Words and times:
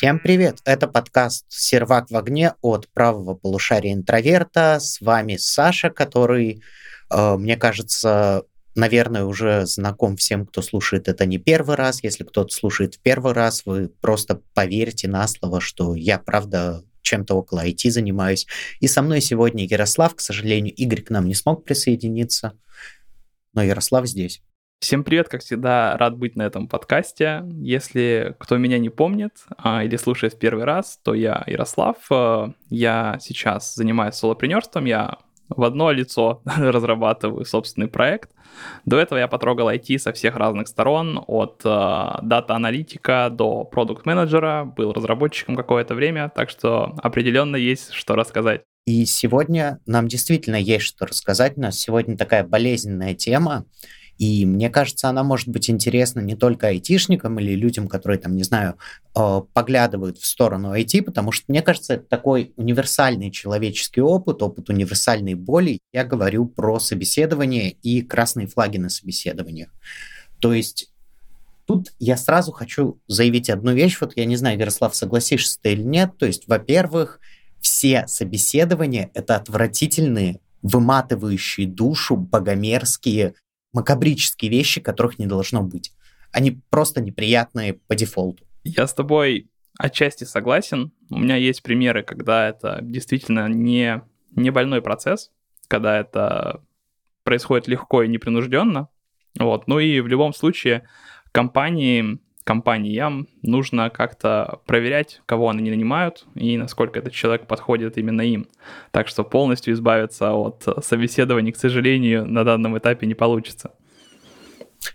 Всем 0.00 0.18
привет! 0.18 0.60
Это 0.64 0.88
подкаст 0.88 1.44
«Сервак 1.50 2.10
в 2.10 2.16
огне» 2.16 2.54
от 2.62 2.88
правого 2.88 3.34
полушария 3.34 3.92
интроверта. 3.92 4.80
С 4.80 5.02
вами 5.02 5.36
Саша, 5.36 5.90
который, 5.90 6.62
э, 7.10 7.36
мне 7.36 7.58
кажется, 7.58 8.44
наверное, 8.74 9.24
уже 9.24 9.66
знаком 9.66 10.16
всем, 10.16 10.46
кто 10.46 10.62
слушает 10.62 11.06
это 11.08 11.26
не 11.26 11.36
первый 11.36 11.76
раз. 11.76 12.02
Если 12.02 12.24
кто-то 12.24 12.48
слушает 12.48 12.94
в 12.94 13.00
первый 13.00 13.34
раз, 13.34 13.66
вы 13.66 13.90
просто 14.00 14.40
поверьте 14.54 15.06
на 15.06 15.28
слово, 15.28 15.60
что 15.60 15.94
я, 15.94 16.18
правда, 16.18 16.82
чем-то 17.02 17.34
около 17.34 17.66
IT 17.66 17.90
занимаюсь. 17.90 18.46
И 18.78 18.88
со 18.88 19.02
мной 19.02 19.20
сегодня 19.20 19.66
Ярослав. 19.66 20.14
К 20.14 20.20
сожалению, 20.20 20.74
Игорь 20.76 21.02
к 21.02 21.10
нам 21.10 21.26
не 21.26 21.34
смог 21.34 21.66
присоединиться, 21.66 22.54
но 23.52 23.62
Ярослав 23.62 24.06
здесь. 24.06 24.40
Всем 24.80 25.04
привет, 25.04 25.28
как 25.28 25.42
всегда, 25.42 25.98
рад 25.98 26.16
быть 26.16 26.36
на 26.36 26.42
этом 26.42 26.66
подкасте. 26.66 27.44
Если 27.60 28.34
кто 28.38 28.56
меня 28.56 28.78
не 28.78 28.88
помнит 28.88 29.32
а, 29.58 29.84
или 29.84 29.96
слушает 29.96 30.32
в 30.32 30.38
первый 30.38 30.64
раз, 30.64 30.98
то 31.04 31.12
я 31.12 31.44
Ярослав. 31.46 31.96
А, 32.10 32.54
я 32.70 33.18
сейчас 33.20 33.74
занимаюсь 33.74 34.14
солопренерством, 34.14 34.86
я 34.86 35.18
в 35.50 35.64
одно 35.64 35.90
лицо 35.90 36.40
разрабатываю 36.44 37.44
собственный 37.44 37.88
проект. 37.88 38.30
До 38.86 38.96
этого 38.98 39.18
я 39.18 39.28
потрогал 39.28 39.68
IT 39.68 39.98
со 39.98 40.14
всех 40.14 40.36
разных 40.36 40.66
сторон, 40.66 41.22
от 41.26 41.60
э, 41.62 42.08
дата-аналитика 42.22 43.28
до 43.30 43.64
продукт-менеджера, 43.64 44.64
был 44.64 44.94
разработчиком 44.94 45.56
какое-то 45.56 45.94
время, 45.94 46.32
так 46.34 46.48
что 46.48 46.94
определенно 47.02 47.56
есть 47.56 47.92
что 47.92 48.16
рассказать. 48.16 48.62
И 48.86 49.04
сегодня 49.04 49.78
нам 49.86 50.08
действительно 50.08 50.56
есть 50.56 50.86
что 50.86 51.04
рассказать. 51.04 51.58
У 51.58 51.60
нас 51.60 51.78
сегодня 51.78 52.16
такая 52.16 52.44
болезненная 52.44 53.14
тема. 53.14 53.66
И 54.20 54.44
мне 54.44 54.68
кажется, 54.68 55.08
она 55.08 55.24
может 55.24 55.48
быть 55.48 55.70
интересна 55.70 56.20
не 56.20 56.36
только 56.36 56.66
айтишникам 56.66 57.40
или 57.40 57.54
людям, 57.54 57.88
которые, 57.88 58.18
там, 58.18 58.36
не 58.36 58.42
знаю, 58.42 58.76
э, 59.16 59.40
поглядывают 59.54 60.18
в 60.18 60.26
сторону 60.26 60.74
IT, 60.74 61.00
потому 61.00 61.32
что, 61.32 61.46
мне 61.48 61.62
кажется, 61.62 61.94
это 61.94 62.04
такой 62.04 62.52
универсальный 62.56 63.30
человеческий 63.30 64.02
опыт, 64.02 64.42
опыт 64.42 64.68
универсальной 64.68 65.32
боли. 65.32 65.78
Я 65.94 66.04
говорю 66.04 66.44
про 66.44 66.78
собеседование 66.78 67.70
и 67.70 68.02
красные 68.02 68.46
флаги 68.46 68.76
на 68.76 68.90
собеседованиях. 68.90 69.70
То 70.38 70.52
есть 70.52 70.88
Тут 71.66 71.92
я 72.00 72.16
сразу 72.16 72.50
хочу 72.50 72.98
заявить 73.06 73.48
одну 73.48 73.72
вещь, 73.72 73.96
вот 74.00 74.14
я 74.16 74.24
не 74.24 74.34
знаю, 74.34 74.58
Ярослав, 74.58 74.96
согласишься 74.96 75.56
ты 75.62 75.74
или 75.74 75.82
нет, 75.82 76.18
то 76.18 76.26
есть, 76.26 76.48
во-первых, 76.48 77.20
все 77.60 78.08
собеседования— 78.08 79.12
это 79.14 79.36
отвратительные, 79.36 80.40
выматывающие 80.62 81.68
душу, 81.68 82.16
богомерзкие, 82.16 83.34
макабрические 83.72 84.50
вещи, 84.50 84.80
которых 84.80 85.18
не 85.18 85.26
должно 85.26 85.62
быть. 85.62 85.92
Они 86.32 86.60
просто 86.70 87.00
неприятные 87.00 87.74
по 87.74 87.94
дефолту. 87.94 88.44
Я 88.64 88.86
с 88.86 88.94
тобой 88.94 89.50
отчасти 89.78 90.24
согласен. 90.24 90.92
У 91.10 91.18
меня 91.18 91.36
есть 91.36 91.62
примеры, 91.62 92.02
когда 92.02 92.48
это 92.48 92.78
действительно 92.82 93.48
не, 93.48 94.02
не 94.32 94.50
больной 94.50 94.82
процесс, 94.82 95.30
когда 95.68 95.98
это 95.98 96.62
происходит 97.24 97.68
легко 97.68 98.02
и 98.02 98.08
непринужденно. 98.08 98.88
Вот. 99.38 99.66
Ну 99.66 99.78
и 99.78 100.00
в 100.00 100.06
любом 100.06 100.34
случае 100.34 100.88
компании, 101.32 102.18
компаниям 102.44 103.28
нужно 103.42 103.90
как-то 103.90 104.60
проверять, 104.66 105.20
кого 105.26 105.48
они 105.48 105.70
нанимают 105.70 106.26
и 106.34 106.56
насколько 106.56 106.98
этот 106.98 107.12
человек 107.12 107.46
подходит 107.46 107.98
именно 107.98 108.22
им. 108.22 108.48
Так 108.90 109.08
что 109.08 109.24
полностью 109.24 109.74
избавиться 109.74 110.32
от 110.32 110.64
собеседований, 110.82 111.52
к 111.52 111.56
сожалению, 111.56 112.26
на 112.26 112.44
данном 112.44 112.78
этапе 112.78 113.06
не 113.06 113.14
получится. 113.14 113.72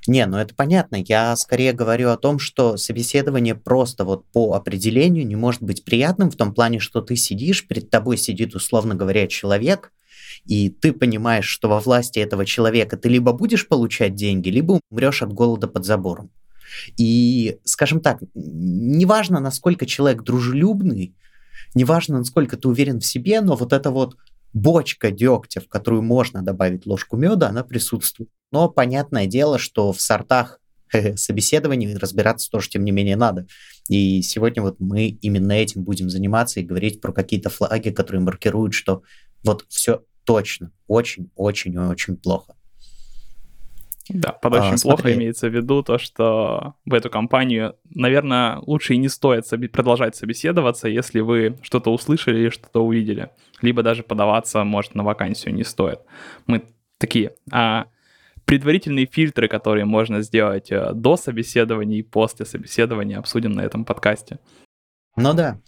Не, 0.07 0.25
ну 0.25 0.38
это 0.38 0.55
понятно. 0.55 0.97
Я 0.97 1.35
скорее 1.35 1.73
говорю 1.73 2.09
о 2.09 2.17
том, 2.17 2.39
что 2.39 2.78
собеседование 2.78 3.55
просто 3.55 4.03
вот 4.03 4.25
по 4.31 4.53
определению 4.53 5.28
не 5.28 5.35
может 5.35 5.61
быть 5.61 5.84
приятным 5.84 6.31
в 6.31 6.35
том 6.35 6.53
плане, 6.53 6.79
что 6.79 7.01
ты 7.01 7.16
сидишь, 7.16 7.67
перед 7.67 7.89
тобой 7.89 8.17
сидит, 8.17 8.55
условно 8.55 8.95
говоря, 8.95 9.28
человек, 9.28 9.91
и 10.45 10.69
ты 10.69 10.94
понимаешь, 10.94 11.45
что 11.45 11.69
во 11.69 11.79
власти 11.79 12.19
этого 12.19 12.45
человека 12.45 12.97
ты 12.97 13.09
либо 13.09 13.31
будешь 13.34 13.67
получать 13.67 14.16
деньги, 14.16 14.50
либо 14.50 14.79
умрешь 14.89 15.22
от 15.22 15.34
голода 15.34 15.67
под 15.67 15.85
забором. 15.85 16.31
И, 16.98 17.58
скажем 17.64 18.00
так, 18.00 18.20
неважно, 18.34 19.40
насколько 19.40 19.86
человек 19.86 20.24
дружелюбный, 20.24 21.16
неважно, 21.74 22.20
насколько 22.20 22.58
ты 22.58 22.68
уверен 22.68 23.00
в 23.00 23.06
себе, 23.06 23.42
но 23.42 23.56
вот 23.56 23.74
эта 23.74 23.92
вот 23.92 24.18
бочка 24.53 25.12
дегтя, 25.12 25.59
в 25.62 25.68
которую 25.68 26.02
можно 26.02 26.42
добавить 26.42 26.86
ложку 26.86 27.18
меда, 27.18 27.50
она 27.50 27.64
присутствует. 27.64 28.30
Но 28.52 28.70
понятное 28.70 29.28
дело, 29.28 29.59
что 29.59 29.92
в 29.92 30.00
сортах 30.00 30.59
собеседований 31.16 31.96
разбираться 31.96 32.50
тоже, 32.50 32.70
тем 32.70 32.86
не 32.86 32.92
менее, 32.92 33.18
надо. 33.18 33.47
И 33.90 34.22
сегодня 34.22 34.64
вот 34.64 34.80
мы 34.80 35.08
именно 35.08 35.52
этим 35.52 35.84
будем 35.84 36.09
заниматься 36.09 36.59
и 36.59 36.64
говорить 36.64 37.02
про 37.02 37.12
какие-то 37.12 37.50
флаги, 37.50 37.90
которые 37.90 38.22
маркируют, 38.22 38.74
что 38.74 39.03
вот 39.44 39.66
все 39.68 40.03
точно 40.24 40.72
очень-очень-очень 40.88 42.18
плохо. 42.18 42.56
Да, 44.09 44.31
под 44.31 44.53
очень 44.53 44.75
а, 44.75 44.77
плохо 44.81 45.01
смотри. 45.01 45.13
имеется 45.16 45.49
в 45.49 45.55
виду 45.55 45.81
то, 45.81 45.97
что 45.97 46.75
в 46.85 46.93
эту 46.93 47.09
компанию, 47.09 47.75
наверное, 47.89 48.59
лучше 48.59 48.93
и 48.93 48.97
не 48.97 49.09
стоит 49.09 49.51
соби- 49.51 49.67
продолжать 49.67 50.16
собеседоваться, 50.16 50.88
если 50.88 51.21
вы 51.21 51.57
что-то 51.63 51.91
услышали 51.91 52.38
или 52.38 52.49
что-то 52.49 52.85
увидели. 52.85 53.31
Либо 53.61 53.81
даже 53.81 54.03
подаваться, 54.03 54.63
может, 54.63 54.93
на 54.93 55.03
вакансию 55.03 55.55
не 55.55 55.63
стоит. 55.63 56.01
Мы 56.45 56.63
такие. 56.99 57.33
А 57.51 57.88
предварительные 58.45 59.07
фильтры, 59.07 59.47
которые 59.47 59.85
можно 59.85 60.22
сделать 60.22 60.72
э, 60.72 60.91
до 60.93 61.17
собеседования 61.17 61.99
и 61.99 62.03
после 62.03 62.45
собеседования, 62.45 63.17
обсудим 63.17 63.53
на 63.53 63.61
этом 63.61 63.85
подкасте. 63.85 64.39
Ну 65.16 65.33
да. 65.33 65.59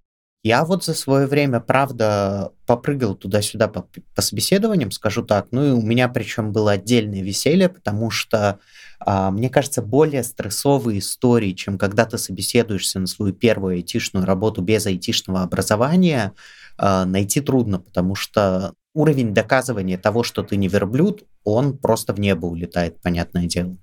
Я 0.48 0.64
вот 0.64 0.86
за 0.86 0.94
свое 0.94 1.28
время, 1.28 1.60
правда, 1.60 2.54
попрыгал 2.66 3.16
туда-сюда 3.16 3.68
по, 3.68 3.86
по 4.16 4.22
собеседованиям, 4.22 4.92
скажу 4.92 5.22
так. 5.22 5.48
Ну 5.52 5.66
и 5.66 5.72
у 5.72 5.82
меня 5.82 6.08
причем 6.08 6.54
было 6.54 6.72
отдельное 6.72 7.22
веселье, 7.22 7.68
потому 7.68 8.10
что, 8.12 8.60
а, 9.02 9.30
мне 9.30 9.50
кажется, 9.50 9.82
более 9.82 10.24
стрессовые 10.24 11.00
истории, 11.00 11.52
чем 11.52 11.78
когда 11.78 12.06
ты 12.06 12.18
собеседуешься 12.18 12.98
на 12.98 13.08
свою 13.08 13.34
первую 13.34 13.76
айтишную 13.76 14.26
работу 14.26 14.62
без 14.62 14.86
айтишного 14.86 15.42
образования, 15.42 16.32
а, 16.78 17.04
найти 17.04 17.42
трудно, 17.42 17.80
потому 17.80 18.16
что 18.16 18.74
уровень 18.94 19.34
доказывания 19.34 19.98
того, 19.98 20.24
что 20.24 20.44
ты 20.44 20.56
не 20.56 20.70
верблюд, 20.70 21.26
он 21.44 21.78
просто 21.78 22.14
в 22.14 22.22
небо 22.22 22.46
улетает, 22.46 23.02
понятное 23.02 23.48
дело. 23.48 23.76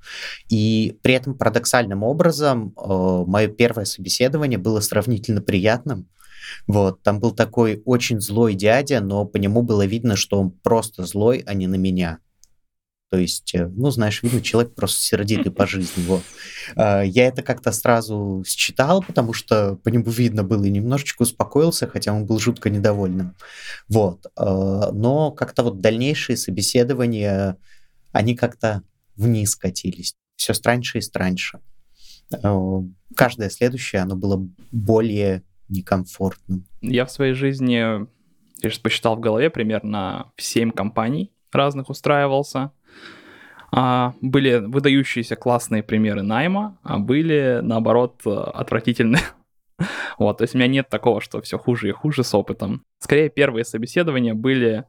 И 0.49 0.99
при 1.03 1.13
этом 1.13 1.35
парадоксальным 1.35 2.03
образом 2.03 2.75
э, 2.75 3.25
мое 3.27 3.49
первое 3.49 3.85
собеседование 3.85 4.59
было 4.59 4.81
сравнительно 4.81 5.43
приятным, 5.43 6.09
вот, 6.67 7.03
там 7.03 7.21
был 7.21 7.33
такой 7.33 7.83
очень 7.85 8.21
злой 8.21 8.55
дядя, 8.55 9.01
но 9.01 9.25
по 9.25 9.37
нему 9.37 9.63
было 9.63 9.87
видно, 9.87 10.17
что 10.17 10.41
он 10.41 10.51
просто 10.51 11.05
злой, 11.05 11.43
а 11.47 11.55
не 11.55 11.67
на 11.67 11.77
меня. 11.77 12.19
То 13.15 13.21
есть, 13.21 13.55
э, 13.55 13.69
ну, 13.69 13.91
знаешь, 13.91 14.25
видно, 14.25 14.41
человек 14.41 14.75
просто 14.75 15.01
сердитый 15.01 15.53
по 15.53 15.69
жизни. 15.69 16.03
Вот. 16.05 16.23
А, 16.75 17.03
я 17.03 17.29
это 17.29 17.45
как-то 17.45 17.71
сразу 17.71 18.43
считал, 18.45 19.05
потому 19.05 19.33
что 19.33 19.77
по 19.77 19.89
нему 19.89 20.11
видно 20.11 20.43
было 20.43 20.65
и 20.65 20.71
немножечко 20.71 21.23
успокоился, 21.23 21.87
хотя 21.87 22.13
он 22.13 22.27
был 22.27 22.41
жутко 22.41 22.71
недовольным. 22.71 23.37
Вот. 23.89 24.27
А, 24.35 24.91
но 24.91 25.31
как-то 25.31 25.63
вот 25.63 25.81
дальнейшие 25.81 26.37
собеседования, 26.37 27.57
они 28.11 28.35
как-то 28.35 28.83
вниз 29.15 29.55
катились. 29.55 30.17
Все 30.35 30.53
страньше 30.53 30.99
и 30.99 31.01
страньше. 31.01 31.61
А, 32.43 32.83
каждое 33.15 33.49
следующее, 33.49 34.03
оно 34.03 34.17
было 34.17 34.45
более 34.73 35.45
некомфортным. 35.75 36.67
Я 36.81 37.05
в 37.05 37.11
своей 37.11 37.35
жизни, 37.35 37.73
я 37.75 38.07
сейчас 38.63 38.79
посчитал 38.79 39.17
в 39.17 39.21
голове, 39.21 39.51
примерно 39.51 40.33
в 40.37 40.43
7 40.43 40.71
компаний 40.71 41.33
разных 41.53 41.91
устраивался. 41.91 42.73
А, 43.73 44.15
были 44.21 44.57
выдающиеся 44.57 45.37
классные 45.37 45.83
примеры 45.83 46.23
найма, 46.23 46.79
а 46.83 46.99
были, 46.99 47.61
наоборот, 47.63 48.23
отвратительные. 48.25 49.23
Вот, 50.17 50.39
то 50.39 50.45
есть 50.45 50.55
у 50.55 50.59
меня 50.59 50.69
нет 50.69 50.89
такого, 50.89 51.21
что 51.21 51.43
все 51.43 51.59
хуже 51.59 51.89
и 51.89 51.93
хуже 51.93 52.23
с 52.23 52.33
опытом. 52.33 52.85
Скорее, 53.01 53.29
первые 53.29 53.65
собеседования 53.65 54.33
были 54.33 54.85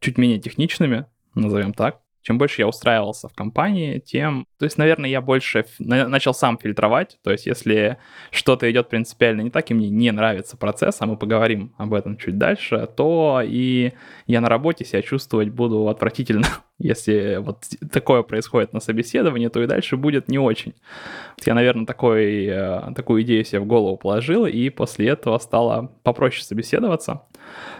чуть 0.00 0.16
менее 0.16 0.40
техничными, 0.40 1.04
назовем 1.34 1.74
так. 1.74 2.00
Чем 2.22 2.38
больше 2.38 2.62
я 2.62 2.68
устраивался 2.68 3.28
в 3.28 3.34
компании, 3.34 3.98
тем... 3.98 4.46
То 4.58 4.64
есть, 4.64 4.78
наверное, 4.78 5.10
я 5.10 5.20
больше 5.20 5.64
начал 5.78 6.34
сам 6.34 6.58
фильтровать. 6.58 7.18
То 7.22 7.32
есть, 7.32 7.46
если 7.46 7.98
что-то 8.30 8.70
идет 8.70 8.88
принципиально 8.88 9.42
не 9.42 9.50
так, 9.50 9.70
и 9.70 9.74
мне 9.74 9.90
не 9.90 10.10
нравится 10.12 10.56
процесс, 10.56 10.96
а 11.00 11.06
мы 11.06 11.16
поговорим 11.16 11.74
об 11.78 11.94
этом 11.94 12.16
чуть 12.16 12.38
дальше, 12.38 12.88
то 12.96 13.42
и 13.44 13.92
я 14.26 14.40
на 14.40 14.48
работе 14.48 14.84
себя 14.84 15.02
чувствовать 15.02 15.50
буду 15.50 15.88
отвратительно. 15.88 16.46
Если 16.82 17.36
вот 17.36 17.64
такое 17.92 18.22
происходит 18.22 18.72
на 18.72 18.80
собеседовании, 18.80 19.46
то 19.46 19.62
и 19.62 19.68
дальше 19.68 19.96
будет 19.96 20.26
не 20.26 20.38
очень. 20.38 20.74
Вот 21.38 21.46
я, 21.46 21.54
наверное, 21.54 21.86
такой, 21.86 22.46
э, 22.46 22.92
такую 22.96 23.22
идею 23.22 23.44
себе 23.44 23.60
в 23.60 23.66
голову 23.66 23.96
положил, 23.96 24.46
и 24.46 24.68
после 24.68 25.10
этого 25.10 25.38
стало 25.38 25.92
попроще 26.02 26.44
собеседоваться. 26.44 27.22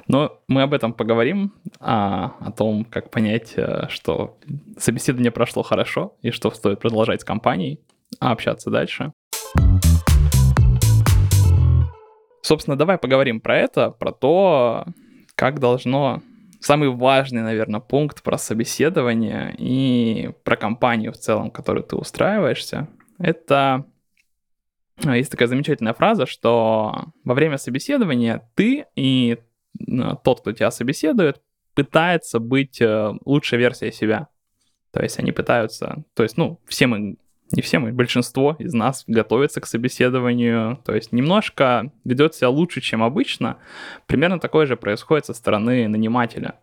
Но 0.07 0.39
мы 0.47 0.63
об 0.63 0.73
этом 0.73 0.93
поговорим, 0.93 1.53
а, 1.81 2.37
о 2.39 2.53
том, 2.53 2.85
как 2.85 3.11
понять, 3.11 3.55
э, 3.57 3.89
что 3.89 4.39
собеседование 4.79 5.33
прошло 5.33 5.65
хорошо 5.65 6.15
и 6.23 6.31
что 6.31 6.53
стоит 6.53 6.79
продолжать 6.79 7.23
с 7.23 7.25
компанией, 7.25 7.81
а 8.21 8.31
общаться 8.31 8.71
дальше. 8.71 9.13
Собственно, 12.43 12.77
давай 12.77 12.99
поговорим 12.99 13.41
про 13.41 13.59
это, 13.59 13.91
про 13.91 14.13
то, 14.13 14.85
как 15.35 15.59
должно... 15.59 16.23
Самый 16.63 16.91
важный, 16.91 17.43
наверное, 17.43 17.81
пункт 17.81 18.23
про 18.23 18.39
собеседование 18.39 19.53
и 19.59 20.31
про 20.45 20.57
компанию 20.57 21.13
в 21.13 21.17
целом, 21.17 21.51
в 21.51 21.53
которой 21.53 21.83
ты 21.83 21.97
устраиваешься, 21.97 22.89
это 23.19 23.85
а, 25.05 25.17
есть 25.17 25.31
такая 25.31 25.49
замечательная 25.49 25.93
фраза, 25.93 26.25
что 26.25 27.07
во 27.25 27.35
время 27.35 27.59
собеседования 27.59 28.49
ты 28.55 28.87
и 28.95 29.39
тот, 30.23 30.41
кто 30.41 30.53
тебя 30.53 30.71
собеседует, 30.71 31.43
пытается 31.75 32.39
быть 32.39 32.81
э, 32.81 33.13
лучшей 33.25 33.59
версией 33.59 33.93
себя. 33.93 34.29
То 34.93 35.03
есть 35.03 35.19
они 35.19 35.33
пытаются, 35.33 36.05
то 36.15 36.23
есть, 36.23 36.37
ну, 36.37 36.61
все 36.67 36.87
мы, 36.87 37.17
не 37.53 37.63
все 37.63 37.79
мы, 37.79 37.93
большинство 37.93 38.57
из 38.59 38.73
нас 38.75 39.05
готовится 39.07 39.61
к 39.61 39.67
собеседованию, 39.67 40.79
то 40.85 40.95
есть 40.95 41.13
немножко 41.13 41.91
ведет 42.05 42.35
себя 42.35 42.49
лучше, 42.49 42.81
чем 42.81 43.03
обычно. 43.03 43.59
Примерно 44.07 44.39
такое 44.39 44.67
же 44.67 44.77
происходит 44.77 45.27
со 45.27 45.35
стороны 45.35 45.89
нанимателя. 45.89 46.55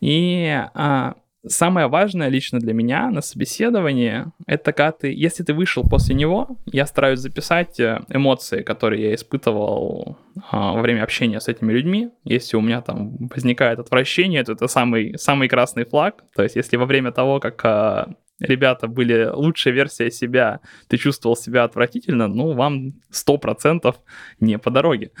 И 0.00 0.46
а, 0.74 1.14
самое 1.46 1.86
важное 1.86 2.28
лично 2.28 2.58
для 2.58 2.74
меня 2.74 3.10
на 3.10 3.22
собеседовании, 3.22 4.26
это 4.46 4.72
когда 4.72 4.92
ты, 4.92 5.12
если 5.12 5.42
ты 5.42 5.54
вышел 5.54 5.82
после 5.88 6.14
него, 6.14 6.58
я 6.66 6.86
стараюсь 6.86 7.20
записать 7.20 7.80
э, 7.80 8.00
эмоции, 8.08 8.62
которые 8.62 9.02
я 9.02 9.14
испытывал 9.14 10.18
а, 10.50 10.72
во 10.72 10.80
время 10.80 11.02
общения 11.02 11.40
с 11.40 11.48
этими 11.48 11.72
людьми. 11.72 12.10
Если 12.24 12.56
у 12.56 12.60
меня 12.60 12.82
там 12.82 13.16
возникает 13.28 13.78
отвращение, 13.78 14.44
то 14.44 14.52
это 14.52 14.66
самый, 14.66 15.18
самый 15.18 15.48
красный 15.48 15.84
флаг. 15.84 16.24
То 16.34 16.42
есть 16.42 16.56
если 16.56 16.76
во 16.76 16.86
время 16.86 17.12
того, 17.12 17.40
как 17.40 17.64
а, 17.64 18.08
ребята 18.40 18.88
были 18.88 19.30
лучшая 19.32 19.74
версия 19.74 20.10
себя, 20.10 20.60
ты 20.88 20.96
чувствовал 20.96 21.36
себя 21.36 21.64
отвратительно, 21.64 22.28
ну, 22.28 22.52
вам 22.52 22.94
100% 23.12 23.94
не 24.40 24.58
по 24.58 24.70
дороге. 24.70 25.12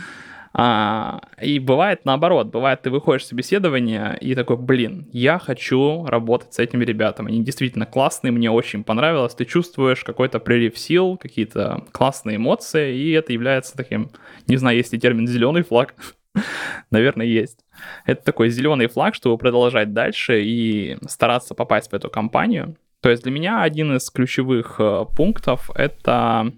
А, 0.52 1.20
и 1.40 1.60
бывает 1.60 2.04
наоборот, 2.04 2.48
бывает, 2.48 2.82
ты 2.82 2.90
выходишь 2.90 3.22
в 3.22 3.26
собеседование 3.26 4.18
и 4.20 4.34
такой, 4.34 4.56
блин, 4.56 5.08
я 5.12 5.38
хочу 5.38 6.04
работать 6.06 6.54
с 6.54 6.58
этими 6.58 6.84
ребятами. 6.84 7.28
Они 7.28 7.44
действительно 7.44 7.86
классные, 7.86 8.32
мне 8.32 8.50
очень 8.50 8.82
понравилось. 8.82 9.34
Ты 9.34 9.44
чувствуешь 9.44 10.02
какой-то 10.02 10.40
прилив 10.40 10.76
сил, 10.76 11.16
какие-то 11.16 11.84
классные 11.92 12.36
эмоции, 12.36 12.96
и 12.96 13.12
это 13.12 13.32
является 13.32 13.76
таким, 13.76 14.10
не 14.48 14.56
знаю, 14.56 14.76
есть 14.76 14.92
ли 14.92 14.98
термин 14.98 15.28
зеленый 15.28 15.62
флаг, 15.62 15.94
наверное, 16.90 17.26
есть. 17.26 17.64
Это 18.04 18.24
такой 18.24 18.50
зеленый 18.50 18.88
флаг, 18.88 19.14
чтобы 19.14 19.38
продолжать 19.38 19.92
дальше 19.92 20.42
и 20.42 20.98
стараться 21.06 21.54
попасть 21.54 21.92
в 21.92 21.94
эту 21.94 22.10
компанию. 22.10 22.76
То 23.00 23.10
есть 23.10 23.22
для 23.22 23.32
меня 23.32 23.62
один 23.62 23.96
из 23.96 24.10
ключевых 24.10 24.76
э, 24.78 25.04
пунктов 25.16 25.70
это 25.74 26.52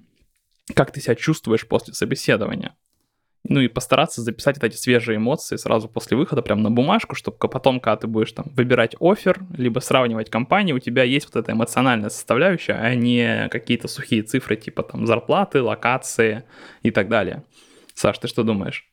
как 0.74 0.92
ты 0.92 1.00
себя 1.00 1.14
чувствуешь 1.14 1.66
после 1.66 1.94
собеседования 1.94 2.74
ну 3.44 3.60
и 3.60 3.68
постараться 3.68 4.22
записать 4.22 4.56
вот 4.56 4.64
эти 4.64 4.76
свежие 4.76 5.16
эмоции 5.16 5.56
сразу 5.56 5.88
после 5.88 6.16
выхода 6.16 6.42
прям 6.42 6.62
на 6.62 6.70
бумажку, 6.70 7.14
чтобы 7.14 7.36
потом, 7.38 7.80
когда 7.80 7.96
ты 7.96 8.06
будешь 8.06 8.32
там 8.32 8.46
выбирать 8.54 8.94
офер, 9.00 9.44
либо 9.56 9.80
сравнивать 9.80 10.30
компании, 10.30 10.72
у 10.72 10.78
тебя 10.78 11.02
есть 11.02 11.26
вот 11.26 11.36
эта 11.36 11.52
эмоциональная 11.52 12.10
составляющая, 12.10 12.74
а 12.74 12.94
не 12.94 13.48
какие-то 13.48 13.88
сухие 13.88 14.22
цифры 14.22 14.56
типа 14.56 14.82
там 14.84 15.06
зарплаты, 15.06 15.60
локации 15.60 16.44
и 16.82 16.90
так 16.90 17.08
далее. 17.08 17.42
Саш, 17.94 18.18
ты 18.18 18.28
что 18.28 18.44
думаешь? 18.44 18.88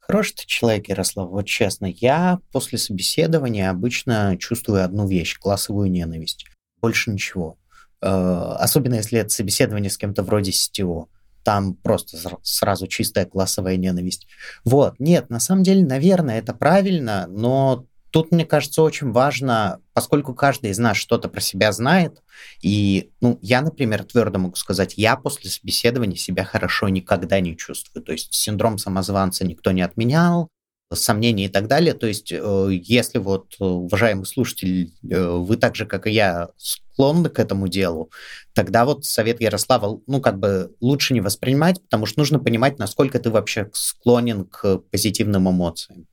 Хороший 0.00 0.36
ты 0.36 0.46
человек, 0.46 0.88
Ярослав, 0.88 1.28
вот 1.30 1.46
честно. 1.46 1.86
Я 1.86 2.40
после 2.50 2.78
собеседования 2.78 3.70
обычно 3.70 4.36
чувствую 4.38 4.82
одну 4.82 5.06
вещь– 5.06 5.38
классовую 5.40 5.90
ненависть. 5.90 6.46
Больше 6.80 7.10
ничего. 7.10 7.58
Э, 8.00 8.56
особенно 8.58 8.94
если 8.94 9.18
это 9.18 9.30
собеседование 9.30 9.90
с 9.90 9.98
кем-то 9.98 10.22
вроде 10.22 10.52
сетевого 10.52 11.08
там 11.48 11.72
просто 11.72 12.18
сразу 12.42 12.86
чистая 12.88 13.24
классовая 13.24 13.78
ненависть. 13.78 14.26
Вот, 14.64 14.96
нет, 14.98 15.30
на 15.30 15.40
самом 15.40 15.62
деле, 15.62 15.82
наверное, 15.82 16.38
это 16.38 16.52
правильно, 16.52 17.26
но 17.26 17.86
тут, 18.10 18.32
мне 18.32 18.44
кажется, 18.44 18.82
очень 18.82 19.12
важно, 19.12 19.80
поскольку 19.94 20.34
каждый 20.34 20.70
из 20.70 20.78
нас 20.78 20.98
что-то 20.98 21.30
про 21.30 21.40
себя 21.40 21.72
знает, 21.72 22.22
и, 22.60 23.12
ну, 23.22 23.38
я, 23.40 23.62
например, 23.62 24.04
твердо 24.04 24.38
могу 24.38 24.56
сказать, 24.56 24.94
я 24.98 25.16
после 25.16 25.50
собеседования 25.50 26.16
себя 26.16 26.44
хорошо 26.44 26.90
никогда 26.90 27.40
не 27.40 27.56
чувствую. 27.56 28.04
То 28.04 28.12
есть 28.12 28.34
синдром 28.34 28.76
самозванца 28.76 29.46
никто 29.46 29.70
не 29.72 29.80
отменял, 29.80 30.48
сомнений 30.92 31.46
и 31.46 31.48
так 31.48 31.68
далее. 31.68 31.94
То 31.94 32.06
есть, 32.06 32.32
э, 32.32 32.68
если 32.70 33.18
вот, 33.18 33.54
э, 33.60 33.64
уважаемый 33.64 34.24
слушатель, 34.24 34.92
э, 35.08 35.28
вы 35.28 35.56
так 35.56 35.76
же, 35.76 35.86
как 35.86 36.06
и 36.06 36.10
я, 36.10 36.48
склонны 36.56 37.28
к 37.28 37.38
этому 37.38 37.68
делу, 37.68 38.10
тогда 38.54 38.84
вот 38.84 39.04
совет 39.04 39.40
Ярослава, 39.40 40.00
ну, 40.06 40.20
как 40.20 40.38
бы 40.38 40.72
лучше 40.80 41.14
не 41.14 41.20
воспринимать, 41.20 41.82
потому 41.82 42.06
что 42.06 42.20
нужно 42.20 42.38
понимать, 42.38 42.78
насколько 42.78 43.18
ты 43.18 43.30
вообще 43.30 43.68
склонен 43.72 44.44
к 44.44 44.78
позитивным 44.90 45.48
эмоциям. 45.50 46.06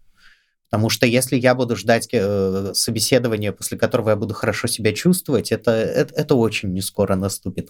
Потому 0.69 0.89
что 0.89 1.05
если 1.05 1.37
я 1.37 1.55
буду 1.55 1.75
ждать 1.75 2.09
э, 2.11 2.71
собеседования, 2.73 3.51
после 3.51 3.77
которого 3.77 4.09
я 4.09 4.15
буду 4.15 4.33
хорошо 4.33 4.67
себя 4.67 4.93
чувствовать, 4.93 5.51
это, 5.51 5.71
это, 5.71 6.13
это 6.15 6.35
очень 6.35 6.73
не 6.73 6.81
скоро 6.81 7.15
наступит. 7.15 7.69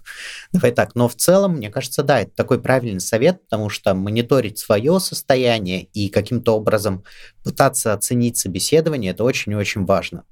Давай 0.51 0.71
так. 0.71 0.95
Но 0.95 1.07
в 1.07 1.15
целом, 1.15 1.57
мне 1.57 1.69
кажется, 1.69 2.03
да, 2.03 2.21
это 2.21 2.31
такой 2.35 2.61
правильный 2.61 3.01
совет, 3.01 3.43
потому 3.43 3.69
что 3.69 3.93
мониторить 3.93 4.59
свое 4.59 4.99
состояние 4.99 5.83
и 5.93 6.09
каким-то 6.09 6.55
образом 6.55 7.03
пытаться 7.43 7.93
оценить 7.93 8.37
собеседование, 8.37 9.11
это 9.11 9.23
очень 9.23 9.51
и 9.51 9.55
очень 9.55 9.85
важно. 9.85 10.23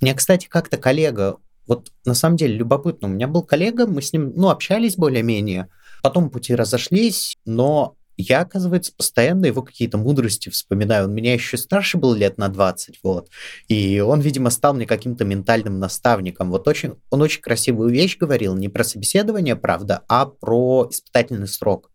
Мне, 0.00 0.14
кстати, 0.14 0.46
как-то 0.46 0.76
коллега, 0.76 1.36
вот 1.66 1.90
на 2.04 2.14
самом 2.14 2.36
деле 2.36 2.54
любопытно, 2.54 3.08
у 3.08 3.10
меня 3.10 3.26
был 3.26 3.42
коллега, 3.42 3.86
мы 3.86 4.00
с 4.00 4.12
ним, 4.12 4.32
ну, 4.36 4.50
общались 4.50 4.96
более-менее, 4.96 5.68
потом 6.02 6.30
пути 6.30 6.54
разошлись, 6.54 7.36
но 7.44 7.96
я, 8.16 8.40
оказывается, 8.40 8.92
постоянно 8.96 9.46
его 9.46 9.62
какие-то 9.62 9.98
мудрости 9.98 10.48
вспоминаю. 10.48 11.06
Он 11.06 11.14
меня 11.14 11.34
еще 11.34 11.56
старше 11.56 11.98
был 11.98 12.14
лет 12.14 12.38
на 12.38 12.48
20, 12.48 13.00
вот. 13.02 13.28
И 13.68 14.00
он, 14.00 14.20
видимо, 14.20 14.50
стал 14.50 14.74
мне 14.74 14.86
каким-то 14.86 15.24
ментальным 15.24 15.78
наставником. 15.78 16.50
Вот 16.50 16.66
очень, 16.68 16.94
он 17.10 17.22
очень 17.22 17.42
красивую 17.42 17.90
вещь 17.90 18.16
говорил, 18.16 18.56
не 18.56 18.68
про 18.68 18.84
собеседование, 18.84 19.56
правда, 19.56 20.02
а 20.08 20.26
про 20.26 20.88
испытательный 20.90 21.48
срок. 21.48 21.90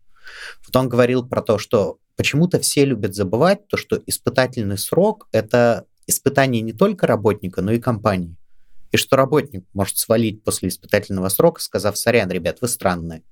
Вот 0.66 0.76
он 0.76 0.88
говорил 0.88 1.26
про 1.26 1.42
то, 1.42 1.58
что 1.58 1.98
почему-то 2.16 2.60
все 2.60 2.84
любят 2.84 3.14
забывать 3.14 3.66
то, 3.68 3.76
что 3.76 4.00
испытательный 4.06 4.78
срок– 4.78 5.28
это 5.32 5.86
испытание 6.06 6.62
не 6.62 6.72
только 6.72 7.06
работника, 7.06 7.62
но 7.62 7.72
и 7.72 7.80
компании. 7.80 8.36
И 8.92 8.98
что 8.98 9.16
работник 9.16 9.64
может 9.72 9.96
свалить 9.96 10.44
после 10.44 10.68
испытательного 10.68 11.30
срока, 11.30 11.62
сказав, 11.62 11.96
сорян, 11.96 12.30
ребят, 12.30 12.58
вы 12.60 12.68
странные. 12.68 13.22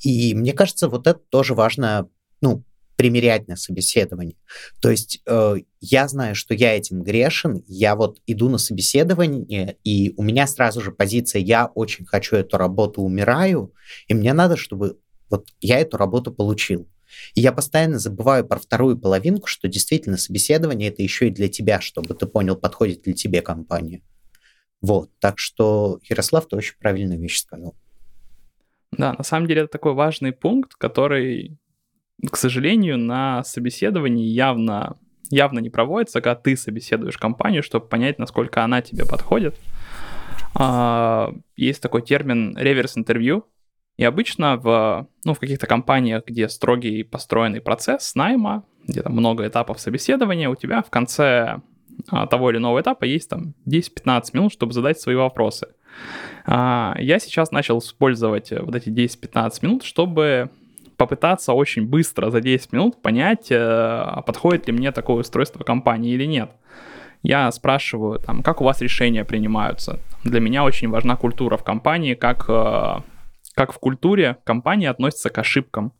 И 0.00 0.34
мне 0.34 0.52
кажется, 0.52 0.88
вот 0.88 1.06
это 1.06 1.20
тоже 1.30 1.54
важно 1.54 2.08
ну, 2.40 2.64
примерять 2.96 3.48
на 3.48 3.56
собеседование. 3.56 4.36
То 4.80 4.90
есть 4.90 5.20
э, 5.26 5.56
я 5.80 6.08
знаю, 6.08 6.34
что 6.34 6.54
я 6.54 6.76
этим 6.76 7.02
грешен, 7.02 7.62
я 7.66 7.96
вот 7.96 8.20
иду 8.26 8.48
на 8.48 8.58
собеседование, 8.58 9.76
и 9.84 10.14
у 10.16 10.22
меня 10.22 10.46
сразу 10.46 10.80
же 10.80 10.92
позиция 10.92 11.42
«я 11.42 11.66
очень 11.66 12.06
хочу 12.06 12.36
эту 12.36 12.56
работу, 12.56 13.02
умираю», 13.02 13.74
и 14.06 14.14
мне 14.14 14.32
надо, 14.32 14.56
чтобы 14.56 14.98
вот 15.28 15.48
я 15.60 15.80
эту 15.80 15.96
работу 15.96 16.32
получил. 16.32 16.88
И 17.34 17.40
я 17.40 17.52
постоянно 17.52 17.98
забываю 17.98 18.46
про 18.46 18.58
вторую 18.58 18.98
половинку, 18.98 19.46
что 19.46 19.68
действительно 19.68 20.16
собеседование 20.16 20.88
это 20.88 21.02
еще 21.02 21.28
и 21.28 21.30
для 21.30 21.48
тебя, 21.48 21.80
чтобы 21.80 22.14
ты 22.14 22.26
понял, 22.26 22.56
подходит 22.56 23.06
ли 23.06 23.14
тебе 23.14 23.42
компания. 23.42 24.02
Вот, 24.80 25.10
так 25.18 25.38
что 25.38 25.98
Ярослав, 26.08 26.46
ты 26.46 26.56
очень 26.56 26.76
правильную 26.78 27.20
вещь 27.20 27.40
сказал. 27.40 27.74
Да, 28.92 29.14
на 29.14 29.24
самом 29.24 29.48
деле 29.48 29.62
это 29.62 29.72
такой 29.72 29.94
важный 29.94 30.32
пункт, 30.32 30.74
который 30.74 31.58
к 32.30 32.36
сожалению, 32.36 32.98
на 32.98 33.44
собеседовании 33.44 34.26
явно, 34.26 34.96
явно 35.30 35.58
не 35.58 35.70
проводится, 35.70 36.20
когда 36.20 36.36
ты 36.36 36.56
собеседуешь 36.56 37.18
компанию, 37.18 37.62
чтобы 37.62 37.86
понять, 37.86 38.18
насколько 38.18 38.62
она 38.62 38.82
тебе 38.82 39.04
подходит. 39.04 39.58
А, 40.54 41.32
есть 41.56 41.82
такой 41.82 42.02
термин 42.02 42.56
реверс-интервью, 42.56 43.46
и 43.96 44.04
обычно 44.04 44.56
в, 44.56 45.08
ну, 45.24 45.34
в 45.34 45.38
каких-то 45.38 45.66
компаниях, 45.66 46.24
где 46.26 46.48
строгий 46.48 47.04
построенный 47.04 47.60
процесс 47.60 48.14
найма, 48.14 48.64
где 48.86 49.02
там 49.02 49.12
много 49.12 49.46
этапов 49.46 49.80
собеседования, 49.80 50.48
у 50.48 50.56
тебя 50.56 50.82
в 50.82 50.90
конце 50.90 51.60
а, 52.10 52.26
того 52.26 52.50
или 52.50 52.58
иного 52.58 52.80
этапа 52.80 53.04
есть 53.04 53.30
там 53.30 53.54
10-15 53.68 54.22
минут, 54.32 54.52
чтобы 54.52 54.72
задать 54.72 55.00
свои 55.00 55.14
вопросы. 55.14 55.68
А, 56.44 56.96
я 56.98 57.18
сейчас 57.18 57.52
начал 57.52 57.78
использовать 57.78 58.50
вот 58.50 58.74
эти 58.74 58.88
10-15 58.88 59.58
минут, 59.62 59.84
чтобы 59.84 60.50
попытаться 60.96 61.52
очень 61.52 61.86
быстро 61.86 62.30
за 62.30 62.40
10 62.40 62.72
минут 62.72 63.02
понять, 63.02 63.46
э, 63.50 64.22
подходит 64.26 64.66
ли 64.66 64.72
мне 64.72 64.92
такое 64.92 65.16
устройство 65.16 65.64
компании 65.64 66.12
или 66.12 66.24
нет. 66.24 66.50
Я 67.22 67.50
спрашиваю, 67.52 68.18
там, 68.18 68.42
как 68.42 68.60
у 68.60 68.64
вас 68.64 68.80
решения 68.82 69.24
принимаются. 69.24 69.98
Для 70.24 70.40
меня 70.40 70.64
очень 70.64 70.90
важна 70.90 71.16
культура 71.16 71.56
в 71.56 71.64
компании, 71.64 72.14
как, 72.14 72.44
э, 72.48 72.96
как 73.54 73.72
в 73.72 73.78
культуре 73.78 74.36
компания 74.44 74.90
относится 74.90 75.30
к 75.30 75.38
ошибкам. 75.38 75.92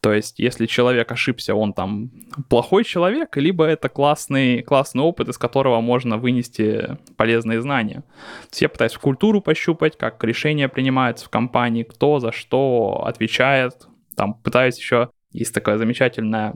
То 0.00 0.12
есть, 0.12 0.38
если 0.38 0.66
человек 0.66 1.10
ошибся, 1.12 1.54
он 1.54 1.72
там 1.72 2.10
плохой 2.48 2.84
человек, 2.84 3.36
либо 3.36 3.64
это 3.64 3.88
классный, 3.88 4.62
классный 4.62 5.02
опыт, 5.02 5.28
из 5.28 5.38
которого 5.38 5.80
можно 5.80 6.16
вынести 6.16 6.96
полезные 7.16 7.60
знания. 7.60 7.96
То 7.96 8.48
есть 8.50 8.62
я 8.62 8.68
пытаюсь 8.68 8.94
культуру 8.94 9.40
пощупать, 9.40 9.98
как 9.98 10.22
решения 10.24 10.68
принимаются 10.68 11.26
в 11.26 11.28
компании, 11.28 11.82
кто 11.82 12.20
за 12.20 12.32
что 12.32 13.02
отвечает, 13.06 13.86
там 14.20 14.34
пытаюсь 14.34 14.76
еще, 14.76 15.08
есть 15.32 15.54
такая 15.54 15.78
замечательная 15.78 16.52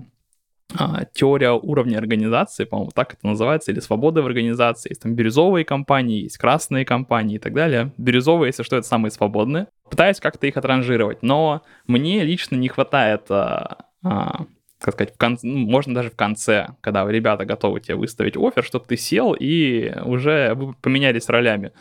а, 0.79 1.07
теория 1.15 1.53
уровня 1.53 1.97
организации, 1.97 2.65
по-моему, 2.65 2.91
так 2.95 3.15
это 3.15 3.27
называется, 3.27 3.73
или 3.73 3.81
свободы 3.81 4.21
в 4.21 4.27
организации. 4.27 4.91
Есть 4.91 5.01
там 5.01 5.15
бирюзовые 5.15 5.65
компании, 5.65 6.25
есть 6.25 6.37
красные 6.37 6.85
компании 6.85 7.37
и 7.37 7.39
так 7.39 7.55
далее. 7.55 7.95
Бирюзовые, 7.97 8.49
если 8.51 8.65
что, 8.65 8.77
это 8.77 8.87
самые 8.87 9.13
свободные. 9.13 9.69
Пытаюсь 9.89 10.21
как-то 10.21 10.47
их 10.47 10.59
отранжировать, 10.59 11.23
но 11.23 11.63
мне 11.87 12.23
лично 12.23 12.57
не 12.57 12.69
хватает, 12.69 13.31
а, 13.31 13.87
а, 14.05 14.45
как 14.79 14.93
сказать, 14.93 15.15
в 15.15 15.17
конце, 15.17 15.47
ну, 15.47 15.57
можно 15.57 15.95
даже 15.95 16.11
в 16.11 16.17
конце, 16.17 16.69
когда 16.83 17.11
ребята 17.11 17.47
готовы 17.47 17.81
тебе 17.81 17.95
выставить 17.95 18.37
офер, 18.37 18.63
чтобы 18.63 18.85
ты 18.85 18.99
сел 18.99 19.33
и 19.33 19.91
уже 20.05 20.53
вы 20.53 20.75
поменялись 20.83 21.31
ролями. 21.31 21.73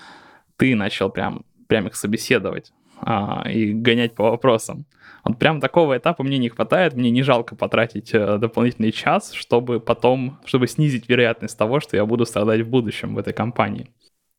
Ты 0.55 0.75
начал 0.75 1.09
прям, 1.09 1.43
прям 1.67 1.87
их 1.87 1.97
собеседовать 1.97 2.71
а, 3.05 3.50
и 3.50 3.74
гонять 3.74 4.15
по 4.15 4.31
вопросам. 4.31 4.86
Вот 5.24 5.39
прям 5.39 5.62
такого 5.62 5.98
этапа 5.98 6.24
мне 6.24 6.38
не 6.38 6.50
хватает, 6.50 6.95
мне 6.95 7.10
не 7.10 7.24
жалко 7.24 7.55
потратить 7.55 8.13
э, 8.13 8.38
дополнительный 8.38 8.91
час, 8.91 9.31
чтобы 9.33 9.79
потом, 9.79 10.39
чтобы 10.45 10.67
снизить 10.67 11.07
вероятность 11.07 11.57
того, 11.57 11.79
что 11.79 11.95
я 11.95 12.05
буду 12.05 12.25
страдать 12.25 12.62
в 12.62 12.69
будущем 12.69 13.15
в 13.15 13.17
этой 13.17 13.33
компании. 13.33 13.89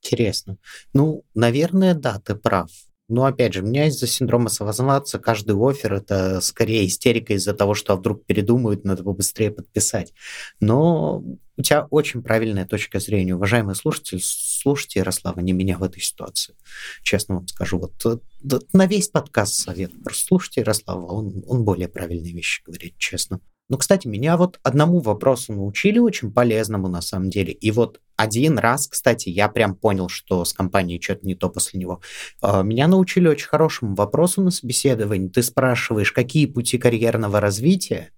Интересно. 0.03 0.59
Ну, 0.93 1.25
наверное, 1.35 1.95
да, 1.95 2.21
ты 2.21 2.35
прав. 2.35 2.69
Но 3.09 3.27
опять 3.27 3.53
же, 3.53 3.63
у 3.63 3.67
меня 3.67 3.87
из-за 3.89 4.07
синдрома 4.07 4.49
самозванца 4.49 5.19
каждый 5.19 5.57
офер 5.57 5.93
это 5.93 6.41
скорее 6.41 6.87
истерика 6.87 7.35
из-за 7.35 7.53
того, 7.53 7.75
что 7.75 7.97
вдруг 7.97 8.25
передумают, 8.25 8.85
надо 8.85 9.05
побыстрее 9.05 9.51
подписать. 9.51 10.15
Но 10.59 11.23
у 11.57 11.63
тебя 11.63 11.87
очень 11.91 12.23
правильная 12.23 12.67
точка 12.67 13.01
зрения. 13.01 13.35
Уважаемый 13.35 13.75
слушатель, 13.75 14.21
слушайте 14.23 15.01
Ярослава, 15.01 15.41
не 15.41 15.53
меня 15.53 15.77
в 15.77 15.83
этой 15.83 16.01
ситуации. 16.01 16.55
Честно 17.03 17.37
вам 17.37 17.49
скажу, 17.49 17.79
вот 17.79 17.95
э, 18.07 18.59
на 18.73 18.87
весь 18.87 19.09
подкаст 19.09 19.55
совет. 19.55 19.93
Просто 20.03 20.27
слушайте 20.27 20.61
Ярослава, 20.63 21.05
он, 21.05 21.45
он 21.47 21.65
более 21.65 21.89
правильные 21.89 22.33
вещи 22.33 22.63
говорит, 22.65 22.97
честно. 22.97 23.41
Ну, 23.71 23.79
кстати, 23.79 24.07
меня 24.07 24.37
вот 24.37 24.61
одному 24.63 25.01
вопросу 25.01 25.55
научили 25.55 25.99
очень 25.99 26.33
полезному 26.33 26.89
на 26.89 27.01
самом 27.01 27.31
деле. 27.31 27.53
И 27.53 27.71
вот 27.71 28.01
один 28.15 28.59
раз, 28.59 28.87
кстати, 28.87 29.31
я 29.31 29.49
прям 29.49 29.75
понял, 29.75 30.09
что 30.09 30.45
с 30.45 30.53
компанией 30.53 31.01
что-то 31.01 31.27
не 31.27 31.35
то 31.35 31.49
после 31.49 31.81
него. 31.81 32.01
А, 32.43 32.63
меня 32.63 32.89
научили 32.89 33.27
очень 33.27 33.49
хорошему 33.49 33.95
вопросу 33.95 34.43
на 34.43 34.51
собеседовании. 34.51 35.29
Ты 35.29 35.43
спрашиваешь, 35.43 36.13
какие 36.13 36.47
пути 36.47 36.77
карьерного 36.77 37.41
развития 37.41 38.11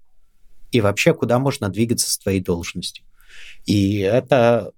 и 0.72 0.80
вообще 0.80 1.14
куда 1.14 1.38
можно 1.38 1.68
двигаться 1.68 2.10
с 2.10 2.18
твоей 2.18 2.40
должностью. 2.40 3.04
И 3.66 4.00
это 4.00 4.72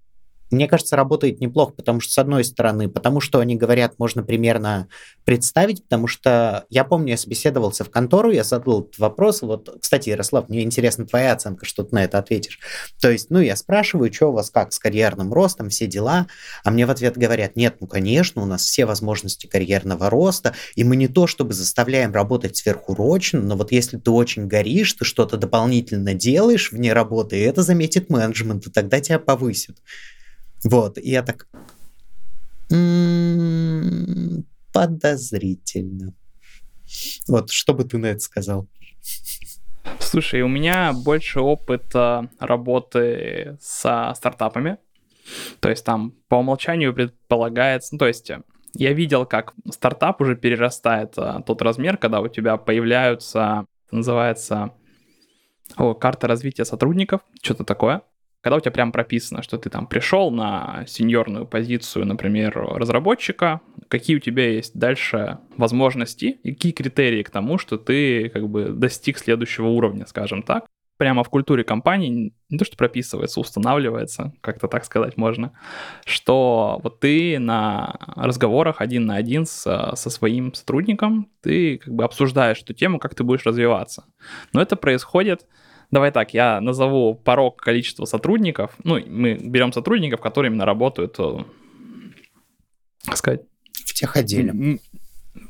мне 0.50 0.68
кажется, 0.68 0.96
работает 0.96 1.40
неплохо, 1.40 1.72
потому 1.72 2.00
что, 2.00 2.12
с 2.12 2.18
одной 2.18 2.44
стороны, 2.44 2.88
потому 2.88 3.20
что 3.20 3.40
они 3.40 3.56
говорят, 3.56 3.98
можно 3.98 4.22
примерно 4.22 4.88
представить, 5.24 5.82
потому 5.84 6.06
что 6.06 6.64
я 6.70 6.84
помню, 6.84 7.10
я 7.10 7.16
собеседовался 7.16 7.84
в 7.84 7.90
контору, 7.90 8.30
я 8.30 8.44
задал 8.44 8.82
этот 8.82 8.98
вопрос, 8.98 9.42
вот, 9.42 9.78
кстати, 9.80 10.08
Ярослав, 10.08 10.48
мне 10.48 10.62
интересна 10.62 11.06
твоя 11.06 11.32
оценка, 11.32 11.66
что 11.66 11.84
ты 11.84 11.94
на 11.94 12.04
это 12.04 12.18
ответишь. 12.18 12.58
То 13.00 13.10
есть, 13.10 13.30
ну, 13.30 13.40
я 13.40 13.56
спрашиваю, 13.56 14.12
что 14.12 14.28
у 14.28 14.32
вас 14.32 14.50
как 14.50 14.72
с 14.72 14.78
карьерным 14.78 15.32
ростом, 15.32 15.68
все 15.68 15.86
дела, 15.86 16.26
а 16.64 16.70
мне 16.70 16.86
в 16.86 16.90
ответ 16.90 17.16
говорят, 17.16 17.56
нет, 17.56 17.76
ну, 17.80 17.86
конечно, 17.86 18.42
у 18.42 18.46
нас 18.46 18.62
все 18.64 18.86
возможности 18.86 19.46
карьерного 19.46 20.10
роста, 20.10 20.54
и 20.74 20.84
мы 20.84 20.96
не 20.96 21.08
то, 21.08 21.26
чтобы 21.26 21.52
заставляем 21.52 22.12
работать 22.12 22.56
сверхурочно, 22.56 23.40
но 23.40 23.56
вот 23.56 23.72
если 23.72 23.98
ты 23.98 24.10
очень 24.10 24.46
горишь, 24.46 24.94
ты 24.94 25.04
что-то 25.04 25.36
дополнительно 25.36 26.14
делаешь 26.14 26.72
вне 26.72 26.92
работы, 26.92 27.36
и 27.38 27.42
это 27.42 27.62
заметит 27.62 28.10
менеджмент, 28.10 28.66
и 28.66 28.70
тогда 28.70 29.00
тебя 29.00 29.18
повысят. 29.18 29.76
Вот, 30.64 30.98
и 30.98 31.10
я 31.10 31.22
так... 31.22 31.48
М-м, 32.70 34.46
подозрительно. 34.72 36.14
Вот, 37.26 37.50
что 37.50 37.74
бы 37.74 37.84
ты 37.84 37.98
на 37.98 38.06
это 38.06 38.20
сказал? 38.20 38.68
Слушай, 40.00 40.42
у 40.42 40.48
меня 40.48 40.92
больше 40.92 41.40
опыта 41.40 42.30
работы 42.38 43.56
со 43.60 44.12
стартапами. 44.16 44.78
То 45.60 45.68
есть 45.68 45.84
там 45.84 46.14
по 46.28 46.36
умолчанию 46.36 46.94
предполагается... 46.94 47.94
Ну, 47.94 47.98
то 47.98 48.06
есть 48.06 48.30
я 48.74 48.92
видел, 48.92 49.26
как 49.26 49.54
стартап 49.70 50.20
уже 50.20 50.36
перерастает 50.36 51.14
а, 51.16 51.42
тот 51.42 51.62
размер, 51.62 51.96
когда 51.96 52.20
у 52.20 52.28
тебя 52.28 52.56
появляются, 52.56 53.66
называется, 53.90 54.72
о, 55.76 55.94
карта 55.94 56.26
развития 56.26 56.64
сотрудников, 56.64 57.20
что-то 57.42 57.64
такое 57.64 58.02
когда 58.40 58.56
у 58.56 58.60
тебя 58.60 58.70
прям 58.70 58.92
прописано, 58.92 59.42
что 59.42 59.58
ты 59.58 59.68
там 59.68 59.86
пришел 59.86 60.30
на 60.30 60.84
сеньорную 60.86 61.46
позицию, 61.46 62.06
например, 62.06 62.54
разработчика, 62.56 63.60
какие 63.88 64.16
у 64.16 64.20
тебя 64.20 64.48
есть 64.50 64.78
дальше 64.78 65.38
возможности 65.56 66.38
и 66.42 66.52
какие 66.52 66.72
критерии 66.72 67.22
к 67.22 67.30
тому, 67.30 67.58
что 67.58 67.78
ты 67.78 68.28
как 68.28 68.48
бы 68.48 68.68
достиг 68.68 69.18
следующего 69.18 69.66
уровня, 69.66 70.06
скажем 70.06 70.42
так. 70.42 70.66
Прямо 70.98 71.22
в 71.22 71.30
культуре 71.30 71.62
компании 71.62 72.32
не 72.48 72.58
то, 72.58 72.64
что 72.64 72.76
прописывается, 72.76 73.38
устанавливается, 73.38 74.32
как-то 74.40 74.66
так 74.66 74.84
сказать 74.84 75.16
можно, 75.16 75.52
что 76.04 76.80
вот 76.82 76.98
ты 76.98 77.38
на 77.38 77.96
разговорах 78.16 78.80
один 78.80 79.06
на 79.06 79.14
один 79.14 79.46
со, 79.46 79.94
со 79.94 80.10
своим 80.10 80.54
сотрудником, 80.54 81.30
ты 81.40 81.78
как 81.78 81.94
бы 81.94 82.02
обсуждаешь 82.02 82.62
эту 82.62 82.74
тему, 82.74 82.98
как 82.98 83.14
ты 83.14 83.22
будешь 83.22 83.46
развиваться. 83.46 84.06
Но 84.52 84.60
это 84.60 84.74
происходит 84.74 85.46
Давай 85.90 86.12
так, 86.12 86.34
я 86.34 86.60
назову 86.60 87.14
порог 87.14 87.56
количества 87.56 88.04
сотрудников. 88.04 88.76
Ну, 88.84 88.98
мы 89.06 89.34
берем 89.34 89.72
сотрудников, 89.72 90.20
которые 90.20 90.50
именно 90.50 90.66
работают, 90.66 91.16
как 91.16 93.14
э, 93.14 93.16
сказать... 93.16 93.42
В 93.72 93.94
техотделе. 93.94 94.78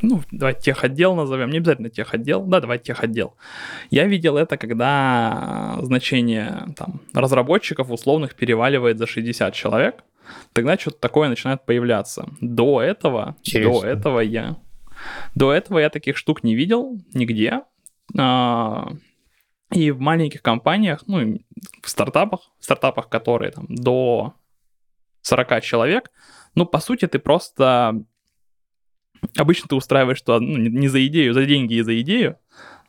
Ну, 0.02 0.22
давай 0.30 0.54
техотдел 0.54 1.14
назовем, 1.14 1.50
не 1.50 1.58
обязательно 1.58 1.90
техотдел, 1.90 2.44
да, 2.44 2.60
давай 2.60 2.78
техотдел. 2.78 3.34
Я 3.90 4.04
видел 4.06 4.36
это, 4.36 4.56
когда 4.56 5.78
значение 5.82 6.66
там, 6.76 7.00
разработчиков 7.12 7.90
условных 7.90 8.34
переваливает 8.34 8.98
за 8.98 9.06
60 9.06 9.54
человек, 9.54 10.04
тогда 10.52 10.76
что-то 10.78 10.98
такое 10.98 11.28
начинает 11.28 11.64
появляться. 11.64 12.28
До 12.40 12.80
этого, 12.82 13.36
Интересно. 13.40 13.80
до 13.80 13.86
этого 13.86 14.20
я, 14.20 14.56
до 15.34 15.52
этого 15.52 15.78
я 15.78 15.90
таких 15.90 16.16
штук 16.16 16.44
не 16.44 16.54
видел 16.54 16.98
нигде. 17.14 17.62
И 19.72 19.90
в 19.90 20.00
маленьких 20.00 20.42
компаниях, 20.42 21.04
ну, 21.06 21.38
в 21.82 21.90
стартапах, 21.90 22.50
в 22.58 22.64
стартапах, 22.64 23.08
которые 23.08 23.52
там 23.52 23.66
до 23.68 24.34
40 25.22 25.62
человек, 25.62 26.10
ну, 26.54 26.66
по 26.66 26.80
сути, 26.80 27.06
ты 27.06 27.18
просто... 27.18 28.02
Обычно 29.36 29.68
ты 29.68 29.74
устраиваешь 29.74 30.18
что 30.18 30.38
ну, 30.38 30.56
не 30.56 30.88
за 30.88 31.04
идею, 31.06 31.34
за 31.34 31.44
деньги 31.44 31.74
и 31.74 31.82
за 31.82 32.00
идею, 32.00 32.36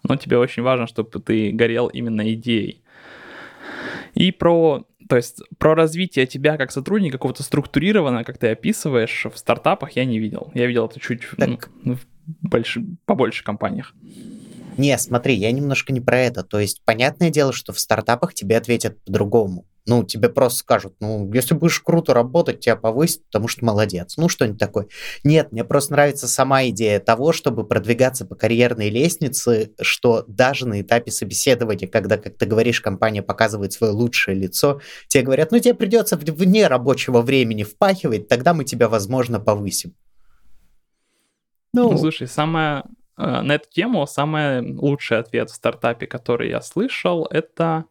но 0.04 0.16
тебе 0.16 0.38
очень 0.38 0.64
важно, 0.64 0.88
чтобы 0.88 1.20
ты 1.20 1.52
горел 1.52 1.88
именно 1.88 2.32
идеей. 2.34 2.84
И 4.14 4.32
про, 4.32 4.86
то 5.10 5.16
есть, 5.16 5.42
про 5.58 5.76
развитие 5.76 6.28
тебя 6.28 6.56
как 6.58 6.72
сотрудника, 6.72 7.18
какого-то 7.18 7.44
структурированного, 7.44 8.24
как 8.24 8.38
ты 8.38 8.48
описываешь, 8.50 9.26
в 9.26 9.38
стартапах 9.38 9.92
я 9.94 10.06
не 10.06 10.20
видел. 10.20 10.52
Я 10.54 10.68
видел 10.68 10.86
это 10.86 11.00
чуть 11.00 11.24
так. 11.38 11.70
ну, 11.84 11.96
в 11.96 12.06
больше, 12.42 12.84
побольше 13.06 13.44
компаниях. 13.44 13.94
Не, 14.80 14.98
смотри, 14.98 15.36
я 15.36 15.52
немножко 15.52 15.92
не 15.92 16.00
про 16.00 16.22
это. 16.22 16.42
То 16.42 16.58
есть, 16.58 16.82
понятное 16.86 17.30
дело, 17.30 17.52
что 17.52 17.74
в 17.74 17.80
стартапах 17.82 18.34
тебе 18.34 18.56
ответят 18.56 19.04
по-другому. 19.04 19.66
Ну, 19.86 20.06
тебе 20.06 20.30
просто 20.30 20.60
скажут, 20.60 20.94
ну, 21.02 21.30
если 21.34 21.54
будешь 21.54 21.82
круто 21.82 22.14
работать, 22.14 22.62
тебя 22.62 22.78
повысят, 22.78 23.26
потому 23.26 23.50
что 23.50 23.66
молодец. 23.66 24.16
Ну, 24.16 24.30
что-нибудь 24.30 24.58
такое. 24.58 24.88
Нет, 25.26 25.52
мне 25.52 25.66
просто 25.66 25.92
нравится 25.92 26.30
сама 26.30 26.66
идея 26.70 27.02
того, 27.02 27.34
чтобы 27.34 27.68
продвигаться 27.68 28.26
по 28.26 28.36
карьерной 28.36 28.90
лестнице, 28.90 29.72
что 29.82 30.24
даже 30.28 30.66
на 30.66 30.80
этапе 30.80 31.12
собеседования, 31.12 31.90
когда, 31.90 32.18
как 32.18 32.38
ты 32.38 32.46
говоришь, 32.46 32.80
компания 32.80 33.22
показывает 33.22 33.74
свое 33.74 33.92
лучшее 33.92 34.36
лицо, 34.36 34.80
тебе 35.10 35.24
говорят, 35.24 35.52
ну, 35.52 35.60
тебе 35.60 35.74
придется 35.74 36.16
вне 36.16 36.68
рабочего 36.68 37.22
времени 37.22 37.64
впахивать, 37.64 38.30
тогда 38.30 38.54
мы 38.54 38.64
тебя, 38.64 38.88
возможно, 38.88 39.42
повысим. 39.42 39.94
Ну, 41.74 41.92
ну 41.92 41.98
слушай, 41.98 42.28
самое 42.28 42.86
на 43.20 43.56
эту 43.56 43.70
тему 43.70 44.08
самый 44.08 44.76
лучший 44.76 45.20
ответ 45.20 45.50
в 45.50 45.56
стартапе, 45.56 46.08
который 46.08 46.50
я 46.50 46.62
слышал, 46.62 47.26
это, 47.26 47.86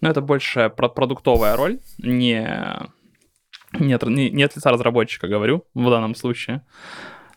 ну, 0.00 0.10
это 0.10 0.20
больше 0.20 0.70
про 0.76 0.88
продуктовая 0.88 1.56
роль, 1.56 1.78
не, 1.98 2.46
не, 3.72 3.92
от, 3.94 4.02
не, 4.02 4.30
не 4.30 4.42
от 4.42 4.54
лица 4.54 4.70
разработчика 4.70 5.28
говорю 5.28 5.64
в 5.72 5.88
данном 5.88 6.14
случае, 6.14 6.62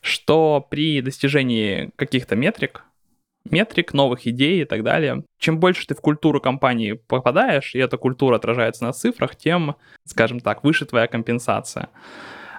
что 0.01 0.65
при 0.70 1.01
достижении 1.01 1.92
каких-то 1.96 2.36
метрик, 2.36 2.84
метрик, 3.50 3.94
новых 3.94 4.27
идей 4.27 4.62
и 4.62 4.65
так 4.65 4.84
далее. 4.84 5.24
Чем 5.39 5.60
больше 5.60 5.88
ты 5.88 5.96
в 5.96 6.01
культуру 6.01 6.42
компании 6.42 6.94
попадаешь, 6.94 7.74
и 7.74 7.80
эта 7.80 7.98
культура 7.98 8.36
отражается 8.36 8.84
на 8.84 8.94
цифрах, 8.94 9.36
тем, 9.36 9.75
скажем 10.06 10.39
так, 10.39 10.63
выше 10.63 10.86
твоя 10.86 11.08
компенсация. 11.08 11.89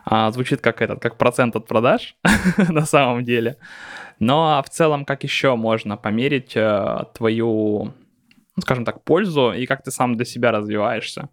А, 0.05 0.31
звучит 0.31 0.61
как 0.61 0.83
этот, 0.83 1.01
как 1.01 1.17
процент 1.17 1.57
от 1.57 1.67
продаж 1.67 2.17
на 2.69 2.85
самом 2.85 3.25
деле. 3.25 3.57
Но 4.19 4.63
в 4.65 4.69
целом, 4.69 5.05
как 5.05 5.25
еще 5.25 5.57
можно 5.57 5.97
померить 5.97 6.57
э, 6.57 7.05
твою, 7.15 7.95
ну, 8.57 8.63
скажем 8.63 8.85
так, 8.85 9.03
пользу 9.03 9.53
и 9.53 9.67
как 9.67 9.83
ты 9.83 9.91
сам 9.91 10.17
для 10.17 10.25
себя 10.25 10.53
развиваешься? 10.53 11.31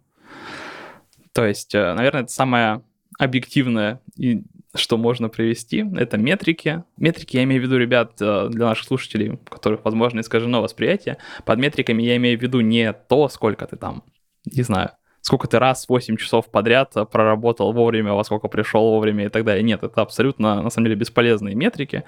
То 1.32 1.46
есть, 1.46 1.74
э, 1.74 1.94
наверное, 1.94 2.22
это 2.22 2.32
самое 2.32 2.82
объективное 3.18 4.00
и 4.16 4.42
что 4.74 4.96
можно 4.96 5.28
привести, 5.28 5.84
это 5.96 6.16
метрики. 6.16 6.82
Метрики 6.96 7.36
я 7.36 7.44
имею 7.44 7.60
в 7.60 7.64
виду, 7.64 7.76
ребят, 7.76 8.14
э, 8.20 8.48
для 8.50 8.66
наших 8.66 8.86
слушателей, 8.86 9.30
у 9.32 9.36
которых, 9.36 9.84
возможно, 9.84 10.20
искажено 10.20 10.62
восприятие. 10.62 11.18
Под 11.44 11.58
метриками 11.58 12.02
я 12.02 12.16
имею 12.16 12.38
в 12.38 12.42
виду 12.42 12.60
не 12.60 12.92
то, 12.94 13.28
сколько 13.28 13.66
ты 13.66 13.76
там, 13.76 14.02
не 14.46 14.62
знаю, 14.62 14.92
сколько 15.22 15.48
ты 15.48 15.58
раз 15.58 15.88
8 15.88 16.16
часов 16.16 16.50
подряд 16.50 16.94
проработал 17.10 17.72
вовремя, 17.72 18.12
во 18.12 18.24
сколько 18.24 18.48
пришел 18.48 18.90
вовремя 18.90 19.26
и 19.26 19.28
так 19.28 19.44
далее. 19.44 19.62
Нет, 19.62 19.82
это 19.82 20.02
абсолютно, 20.02 20.62
на 20.62 20.70
самом 20.70 20.86
деле, 20.86 20.96
бесполезные 20.96 21.54
метрики. 21.54 22.04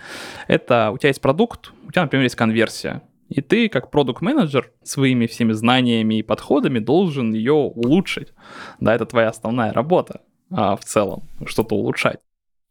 Это 0.49 0.91
у 0.91 0.99
тебя 0.99 1.09
есть 1.09 1.21
продукт, 1.21 1.73
у 1.87 1.93
тебя, 1.93 2.03
например, 2.03 2.25
есть 2.25 2.37
конверсия. 2.37 3.03
И 3.29 3.41
ты, 3.41 3.69
как 3.69 3.91
продукт-менеджер, 3.91 4.71
своими 4.83 5.27
всеми 5.27 5.53
знаниями 5.53 6.19
и 6.19 6.23
подходами 6.23 6.79
должен 6.79 7.33
ее 7.33 7.55
улучшить. 7.55 8.33
Да, 8.81 8.95
это 8.95 9.07
твоя 9.07 9.29
основная 9.29 9.73
работа 9.73 10.21
а, 10.51 10.77
в 10.77 10.85
целом, 10.85 11.23
что-то 11.47 11.75
улучшать. 11.75 12.19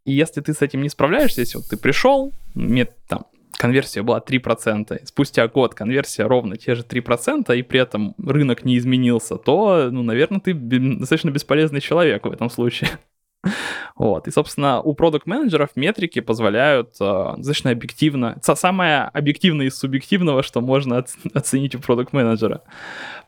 И 0.06 0.12
если 0.12 0.42
ты 0.42 0.54
с 0.54 0.62
этим 0.62 0.82
не 0.82 0.90
справляешься, 0.90 1.42
если 1.42 1.58
вот 1.58 1.68
ты 1.70 1.78
пришел, 1.78 2.32
мне 2.54 2.86
там 3.08 3.26
конверсия 3.58 4.02
была 4.02 4.20
3%, 4.20 5.06
спустя 5.06 5.48
год 5.48 5.76
конверсия 5.76 6.24
ровно 6.24 6.58
те 6.58 6.76
же 6.76 6.84
3%, 6.84 7.56
и 7.58 7.62
при 7.62 7.80
этом 7.80 8.16
рынок 8.18 8.66
не 8.66 8.78
изменился, 8.78 9.38
то, 9.38 9.90
ну, 9.92 10.04
наверное, 10.04 10.40
ты 10.40 10.54
достаточно 10.54 11.30
бесполезный 11.30 11.82
человек 11.82 12.26
в 12.26 12.32
этом 12.32 12.50
случае. 12.50 12.90
Вот. 13.96 14.28
И, 14.28 14.32
собственно, 14.32 14.82
у 14.82 14.96
продукт-менеджеров 14.96 15.72
метрики 15.76 16.20
позволяют 16.20 16.96
э, 17.00 17.34
достаточно 17.38 17.70
объективно, 17.72 18.40
самое 18.42 19.04
объективное 19.04 19.68
из 19.68 19.78
субъективного, 19.78 20.42
что 20.42 20.62
можно 20.62 21.06
оценить 21.34 21.76
у 21.76 21.80
продукт-менеджера. 21.80 22.64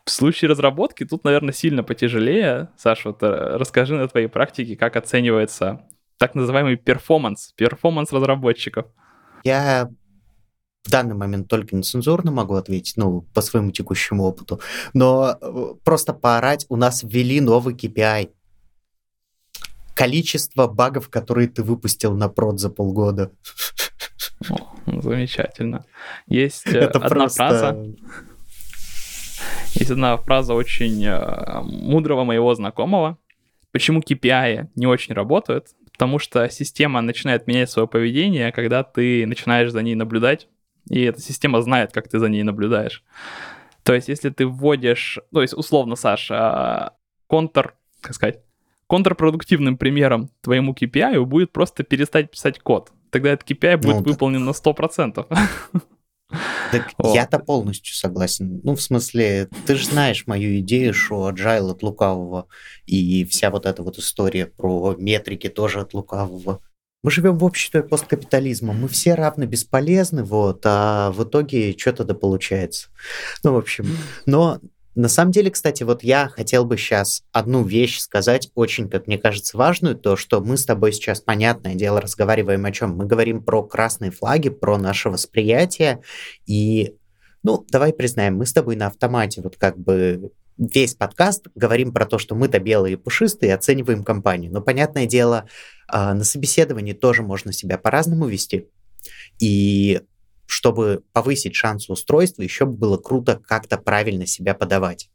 В 0.04 0.10
случае 0.10 0.50
разработки 0.50 1.04
тут, 1.04 1.22
наверное, 1.22 1.52
сильно 1.52 1.84
потяжелее. 1.84 2.70
Саша, 2.76 3.10
вот 3.10 3.22
э, 3.22 3.56
расскажи 3.58 3.94
на 3.94 4.08
твоей 4.08 4.26
практике, 4.26 4.74
как 4.74 4.96
оценивается 4.96 5.82
так 6.18 6.34
называемый 6.34 6.76
performance, 6.76 7.52
performance 7.56 8.12
разработчиков. 8.12 8.86
Я 9.44 9.90
в 10.86 10.90
данный 10.90 11.14
момент 11.16 11.48
только 11.48 11.74
нецензурно 11.74 12.30
могу 12.30 12.54
ответить, 12.54 12.96
ну, 12.96 13.22
по 13.34 13.40
своему 13.40 13.72
текущему 13.72 14.24
опыту, 14.24 14.60
но 14.94 15.36
э, 15.40 15.74
просто 15.84 16.12
поорать, 16.14 16.66
у 16.68 16.76
нас 16.76 17.02
ввели 17.02 17.40
новый 17.40 17.74
KPI. 17.74 18.30
Количество 19.94 20.68
багов, 20.68 21.08
которые 21.08 21.48
ты 21.48 21.62
выпустил 21.62 22.14
на 22.14 22.28
прод 22.28 22.60
за 22.60 22.70
полгода. 22.70 23.32
О, 24.50 25.00
замечательно. 25.02 25.84
Есть 26.28 26.66
э, 26.66 26.78
Это 26.78 26.98
одна 26.98 27.08
просто... 27.08 27.36
фраза. 27.36 27.86
Есть 29.74 29.90
одна 29.90 30.16
фраза 30.18 30.54
очень 30.54 31.04
э, 31.04 31.60
мудрого 31.62 32.24
моего 32.24 32.54
знакомого. 32.54 33.18
Почему 33.72 34.00
KPI 34.00 34.68
не 34.76 34.86
очень 34.86 35.14
работают? 35.14 35.68
Потому 35.92 36.18
что 36.18 36.48
система 36.50 37.00
начинает 37.00 37.46
менять 37.46 37.70
свое 37.70 37.88
поведение, 37.88 38.52
когда 38.52 38.84
ты 38.84 39.26
начинаешь 39.26 39.72
за 39.72 39.82
ней 39.82 39.94
наблюдать, 39.94 40.46
и 40.88 41.02
эта 41.02 41.20
система 41.20 41.60
знает, 41.62 41.92
как 41.92 42.08
ты 42.08 42.18
за 42.18 42.28
ней 42.28 42.42
наблюдаешь. 42.42 43.02
То 43.82 43.94
есть, 43.94 44.08
если 44.08 44.30
ты 44.30 44.46
вводишь, 44.46 45.18
то 45.32 45.42
есть, 45.42 45.54
условно, 45.54 45.96
Саша, 45.96 46.92
контр, 47.26 47.74
как 48.00 48.14
сказать, 48.14 48.40
контрпродуктивным 48.86 49.76
примером 49.76 50.30
твоему 50.40 50.72
KPI 50.72 51.24
будет 51.24 51.52
просто 51.52 51.82
перестать 51.82 52.30
писать 52.30 52.58
код. 52.60 52.92
Тогда 53.10 53.30
этот 53.30 53.48
KPI 53.48 53.76
будет 53.78 53.96
ну, 53.96 54.02
выполнен 54.02 54.44
на 54.44 54.50
100%. 54.50 55.26
Так 56.72 56.90
вот. 56.98 57.14
я-то 57.14 57.38
полностью 57.38 57.94
согласен. 57.94 58.60
Ну, 58.62 58.74
в 58.74 58.82
смысле, 58.82 59.48
ты 59.66 59.74
же 59.76 59.86
знаешь 59.86 60.26
мою 60.26 60.58
идею, 60.60 60.92
что 60.92 61.30
agile 61.30 61.70
от 61.70 61.82
лукавого, 61.82 62.48
и 62.86 63.24
вся 63.24 63.50
вот 63.50 63.66
эта 63.66 63.82
вот 63.82 63.98
история 63.98 64.46
про 64.46 64.94
метрики 64.98 65.48
тоже 65.48 65.80
от 65.80 65.94
лукавого. 65.94 66.60
Мы 67.02 67.10
живем 67.10 67.38
в 67.38 67.44
обществе 67.44 67.82
посткапитализма, 67.82 68.72
мы 68.72 68.88
все 68.88 69.14
равны 69.14 69.44
бесполезны, 69.44 70.24
вот, 70.24 70.62
а 70.64 71.12
в 71.12 71.22
итоге 71.24 71.76
что 71.76 71.92
тогда 71.92 72.14
получается? 72.14 72.88
Ну, 73.44 73.52
в 73.52 73.56
общем, 73.56 73.86
но 74.26 74.60
на 74.96 75.08
самом 75.08 75.30
деле, 75.30 75.50
кстати, 75.50 75.82
вот 75.82 76.02
я 76.02 76.28
хотел 76.28 76.64
бы 76.64 76.78
сейчас 76.78 77.22
одну 77.30 77.62
вещь 77.62 77.98
сказать, 77.98 78.50
очень, 78.54 78.88
как 78.88 79.06
мне 79.06 79.18
кажется, 79.18 79.58
важную, 79.58 79.94
то, 79.94 80.16
что 80.16 80.40
мы 80.40 80.56
с 80.56 80.64
тобой 80.64 80.92
сейчас, 80.92 81.20
понятное 81.20 81.74
дело, 81.74 82.00
разговариваем 82.00 82.64
о 82.64 82.72
чем? 82.72 82.96
Мы 82.96 83.04
говорим 83.04 83.44
про 83.44 83.62
красные 83.62 84.10
флаги, 84.10 84.48
про 84.48 84.78
наше 84.78 85.10
восприятие, 85.10 86.00
и, 86.46 86.96
ну, 87.42 87.64
давай 87.68 87.92
признаем, 87.92 88.36
мы 88.36 88.46
с 88.46 88.54
тобой 88.54 88.74
на 88.74 88.86
автомате 88.86 89.42
вот 89.42 89.56
как 89.58 89.78
бы 89.78 90.32
весь 90.58 90.94
подкаст 90.94 91.46
говорим 91.54 91.92
про 91.92 92.06
то, 92.06 92.18
что 92.18 92.34
мы-то 92.34 92.58
белые 92.58 92.94
и 92.94 92.96
пушистые, 92.96 93.54
оцениваем 93.54 94.04
компанию. 94.04 94.52
Но, 94.52 94.60
понятное 94.60 95.06
дело, 95.06 95.48
а, 95.88 96.14
на 96.14 96.24
собеседовании 96.24 96.92
тоже 96.92 97.22
можно 97.22 97.52
себя 97.52 97.78
по-разному 97.78 98.26
вести. 98.26 98.68
И 99.38 100.00
чтобы 100.46 101.02
повысить 101.12 101.54
шансы 101.54 101.92
устройства, 101.92 102.42
еще 102.42 102.66
бы 102.66 102.72
было 102.72 102.96
круто 102.96 103.40
как-то 103.46 103.76
правильно 103.78 104.26
себя 104.26 104.54
подавать. 104.54 105.10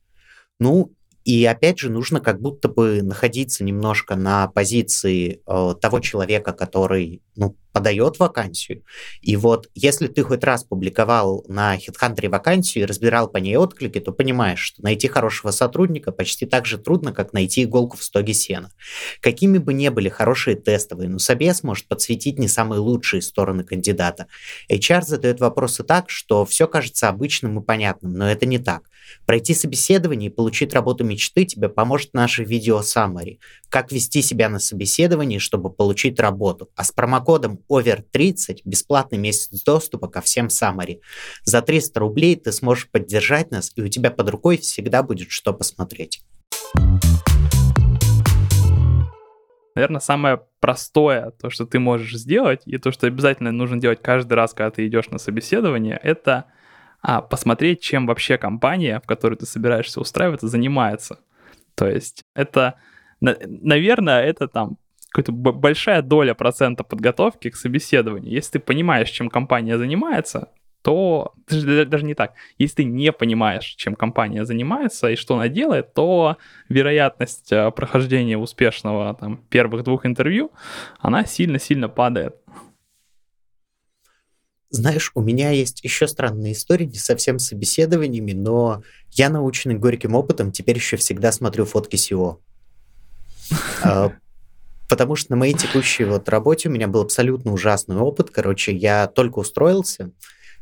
Ну, 0.59 0.93
и 1.23 1.45
опять 1.45 1.79
же, 1.79 1.89
нужно 1.89 2.19
как 2.19 2.41
будто 2.41 2.67
бы 2.67 3.01
находиться 3.01 3.63
немножко 3.63 4.15
на 4.15 4.47
позиции 4.47 5.41
э, 5.45 5.75
того 5.79 5.99
человека, 5.99 6.51
который 6.51 7.21
ну, 7.35 7.55
подает 7.71 8.19
вакансию. 8.19 8.83
И 9.21 9.35
вот 9.35 9.69
если 9.73 10.07
ты 10.07 10.23
хоть 10.23 10.43
раз 10.43 10.63
публиковал 10.63 11.43
на 11.47 11.75
HeadHunter 11.77 12.29
вакансию 12.29 12.83
и 12.83 12.87
разбирал 12.87 13.27
по 13.27 13.37
ней 13.37 13.57
отклики, 13.57 13.99
то 13.99 14.11
понимаешь, 14.11 14.59
что 14.59 14.81
найти 14.81 15.07
хорошего 15.07 15.51
сотрудника 15.51 16.11
почти 16.11 16.45
так 16.45 16.65
же 16.65 16.77
трудно, 16.77 17.13
как 17.13 17.33
найти 17.33 17.63
иголку 17.63 17.97
в 17.97 18.03
стоге 18.03 18.33
сена. 18.33 18.71
Какими 19.21 19.57
бы 19.57 19.73
ни 19.73 19.89
были 19.89 20.09
хорошие 20.09 20.55
тестовые, 20.55 21.09
но 21.09 21.19
собес 21.19 21.63
может 21.63 21.87
подсветить 21.87 22.39
не 22.39 22.47
самые 22.47 22.79
лучшие 22.79 23.21
стороны 23.21 23.63
кандидата. 23.63 24.27
HR 24.69 25.03
задает 25.03 25.39
вопросы 25.39 25.83
так, 25.83 26.09
что 26.09 26.45
все 26.45 26.67
кажется 26.67 27.09
обычным 27.09 27.59
и 27.59 27.63
понятным, 27.63 28.13
но 28.13 28.29
это 28.29 28.45
не 28.45 28.59
так. 28.59 28.83
Пройти 29.25 29.53
собеседование 29.53 30.29
и 30.29 30.33
получить 30.33 30.73
работу 30.73 31.03
мечты 31.03 31.45
тебе 31.45 31.69
поможет 31.69 32.13
наше 32.13 32.43
видео 32.43 32.81
summary. 32.81 33.39
Как 33.69 33.91
вести 33.91 34.21
себя 34.21 34.49
на 34.49 34.59
собеседовании, 34.59 35.37
чтобы 35.37 35.69
получить 35.69 36.19
работу. 36.19 36.69
А 36.75 36.83
с 36.83 36.91
промокодом 36.91 37.60
OVER30 37.69 38.61
бесплатный 38.65 39.17
месяц 39.17 39.63
доступа 39.63 40.07
ко 40.07 40.21
всем 40.21 40.47
summary. 40.47 40.99
За 41.43 41.61
300 41.61 41.99
рублей 41.99 42.35
ты 42.35 42.51
сможешь 42.51 42.89
поддержать 42.89 43.51
нас, 43.51 43.71
и 43.75 43.81
у 43.81 43.87
тебя 43.87 44.11
под 44.11 44.29
рукой 44.29 44.57
всегда 44.57 45.03
будет 45.03 45.31
что 45.31 45.53
посмотреть. 45.53 46.23
Наверное, 49.75 50.01
самое 50.01 50.41
простое, 50.59 51.31
то, 51.41 51.49
что 51.49 51.65
ты 51.65 51.79
можешь 51.79 52.13
сделать, 52.15 52.61
и 52.65 52.77
то, 52.77 52.91
что 52.91 53.07
обязательно 53.07 53.51
нужно 53.51 53.79
делать 53.79 54.01
каждый 54.01 54.33
раз, 54.33 54.53
когда 54.53 54.71
ты 54.71 54.85
идешь 54.87 55.09
на 55.09 55.17
собеседование, 55.17 55.99
это 56.01 56.45
а 57.01 57.21
посмотреть, 57.21 57.81
чем 57.81 58.05
вообще 58.05 58.37
компания, 58.37 58.99
в 59.03 59.07
которую 59.07 59.37
ты 59.37 59.45
собираешься 59.45 59.99
устраиваться, 59.99 60.47
занимается. 60.47 61.19
То 61.75 61.87
есть 61.87 62.25
это, 62.35 62.75
наверное, 63.19 64.21
это 64.21 64.47
там 64.47 64.77
какая-то 65.11 65.31
большая 65.31 66.01
доля 66.01 66.33
процента 66.33 66.83
подготовки 66.83 67.49
к 67.49 67.55
собеседованию. 67.55 68.31
Если 68.31 68.53
ты 68.53 68.59
понимаешь, 68.59 69.09
чем 69.09 69.29
компания 69.29 69.77
занимается, 69.77 70.49
то 70.81 71.33
даже 71.47 72.05
не 72.05 72.15
так. 72.15 72.33
Если 72.57 72.77
ты 72.77 72.83
не 72.85 73.11
понимаешь, 73.11 73.65
чем 73.65 73.95
компания 73.95 74.45
занимается 74.45 75.09
и 75.09 75.15
что 75.15 75.35
она 75.35 75.47
делает, 75.47 75.93
то 75.93 76.37
вероятность 76.69 77.51
э, 77.51 77.69
прохождения 77.71 78.37
успешного 78.37 79.13
там, 79.13 79.45
первых 79.49 79.83
двух 79.83 80.05
интервью, 80.05 80.51
она 80.99 81.25
сильно-сильно 81.25 81.87
падает. 81.87 82.35
Знаешь, 84.69 85.11
у 85.13 85.21
меня 85.21 85.51
есть 85.51 85.83
еще 85.83 86.07
странная 86.07 86.53
история, 86.53 86.85
не 86.85 86.97
совсем 86.97 87.37
с 87.37 87.47
собеседованиями, 87.47 88.31
но 88.31 88.81
я, 89.11 89.29
наученный 89.29 89.75
горьким 89.75 90.15
опытом, 90.15 90.53
теперь 90.53 90.77
еще 90.77 90.95
всегда 90.95 91.33
смотрю 91.33 91.65
фотки 91.65 91.97
SEO. 91.97 92.37
Потому 94.91 95.15
что 95.15 95.31
на 95.31 95.37
моей 95.37 95.53
текущей 95.53 96.03
вот 96.03 96.27
работе 96.27 96.67
у 96.67 96.71
меня 96.73 96.85
был 96.89 96.99
абсолютно 96.99 97.53
ужасный 97.53 97.95
опыт. 97.95 98.29
Короче, 98.29 98.75
я 98.75 99.07
только 99.07 99.39
устроился, 99.39 100.11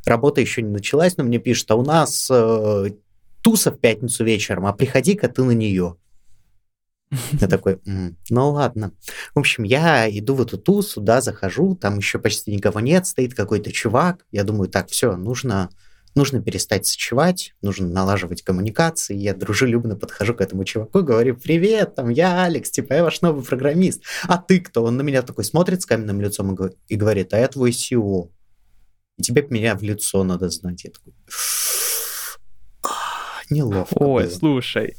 работа 0.05 0.39
еще 0.39 0.61
не 0.61 0.69
началась, 0.69 1.17
но 1.17 1.23
мне 1.23 1.39
пишут, 1.39 1.71
а 1.71 1.75
у 1.75 1.83
нас 1.83 2.27
э, 2.29 2.91
туса 3.41 3.71
в 3.71 3.79
пятницу 3.79 4.23
вечером, 4.23 4.67
а 4.67 4.73
приходи-ка 4.73 5.29
ты 5.29 5.43
на 5.43 5.49
нее. 5.49 5.95
Я 7.31 7.47
такой, 7.47 7.79
ну 8.29 8.51
ладно. 8.51 8.91
В 9.33 9.39
общем, 9.39 9.63
я 9.63 10.07
иду 10.07 10.35
в 10.35 10.43
эту 10.43 10.59
тусу, 10.59 11.01
да, 11.01 11.21
захожу, 11.21 11.73
там 11.73 11.97
еще 11.97 12.19
почти 12.19 12.53
никого 12.53 12.81
нет, 12.81 13.07
стоит 13.07 13.33
какой-то 13.33 13.71
чувак. 13.71 14.27
Я 14.31 14.43
думаю, 14.43 14.69
так, 14.69 14.89
все, 14.89 15.15
нужно, 15.15 15.71
нужно 16.19 16.41
перестать 16.41 16.85
сочевать, 16.85 17.55
нужно 17.61 17.87
налаживать 17.87 18.41
коммуникации. 18.41 19.15
Я 19.15 19.33
дружелюбно 19.33 19.95
подхожу 19.95 20.33
к 20.33 20.41
этому 20.41 20.65
чуваку, 20.65 21.01
говорю, 21.01 21.37
привет, 21.37 21.95
там, 21.95 22.09
я 22.09 22.43
Алекс, 22.43 22.69
типа, 22.69 22.93
я 22.93 23.03
ваш 23.03 23.21
новый 23.21 23.43
программист. 23.43 24.03
А 24.23 24.37
ты 24.37 24.59
кто? 24.59 24.83
Он 24.83 24.97
на 24.97 25.01
меня 25.01 25.21
такой 25.21 25.45
смотрит 25.45 25.81
с 25.81 25.85
каменным 25.85 26.19
лицом 26.19 26.55
и 26.87 26.95
говорит, 26.95 27.33
а 27.33 27.39
я 27.39 27.47
твой 27.47 27.71
SEO. 27.71 28.29
И 29.17 29.23
тебе 29.23 29.47
меня 29.49 29.75
в 29.75 29.81
лицо 29.81 30.23
надо 30.23 30.49
знать. 30.49 30.83
Я 30.83 30.91
такой, 30.91 31.13
неловко. 33.49 33.93
Ой, 33.97 34.23
было. 34.23 34.31
слушай, 34.31 34.95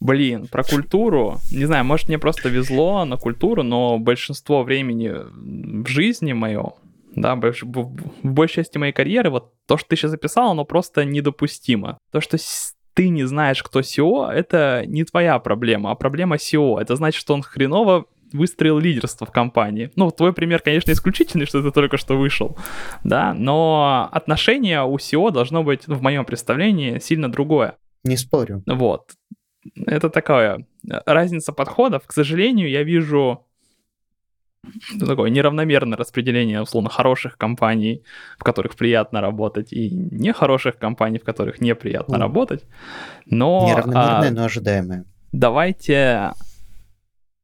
Блин, 0.00 0.48
про 0.48 0.62
культуру. 0.64 1.38
Не 1.50 1.64
знаю, 1.64 1.84
может, 1.84 2.08
мне 2.08 2.18
просто 2.18 2.48
везло 2.48 3.04
на 3.04 3.16
культуру, 3.16 3.62
но 3.62 3.98
большинство 3.98 4.62
времени 4.62 5.12
в 5.82 5.86
жизни 5.86 6.34
мое, 6.34 6.74
да, 7.14 7.36
в 7.36 7.96
большей 8.22 8.56
части 8.56 8.78
моей 8.78 8.92
карьеры, 8.92 9.30
вот 9.30 9.52
то, 9.66 9.76
что 9.76 9.88
ты 9.88 9.96
сейчас 9.96 10.10
записал, 10.10 10.50
оно 10.50 10.64
просто 10.64 11.04
недопустимо. 11.04 11.98
То, 12.12 12.20
что 12.20 12.36
ты 12.94 13.08
не 13.08 13.24
знаешь, 13.24 13.62
кто 13.62 13.80
SEO, 13.80 14.30
это 14.30 14.84
не 14.86 15.04
твоя 15.04 15.38
проблема, 15.38 15.90
а 15.90 15.94
проблема 15.94 16.36
SEO. 16.36 16.80
Это 16.80 16.96
значит, 16.96 17.20
что 17.20 17.34
он 17.34 17.42
хреново 17.42 18.06
выстроил 18.32 18.78
лидерство 18.78 19.26
в 19.26 19.30
компании. 19.30 19.90
Ну, 19.96 20.10
твой 20.10 20.32
пример, 20.32 20.60
конечно, 20.60 20.90
исключительный, 20.90 21.46
что 21.46 21.62
ты 21.62 21.70
только 21.70 21.96
что 21.96 22.16
вышел, 22.16 22.56
да, 23.04 23.32
но 23.32 24.08
отношение 24.10 24.82
у 24.82 24.96
SEO 24.96 25.30
должно 25.30 25.62
быть, 25.62 25.86
в 25.86 26.02
моем 26.02 26.24
представлении, 26.24 26.98
сильно 26.98 27.30
другое. 27.30 27.76
Не 28.02 28.16
спорю. 28.16 28.62
Вот. 28.66 29.12
Это 29.86 30.10
такая 30.10 30.66
разница 31.06 31.52
подходов. 31.52 32.06
К 32.06 32.12
сожалению, 32.12 32.68
я 32.68 32.82
вижу 32.82 33.46
ну, 34.94 35.06
такое 35.06 35.30
неравномерное 35.30 35.96
распределение, 35.96 36.62
условно, 36.62 36.90
хороших 36.90 37.36
компаний, 37.36 38.02
в 38.38 38.44
которых 38.44 38.76
приятно 38.76 39.20
работать, 39.20 39.72
и 39.72 39.90
нехороших 39.90 40.78
компаний, 40.78 41.18
в 41.18 41.24
которых 41.24 41.60
неприятно 41.60 42.16
mm. 42.16 42.20
работать. 42.20 42.64
Но, 43.26 43.66
Неравномерное, 43.68 44.28
а, 44.28 44.32
но 44.32 44.44
ожидаемое. 44.44 45.04
Давайте 45.32 46.32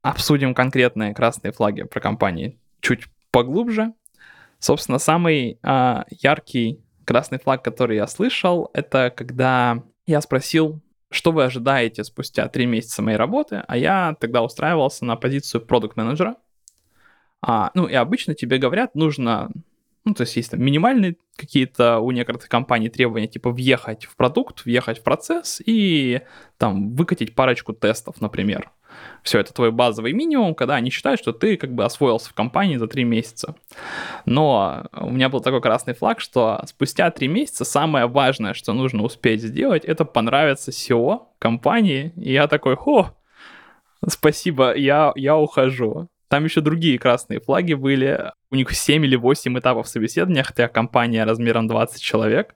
обсудим 0.02 0.54
конкретные 0.54 1.14
красные 1.14 1.52
флаги 1.52 1.83
про 1.83 2.00
компании 2.00 2.59
чуть 2.80 3.04
поглубже. 3.30 3.92
Собственно, 4.59 4.98
самый 4.98 5.59
а, 5.62 6.04
яркий 6.11 6.80
красный 7.04 7.38
флаг, 7.38 7.64
который 7.64 7.96
я 7.96 8.06
слышал, 8.06 8.70
это 8.72 9.11
когда 9.14 9.83
я 10.06 10.20
спросил, 10.20 10.80
что 11.11 11.33
вы 11.33 11.44
ожидаете 11.44 12.04
спустя 12.04 12.48
три 12.48 12.66
месяца 12.66 13.02
моей 13.02 13.16
работы, 13.16 13.64
а 13.66 13.76
я 13.76 14.16
тогда 14.20 14.42
устраивался 14.42 15.04
на 15.04 15.16
позицию 15.16 15.66
продукт 15.66 15.96
менеджера 15.96 16.37
а, 17.42 17.70
ну 17.74 17.87
и 17.87 17.94
обычно 17.94 18.35
тебе 18.35 18.59
говорят, 18.59 18.94
нужно, 18.94 19.50
ну 20.05 20.14
то 20.14 20.22
есть 20.22 20.37
есть 20.37 20.50
там 20.50 20.62
минимальные 20.62 21.16
какие-то 21.37 22.00
у 22.00 22.11
некоторых 22.11 22.48
компаний 22.48 22.88
требования, 22.88 23.29
типа 23.29 23.50
въехать 23.50 24.05
в 24.05 24.16
продукт, 24.16 24.64
въехать 24.64 24.98
в 24.98 25.03
процесс 25.03 25.62
и 25.64 26.20
там 26.59 26.94
выкатить 26.94 27.35
парочку 27.35 27.72
тестов, 27.72 28.20
например. 28.20 28.70
Все, 29.22 29.38
это 29.38 29.53
твой 29.53 29.70
базовый 29.70 30.12
минимум, 30.12 30.55
когда 30.55 30.74
они 30.74 30.90
считают, 30.90 31.20
что 31.20 31.33
ты 31.33 31.57
как 31.57 31.72
бы 31.72 31.85
освоился 31.85 32.31
в 32.31 32.35
компании 32.35 32.76
за 32.76 32.87
три 32.87 33.05
месяца. 33.05 33.55
Но 34.24 34.88
у 34.92 35.11
меня 35.11 35.29
был 35.29 35.40
такой 35.40 35.61
красный 35.61 35.94
флаг, 35.94 36.20
что 36.20 36.61
спустя 36.66 37.11
три 37.11 37.29
месяца 37.29 37.64
самое 37.64 38.07
важное, 38.07 38.55
что 38.55 38.72
нужно 38.72 39.03
успеть 39.03 39.42
сделать, 39.42 39.85
это 39.85 40.05
понравиться 40.05 40.70
SEO 40.70 41.26
компании. 41.38 42.12
И 42.16 42.33
я 42.33 42.48
такой, 42.48 42.76
хо, 42.76 43.14
спасибо, 44.07 44.74
я, 44.74 45.12
я 45.14 45.37
ухожу. 45.37 46.09
Там 46.31 46.45
еще 46.45 46.61
другие 46.61 46.97
красные 46.97 47.40
флаги 47.40 47.75
были. 47.75 48.31
У 48.53 48.55
них 48.55 48.71
7 48.71 49.05
или 49.05 49.16
8 49.16 49.59
этапов 49.59 49.88
собеседования, 49.88 50.45
хотя 50.45 50.69
компания 50.69 51.25
размером 51.25 51.66
20 51.66 52.01
человек, 52.01 52.55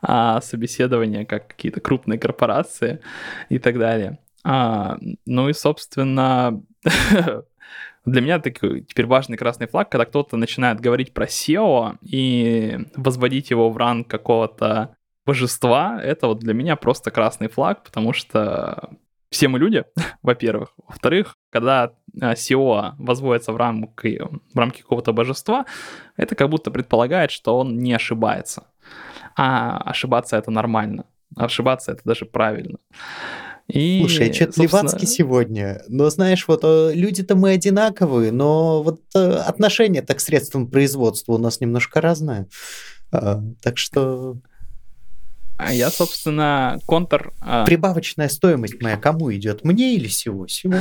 а 0.00 0.40
собеседование 0.40 1.26
как 1.26 1.48
какие-то 1.48 1.80
крупные 1.80 2.18
корпорации 2.18 3.00
и 3.50 3.58
так 3.58 3.78
далее. 3.78 4.18
А, 4.42 4.96
ну 5.26 5.50
и, 5.50 5.52
собственно, 5.52 6.62
для 8.06 8.20
меня 8.22 8.38
такой 8.38 8.80
теперь 8.80 9.04
важный 9.04 9.36
красный 9.36 9.66
флаг, 9.66 9.90
когда 9.90 10.06
кто-то 10.06 10.38
начинает 10.38 10.80
говорить 10.80 11.12
про 11.12 11.26
SEO 11.26 11.98
и 12.00 12.78
возводить 12.96 13.50
его 13.50 13.68
в 13.68 13.76
ранг 13.76 14.08
какого-то 14.08 14.96
божества, 15.26 16.00
это 16.02 16.26
вот 16.26 16.38
для 16.38 16.54
меня 16.54 16.74
просто 16.74 17.10
красный 17.10 17.48
флаг, 17.48 17.84
потому 17.84 18.14
что 18.14 18.88
все 19.30 19.48
мы 19.48 19.58
люди, 19.58 19.84
во-первых. 20.22 20.72
Во-вторых, 20.86 21.34
когда 21.50 21.92
SEO 22.16 22.78
а, 22.78 22.94
возводится 22.98 23.52
в 23.52 23.56
рамки, 23.56 24.20
в 24.54 24.58
рамки 24.58 24.82
какого-то 24.82 25.12
божества, 25.12 25.66
это 26.16 26.34
как 26.34 26.48
будто 26.48 26.70
предполагает, 26.70 27.30
что 27.30 27.58
он 27.58 27.78
не 27.78 27.92
ошибается. 27.92 28.64
А 29.36 29.78
ошибаться 29.78 30.36
это 30.36 30.50
нормально. 30.50 31.04
Ошибаться 31.36 31.92
это 31.92 32.02
даже 32.04 32.24
правильно. 32.24 32.78
И, 33.68 34.00
Слушай, 34.00 34.32
что-то 34.32 34.68
собственно... 34.68 35.06
сегодня. 35.06 35.82
Но 35.86 36.10
знаешь, 36.10 36.48
вот 36.48 36.60
э, 36.64 36.90
люди-то 36.92 37.36
мы 37.36 37.50
одинаковые, 37.50 38.32
но 38.32 38.82
вот 38.82 39.00
э, 39.14 39.18
отношение 39.18 40.02
так 40.02 40.16
к 40.16 40.20
средствам 40.20 40.66
производства 40.66 41.34
у 41.34 41.38
нас 41.38 41.60
немножко 41.60 42.00
разное. 42.00 42.48
А, 43.12 43.40
так 43.62 43.78
что 43.78 44.38
а 45.56 45.74
я, 45.74 45.90
собственно, 45.90 46.78
контр... 46.86 47.32
А, 47.40 47.66
Прибавочная 47.66 48.30
стоимость 48.30 48.80
моя 48.80 48.96
кому 48.96 49.30
идет? 49.34 49.62
Мне 49.62 49.94
или 49.94 50.08
всего? 50.08 50.46
Всего. 50.46 50.74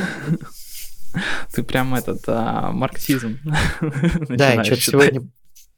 Ты 1.54 1.64
прям 1.64 1.96
этот 1.96 2.24
а, 2.28 2.72
марксизм. 2.72 3.40
Да, 4.30 4.54
я 4.54 4.64
что-то 4.64 4.82
сегодня 4.82 5.22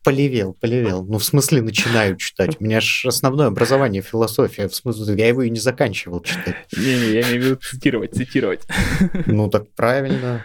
полевел, 0.03 0.53
полевел. 0.53 1.03
Ну, 1.05 1.19
в 1.19 1.23
смысле, 1.23 1.61
начинаю 1.61 2.15
читать. 2.17 2.57
У 2.59 2.63
меня 2.63 2.81
же 2.81 3.07
основное 3.07 3.47
образование 3.47 4.01
философия. 4.01 4.67
В 4.67 4.75
смысле, 4.75 5.15
я 5.15 5.27
его 5.27 5.43
и 5.43 5.49
не 5.49 5.59
заканчивал 5.59 6.21
читать. 6.21 6.55
Не-не, 6.75 7.13
я 7.13 7.21
имею 7.21 7.41
в 7.41 7.45
виду 7.45 7.55
цитировать, 7.57 8.13
цитировать. 8.13 8.61
Ну, 9.25 9.49
так 9.49 9.71
правильно. 9.73 10.43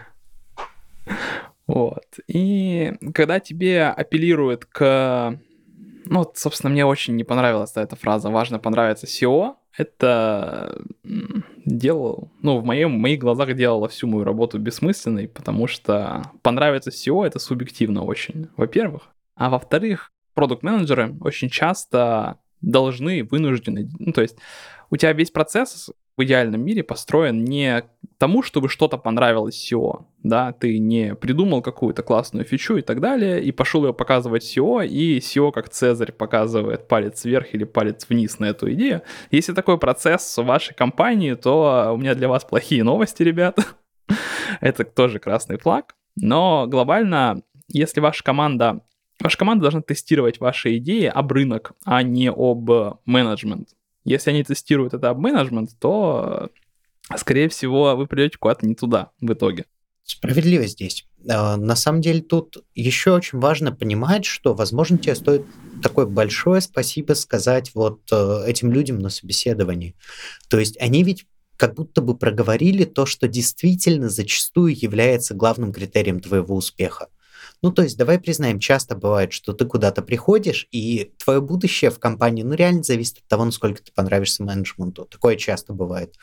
Вот. 1.67 2.05
И 2.29 2.93
когда 3.15 3.41
тебе 3.41 3.85
апеллируют 3.85 4.67
к 4.67 5.39
ну, 6.09 6.31
собственно, 6.35 6.71
мне 6.71 6.87
очень 6.87 7.17
не 7.17 7.25
понравилась 7.25 7.73
эта 7.75 7.97
фраза 7.97 8.31
«важно 8.31 8.61
понравиться 8.61 9.07
SEO». 9.07 9.57
Это 9.77 10.83
делал, 11.65 12.31
ну, 12.41 12.59
в, 12.59 12.65
моем, 12.65 12.97
в 12.97 12.99
моих 12.99 13.21
глазах 13.21 13.55
делало 13.55 13.89
всю 13.89 14.07
мою 14.07 14.25
работу 14.25 14.59
бессмысленной, 14.59 15.29
потому 15.29 15.67
что 15.67 16.31
понравится 16.43 16.91
SEO— 16.91 17.25
это 17.27 17.39
субъективно 17.39 18.03
очень, 18.03 18.49
во-первых. 18.57 19.09
А 19.35 19.51
во-вторых, 19.51 20.13
продукт-менеджеры 20.35 21.15
очень 21.21 21.51
часто 21.51 22.39
должны, 22.63 23.23
вынуждены, 23.25 23.91
ну, 23.99 24.13
то 24.13 24.23
есть 24.23 24.39
у 24.91 24.97
тебя 24.97 25.13
весь 25.13 25.31
процесс 25.31 25.91
в 26.17 26.25
идеальном 26.25 26.65
мире 26.65 26.83
построен 26.83 27.45
не 27.45 27.85
тому, 28.19 28.43
чтобы 28.43 28.69
что-то 28.69 28.97
понравилось 28.97 29.71
SEO, 29.71 30.07
да, 30.23 30.53
ты 30.53 30.79
не 30.79 31.15
придумал 31.15 31.61
какую-то 31.61 32.03
классную 32.03 32.45
фичу 32.47 32.77
и 32.77 32.83
так 32.83 33.01
далее, 33.01 33.43
и 33.43 33.53
пошел 33.53 33.85
ее 33.85 33.93
показывать 33.93 34.43
SEO, 34.43 34.87
и 34.87 35.19
SEO 35.19 35.53
как 35.53 35.69
Цезарь 35.69 36.13
показывает 36.13 36.89
палец 36.89 37.25
вверх 37.25 37.55
или 37.55 37.65
палец 37.65 38.07
вниз 38.09 38.39
на 38.39 38.47
эту 38.47 38.73
идею. 38.73 39.03
Если 39.31 39.53
такой 39.53 39.79
процесс 39.79 40.39
в 40.39 40.45
вашей 40.45 40.75
компании, 40.75 41.35
то 41.35 41.93
у 41.95 41.99
меня 41.99 42.15
для 42.15 42.29
вас 42.29 42.45
плохие 42.45 42.83
новости, 42.83 43.23
ребята. 43.23 43.65
Это 44.61 44.85
тоже 44.85 45.19
красный 45.19 45.59
флаг. 45.59 45.95
Но 46.17 46.67
глобально, 46.67 47.43
если 47.69 48.01
ваша 48.01 48.25
команда 48.25 48.81
Ваша 49.19 49.39
команда 49.39 49.63
должна 49.63 49.81
тестировать 49.81 50.41
ваши 50.41 50.77
идеи 50.77 51.07
об 51.07 51.33
рынок, 51.33 51.73
а 51.85 52.03
не 52.03 52.31
об 52.31 52.71
менеджмент. 53.07 53.71
Если 54.07 54.31
они 54.31 54.45
тестируют 54.45 54.95
это 54.95 55.13
менеджмент, 55.15 55.71
то, 55.81 56.49
скорее 57.17 57.49
всего, 57.49 57.97
вы 57.97 58.07
придете 58.07 58.39
куда-то 58.39 58.65
не 58.65 58.77
туда 58.77 59.11
в 59.21 59.33
итоге. 59.33 59.67
Справедливо 60.05 60.65
здесь. 60.69 61.09
А, 61.29 61.57
на 61.57 61.75
самом 61.75 62.01
деле 62.01 62.21
тут 62.23 62.65
еще 62.77 63.11
очень 63.11 63.41
важно 63.41 63.73
понимать, 63.73 64.25
что, 64.25 64.55
возможно, 64.55 64.97
тебе 64.97 65.17
стоит 65.17 65.45
такое 65.83 66.07
большое 66.07 66.61
спасибо 66.61 67.15
сказать 67.15 67.73
вот 67.75 68.01
э, 68.13 68.45
этим 68.47 68.71
людям 68.71 69.01
на 69.01 69.09
собеседовании. 69.09 69.97
То 70.49 70.61
есть 70.61 70.81
они 70.81 71.03
ведь 71.03 71.27
как 71.57 71.75
будто 71.75 72.01
бы 72.01 72.17
проговорили 72.17 72.85
то, 72.85 73.07
что 73.07 73.27
действительно 73.27 74.09
зачастую 74.09 74.81
является 74.81 75.35
главным 75.35 75.73
критерием 75.73 76.21
твоего 76.21 76.55
успеха. 76.55 77.09
Ну, 77.63 77.73
то 77.73 77.83
есть, 77.83 77.97
давай 77.97 78.19
признаем, 78.19 78.59
часто 78.59 78.95
бывает, 78.95 79.33
что 79.33 79.53
ты 79.53 79.65
куда-то 79.65 80.03
приходишь, 80.03 80.69
и 80.71 81.13
твое 81.19 81.41
будущее 81.41 81.91
в 81.91 81.99
компании, 81.99 82.43
ну, 82.43 82.55
реально 82.55 82.83
зависит 82.83 83.19
от 83.19 83.27
того, 83.29 83.45
насколько 83.45 83.83
ты 83.83 83.93
понравишься 83.93 84.45
менеджменту. 84.45 85.07
Такое 85.07 85.37
часто 85.37 85.73
бывает. 85.73 86.15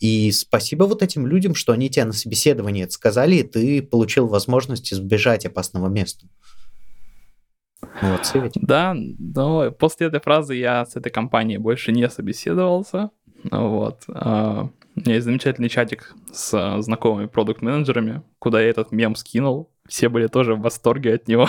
И 0.00 0.32
спасибо 0.32 0.84
вот 0.84 1.02
этим 1.02 1.26
людям, 1.26 1.54
что 1.54 1.72
они 1.72 1.88
тебе 1.88 2.06
на 2.06 2.12
собеседовании 2.12 2.84
это 2.84 2.92
сказали, 2.92 3.36
и 3.36 3.42
ты 3.42 3.82
получил 3.82 4.26
возможность 4.26 4.92
избежать 4.92 5.46
опасного 5.46 5.88
места. 5.88 6.26
Молодцы 8.02 8.38
ведь. 8.38 8.54
Да, 8.54 8.94
но 8.94 9.70
после 9.70 10.08
этой 10.08 10.20
фразы 10.20 10.54
я 10.54 10.84
с 10.84 10.96
этой 10.96 11.10
компанией 11.10 11.58
больше 11.58 11.92
не 11.92 12.08
собеседовался. 12.08 13.10
Вот. 13.50 14.02
А, 14.08 14.68
у 14.96 15.00
меня 15.00 15.14
есть 15.14 15.24
замечательный 15.24 15.68
чатик 15.68 16.14
с 16.32 16.82
знакомыми 16.82 17.26
продукт-менеджерами, 17.26 18.22
куда 18.38 18.60
я 18.60 18.68
этот 18.68 18.92
мем 18.92 19.14
скинул 19.14 19.70
все 19.90 20.08
были 20.08 20.28
тоже 20.28 20.54
в 20.54 20.60
восторге 20.60 21.14
от 21.14 21.28
него. 21.28 21.48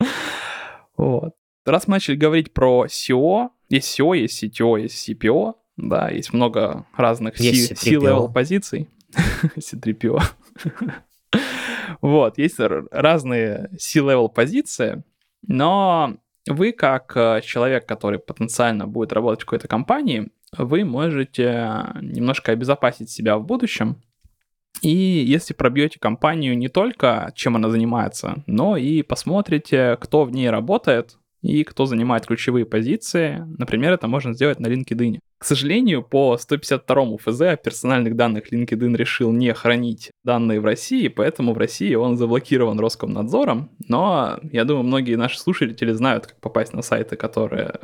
вот. 0.96 1.34
Раз 1.66 1.88
мы 1.88 1.96
начали 1.96 2.16
говорить 2.16 2.52
про 2.54 2.86
SEO, 2.86 3.50
есть 3.68 3.98
SEO, 3.98 4.16
есть 4.16 4.42
CTO, 4.42 4.80
есть 4.80 5.08
CPO, 5.08 5.54
да, 5.76 6.08
есть 6.08 6.32
много 6.32 6.86
разных 6.96 7.36
C-level 7.36 8.32
позиций. 8.32 8.88
C3PO. 9.56 10.20
вот, 12.00 12.38
есть 12.38 12.58
разные 12.58 13.70
C-level 13.78 14.28
позиции, 14.28 15.02
но 15.46 16.16
вы 16.48 16.72
как 16.72 17.16
э, 17.16 17.40
человек, 17.42 17.86
который 17.86 18.18
потенциально 18.18 18.86
будет 18.86 19.12
работать 19.12 19.42
в 19.42 19.46
какой-то 19.46 19.68
компании, 19.68 20.30
вы 20.56 20.84
можете 20.84 21.86
немножко 22.00 22.52
обезопасить 22.52 23.10
себя 23.10 23.38
в 23.38 23.44
будущем. 23.44 24.02
И 24.84 25.24
если 25.26 25.54
пробьете 25.54 25.98
компанию 25.98 26.56
не 26.56 26.68
только, 26.68 27.32
чем 27.34 27.56
она 27.56 27.70
занимается, 27.70 28.44
но 28.46 28.76
и 28.76 29.02
посмотрите, 29.02 29.96
кто 30.00 30.24
в 30.24 30.30
ней 30.30 30.50
работает, 30.50 31.16
и 31.40 31.62
кто 31.62 31.84
занимает 31.84 32.24
ключевые 32.26 32.64
позиции. 32.64 33.44
Например, 33.58 33.92
это 33.92 34.08
можно 34.08 34.32
сделать 34.32 34.60
на 34.60 34.66
LinkedIn. 34.66 35.18
К 35.36 35.44
сожалению, 35.44 36.02
по 36.02 36.38
152 36.38 37.18
ФЗ 37.18 37.40
о 37.42 37.56
персональных 37.56 38.16
данных 38.16 38.50
LinkedIn 38.50 38.96
решил 38.96 39.30
не 39.30 39.52
хранить 39.52 40.10
данные 40.24 40.60
в 40.60 40.64
России, 40.64 41.08
поэтому 41.08 41.52
в 41.52 41.58
России 41.58 41.94
он 41.94 42.16
заблокирован 42.16 42.80
Роскомнадзором. 42.80 43.70
Но 43.86 44.38
я 44.52 44.64
думаю, 44.64 44.84
многие 44.84 45.16
наши 45.16 45.38
слушатели 45.38 45.92
знают, 45.92 46.26
как 46.28 46.40
попасть 46.40 46.72
на 46.72 46.80
сайты, 46.80 47.16
которые 47.16 47.74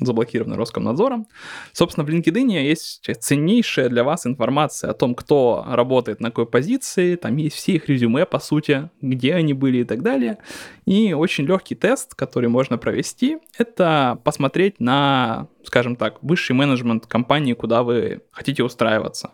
заблокированы 0.00 0.56
Роскомнадзором. 0.56 1.26
Собственно, 1.72 2.06
в 2.06 2.10
LinkedIn 2.10 2.50
есть 2.62 3.08
ценнейшая 3.20 3.88
для 3.88 4.04
вас 4.04 4.26
информация 4.26 4.90
о 4.90 4.94
том, 4.94 5.14
кто 5.14 5.64
работает 5.68 6.20
на 6.20 6.30
какой 6.30 6.46
позиции, 6.46 7.16
там 7.16 7.36
есть 7.36 7.56
все 7.56 7.72
их 7.72 7.88
резюме, 7.88 8.24
по 8.26 8.38
сути, 8.38 8.90
где 9.00 9.34
они 9.34 9.54
были 9.54 9.78
и 9.78 9.84
так 9.84 10.02
далее. 10.02 10.38
И 10.84 11.12
очень 11.12 11.44
легкий 11.44 11.74
тест, 11.74 12.14
который 12.14 12.48
можно 12.48 12.78
провести, 12.78 13.38
это 13.56 14.20
посмотреть 14.24 14.80
на, 14.80 15.48
скажем 15.64 15.96
так, 15.96 16.22
высший 16.22 16.54
менеджмент 16.54 17.06
компании, 17.06 17.54
куда 17.54 17.82
вы 17.82 18.22
хотите 18.30 18.62
устраиваться. 18.62 19.32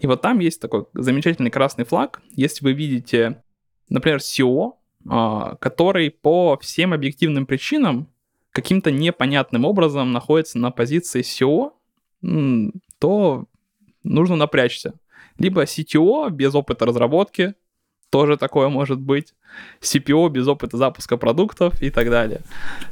И 0.00 0.06
вот 0.06 0.20
там 0.20 0.38
есть 0.40 0.60
такой 0.60 0.84
замечательный 0.92 1.50
красный 1.50 1.84
флаг. 1.84 2.20
Если 2.32 2.64
вы 2.64 2.72
видите, 2.72 3.42
например, 3.88 4.18
CEO, 4.18 4.72
а, 5.08 5.56
который 5.56 6.10
по 6.10 6.58
всем 6.60 6.92
объективным 6.92 7.46
причинам 7.46 8.08
каким-то 8.54 8.92
непонятным 8.92 9.64
образом 9.64 10.12
находится 10.12 10.58
на 10.58 10.70
позиции 10.70 11.22
SEO, 11.22 11.72
то 13.00 13.44
нужно 14.04 14.36
напрячься. 14.36 14.94
Либо 15.38 15.64
CTO 15.64 16.30
без 16.30 16.54
опыта 16.54 16.86
разработки, 16.86 17.54
тоже 18.10 18.36
такое 18.36 18.68
может 18.68 19.00
быть, 19.00 19.34
CPO 19.80 20.30
без 20.30 20.46
опыта 20.46 20.76
запуска 20.76 21.16
продуктов 21.16 21.82
и 21.82 21.90
так 21.90 22.08
далее. 22.10 22.42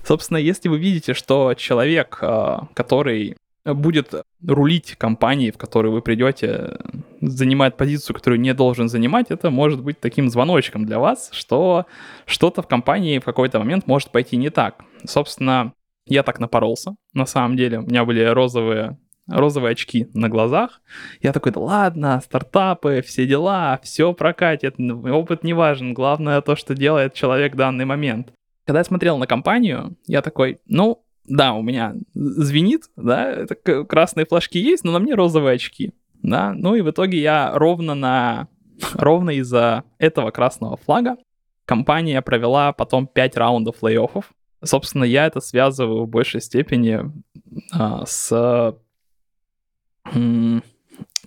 Собственно, 0.05 0.38
если 0.38 0.68
вы 0.68 0.81
видите, 0.81 1.14
что 1.14 1.55
человек, 1.55 2.18
а, 2.20 2.66
который 2.75 3.37
будет 3.64 4.12
рулить 4.44 4.96
компанией, 4.98 5.53
в 5.53 5.59
которую 5.59 5.92
вы 5.92 6.03
придете, 6.03 6.79
занимает 7.20 7.77
позицию, 7.77 8.16
которую 8.16 8.40
не 8.40 8.53
должен 8.53 8.88
занимать, 8.88 9.27
это 9.31 9.51
может 9.51 9.81
быть 9.81 10.01
таким 10.01 10.29
звоночком 10.29 10.85
для 10.85 10.98
вас, 10.98 11.31
что 11.33 11.87
что-то 12.27 12.62
в 12.62 12.66
компании 12.66 13.20
в 13.20 13.25
какой-то 13.25 13.61
момент 13.61 13.87
может 13.87 14.11
пойти 14.11 14.37
не 14.37 14.51
так. 14.51 14.85
Собственно, 15.05 15.73
я 16.07 16.23
так 16.23 16.41
напоролся, 16.41 16.95
на 17.12 17.27
самом 17.27 17.57
деле. 17.57 17.79
У 17.79 17.83
меня 17.83 18.05
были 18.05 18.23
розовые 18.25 18.99
розовые 19.29 19.73
очки 19.73 20.09
на 20.15 20.29
глазах. 20.29 20.81
Я 21.21 21.33
такой, 21.33 21.53
да 21.53 21.61
ладно, 21.61 22.21
стартапы, 22.25 23.03
все 23.07 23.27
дела, 23.27 23.79
все 23.83 24.12
прокатит, 24.12 24.77
опыт 24.79 25.45
не 25.45 25.55
важен, 25.55 25.95
главное 25.95 26.41
то, 26.41 26.57
что 26.57 26.75
делает 26.75 27.15
человек 27.15 27.55
в 27.55 27.57
данный 27.57 27.85
момент. 27.85 28.33
Когда 28.67 28.81
я 28.81 28.85
смотрел 28.85 29.19
на 29.19 29.27
компанию, 29.27 29.97
я 30.07 30.23
такой, 30.23 30.61
ну, 30.67 31.05
да, 31.25 31.55
у 31.55 31.62
меня 31.62 31.95
звенит, 32.15 32.83
да, 32.97 33.47
красные 33.88 34.27
флажки 34.27 34.59
есть, 34.59 34.85
но 34.85 34.93
на 34.93 34.99
мне 34.99 35.15
розовые 35.15 35.55
очки, 35.55 35.93
да, 36.23 36.53
ну 36.53 36.75
и 36.75 36.81
в 36.81 36.91
итоге 36.91 37.21
я 37.21 37.53
ровно 37.55 37.95
на, 37.95 38.49
ровно 38.95 39.31
из-за 39.31 39.85
этого 39.99 40.31
красного 40.31 40.77
флага 40.77 41.17
компания 41.65 42.21
провела 42.23 42.73
потом 42.73 43.07
5 43.07 43.37
раундов 43.37 43.77
плей-оффов. 43.81 44.25
Собственно, 44.64 45.05
я 45.05 45.27
это 45.27 45.40
связываю 45.40 46.05
в 46.05 46.09
большей 46.09 46.40
степени 46.40 47.01
а, 47.72 48.05
с, 48.07 48.77
ну, 50.12 50.62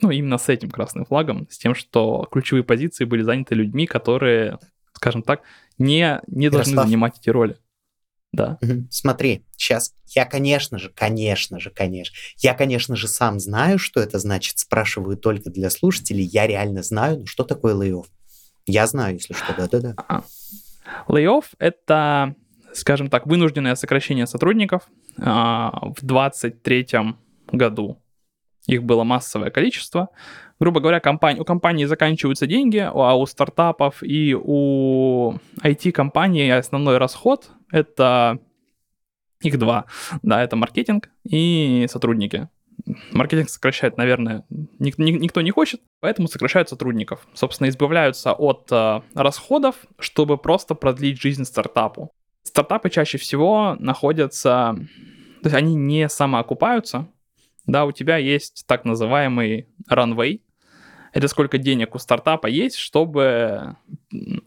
именно 0.01 0.37
с 0.37 0.49
этим 0.49 0.69
красным 0.69 1.05
флагом, 1.05 1.47
с 1.49 1.57
тем, 1.57 1.75
что 1.75 2.27
ключевые 2.31 2.63
позиции 2.63 3.05
были 3.05 3.21
заняты 3.23 3.55
людьми, 3.55 3.87
которые, 3.87 4.59
скажем 4.93 5.21
так, 5.21 5.41
не, 5.77 6.21
не 6.27 6.49
должны 6.49 6.81
занимать 6.81 7.17
эти 7.19 7.29
роли. 7.29 7.57
Да. 8.31 8.59
Смотри, 8.89 9.45
сейчас 9.55 9.93
я, 10.07 10.25
конечно 10.25 10.77
же, 10.77 10.89
конечно 10.89 11.59
же, 11.59 11.69
конечно, 11.69 12.15
я, 12.37 12.53
конечно 12.53 12.95
же, 12.97 13.07
сам 13.07 13.39
знаю, 13.39 13.79
что 13.79 14.01
это 14.01 14.19
значит, 14.19 14.59
спрашиваю 14.59 15.15
только 15.15 15.49
для 15.49 15.69
слушателей, 15.69 16.23
я 16.23 16.45
реально 16.45 16.83
знаю, 16.83 17.19
ну 17.19 17.25
что 17.25 17.45
такое 17.45 17.73
лей-офф. 17.75 18.05
Я 18.65 18.87
знаю, 18.87 19.15
если 19.15 19.33
что, 19.33 19.53
да-да-да. 19.57 19.93
А, 19.97 20.23
лей-офф— 21.07 21.45
это, 21.59 22.35
скажем 22.75 23.09
так, 23.09 23.25
вынужденное 23.25 23.75
сокращение 23.75 24.27
сотрудников. 24.27 24.83
А, 25.19 25.71
в 25.95 26.05
2023 26.05 27.15
году 27.51 28.01
их 28.67 28.83
было 28.83 29.03
массовое 29.03 29.49
количество. 29.49 30.09
Грубо 30.59 30.79
говоря, 30.79 30.99
компания, 30.99 31.41
у 31.41 31.45
компании 31.45 31.85
заканчиваются 31.85 32.47
деньги, 32.47 32.77
а 32.77 33.15
у 33.15 33.25
стартапов 33.25 34.01
и 34.01 34.35
у 34.35 35.35
IT-компаний 35.61 36.49
основной 36.49 36.97
расход 36.97 37.51
это 37.71 38.39
их 39.41 39.59
два. 39.59 39.85
Да, 40.21 40.43
это 40.43 40.55
маркетинг 40.55 41.09
и 41.23 41.85
сотрудники. 41.89 42.49
Маркетинг 43.11 43.49
сокращать, 43.49 43.97
наверное, 43.97 44.45
ник- 44.79 44.97
никто 44.97 45.41
не 45.41 45.51
хочет, 45.51 45.81
поэтому 46.01 46.27
сокращают 46.27 46.69
сотрудников. 46.69 47.27
Собственно, 47.33 47.69
избавляются 47.69 48.33
от 48.33 48.67
э, 48.71 49.01
расходов, 49.13 49.75
чтобы 49.97 50.38
просто 50.38 50.75
продлить 50.75 51.21
жизнь 51.21 51.45
стартапу. 51.45 52.11
Стартапы 52.45 52.89
чаще 52.89 53.17
всего 53.17 53.75
находятся, 53.79 54.75
то 55.41 55.49
есть 55.49 55.55
они 55.55 55.75
не 55.75 56.08
самоокупаются. 56.08 57.10
Да, 57.65 57.86
у 57.86 57.91
тебя 57.91 58.17
есть 58.17 58.63
так 58.67 58.86
называемый 58.86 59.67
runway, 59.91 60.41
это 61.15 61.27
сколько 61.29 61.58
денег 61.58 61.95
у 61.95 61.97
стартапа 61.97 62.47
есть, 62.47 62.75
чтобы, 62.75 63.77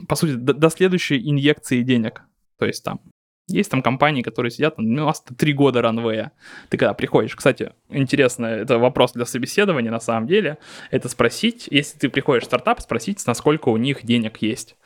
по 0.07 0.15
сути, 0.15 0.33
до, 0.33 0.53
до 0.53 0.71
следующей 0.71 1.19
инъекции 1.19 1.83
денег. 1.83 2.23
То 2.59 2.67
есть 2.67 2.85
там 2.85 3.01
есть 3.49 3.71
там 3.71 3.83
компании, 3.83 4.23
которые 4.23 4.51
сидят, 4.51 4.75
ну, 4.79 5.03
у 5.03 5.07
нас 5.07 5.23
три 5.37 5.53
года 5.53 5.83
ранвея. 5.83 6.33
Ты 6.69 6.77
когда 6.77 6.95
приходишь, 6.95 7.35
кстати, 7.35 7.73
интересно, 7.89 8.47
это 8.47 8.79
вопрос 8.79 9.13
для 9.13 9.25
собеседования 9.25 9.91
на 9.91 10.01
самом 10.01 10.27
деле, 10.27 10.59
это 10.91 11.09
спросить, 11.09 11.67
если 11.71 11.99
ты 11.99 12.09
приходишь 12.09 12.45
в 12.45 12.47
стартап, 12.47 12.81
спросить, 12.81 13.27
насколько 13.27 13.71
у 13.71 13.77
них 13.77 14.05
денег 14.05 14.39
есть. 14.43 14.77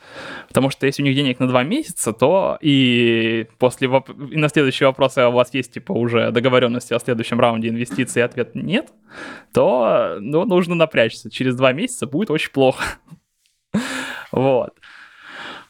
Потому 0.47 0.69
что 0.69 0.85
если 0.85 1.03
у 1.03 1.05
них 1.05 1.15
денег 1.15 1.39
на 1.39 1.47
два 1.47 1.63
месяца, 1.63 2.13
то 2.13 2.57
и 2.61 3.47
после 3.59 3.89
и 4.31 4.37
на 4.37 4.49
следующий 4.49 4.85
вопрос, 4.85 5.17
а 5.17 5.27
у 5.27 5.33
вас 5.33 5.53
есть 5.53 5.73
типа 5.73 5.91
уже 5.91 6.31
договоренности 6.31 6.93
о 6.93 6.99
следующем 6.99 7.39
раунде 7.39 7.69
инвестиций, 7.69 8.23
ответ 8.23 8.55
нет, 8.55 8.93
то 9.53 10.17
ну, 10.19 10.45
нужно 10.45 10.75
напрячься. 10.75 11.29
Через 11.29 11.55
два 11.55 11.73
месяца 11.73 12.07
будет 12.07 12.31
очень 12.31 12.51
плохо. 12.51 12.83
Вот. 14.31 14.73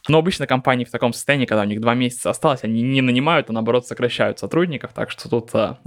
Но 0.09 0.17
обычно 0.17 0.47
компании 0.47 0.83
в 0.83 0.91
таком 0.91 1.13
состоянии, 1.13 1.45
когда 1.45 1.63
у 1.63 1.67
них 1.67 1.79
два 1.79 1.93
месяца 1.93 2.29
осталось, 2.29 2.63
они 2.63 2.81
не 2.81 3.01
нанимают, 3.01 3.49
а 3.49 3.53
наоборот 3.53 3.87
сокращают 3.87 4.39
сотрудников, 4.39 4.91
так 4.93 5.09
что 5.09 5.29
тут 5.29 5.49
а, 5.53 5.79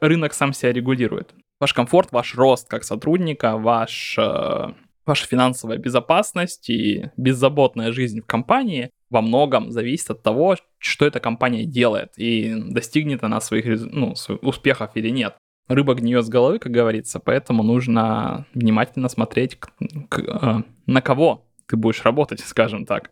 рынок 0.00 0.32
сам 0.34 0.52
себя 0.52 0.72
регулирует. 0.72 1.34
Ваш 1.60 1.74
комфорт, 1.74 2.12
ваш 2.12 2.36
рост 2.36 2.68
как 2.68 2.84
сотрудника, 2.84 3.56
ваш, 3.56 4.16
а, 4.16 4.74
ваша 5.04 5.26
финансовая 5.26 5.78
безопасность 5.78 6.70
и 6.70 7.10
беззаботная 7.16 7.90
жизнь 7.90 8.20
в 8.20 8.26
компании 8.26 8.90
во 9.10 9.22
многом 9.22 9.72
зависит 9.72 10.10
от 10.10 10.22
того, 10.22 10.56
что 10.78 11.06
эта 11.06 11.18
компания 11.18 11.64
делает 11.64 12.12
и 12.16 12.54
достигнет 12.54 13.24
она 13.24 13.40
своих 13.40 13.64
ну, 13.90 14.14
успехов 14.42 14.90
или 14.94 15.08
нет. 15.08 15.34
Рыба 15.66 15.94
гниет 15.94 16.24
с 16.24 16.28
головы, 16.28 16.60
как 16.60 16.72
говорится, 16.72 17.18
поэтому 17.18 17.62
нужно 17.62 18.46
внимательно 18.54 19.08
смотреть, 19.08 19.56
к, 19.56 19.70
к, 20.08 20.18
э, 20.20 20.62
на 20.86 21.02
кого 21.02 21.47
ты 21.68 21.76
будешь 21.76 22.02
работать, 22.02 22.40
скажем 22.46 22.86
так, 22.86 23.10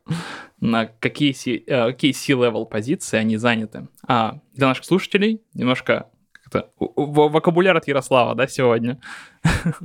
на 0.60 0.86
какие, 0.86 1.34
э, 1.66 1.92
какие 1.92 2.12
C-level 2.12 2.66
позиции 2.66 3.18
они 3.18 3.36
заняты. 3.36 3.88
А 4.06 4.40
для 4.54 4.68
наших 4.68 4.84
слушателей 4.84 5.42
немножко 5.54 6.10
как-то 6.32 6.70
вокабуляр 6.78 7.76
от 7.76 7.88
Ярослава, 7.88 8.34
да, 8.34 8.46
сегодня. 8.46 9.00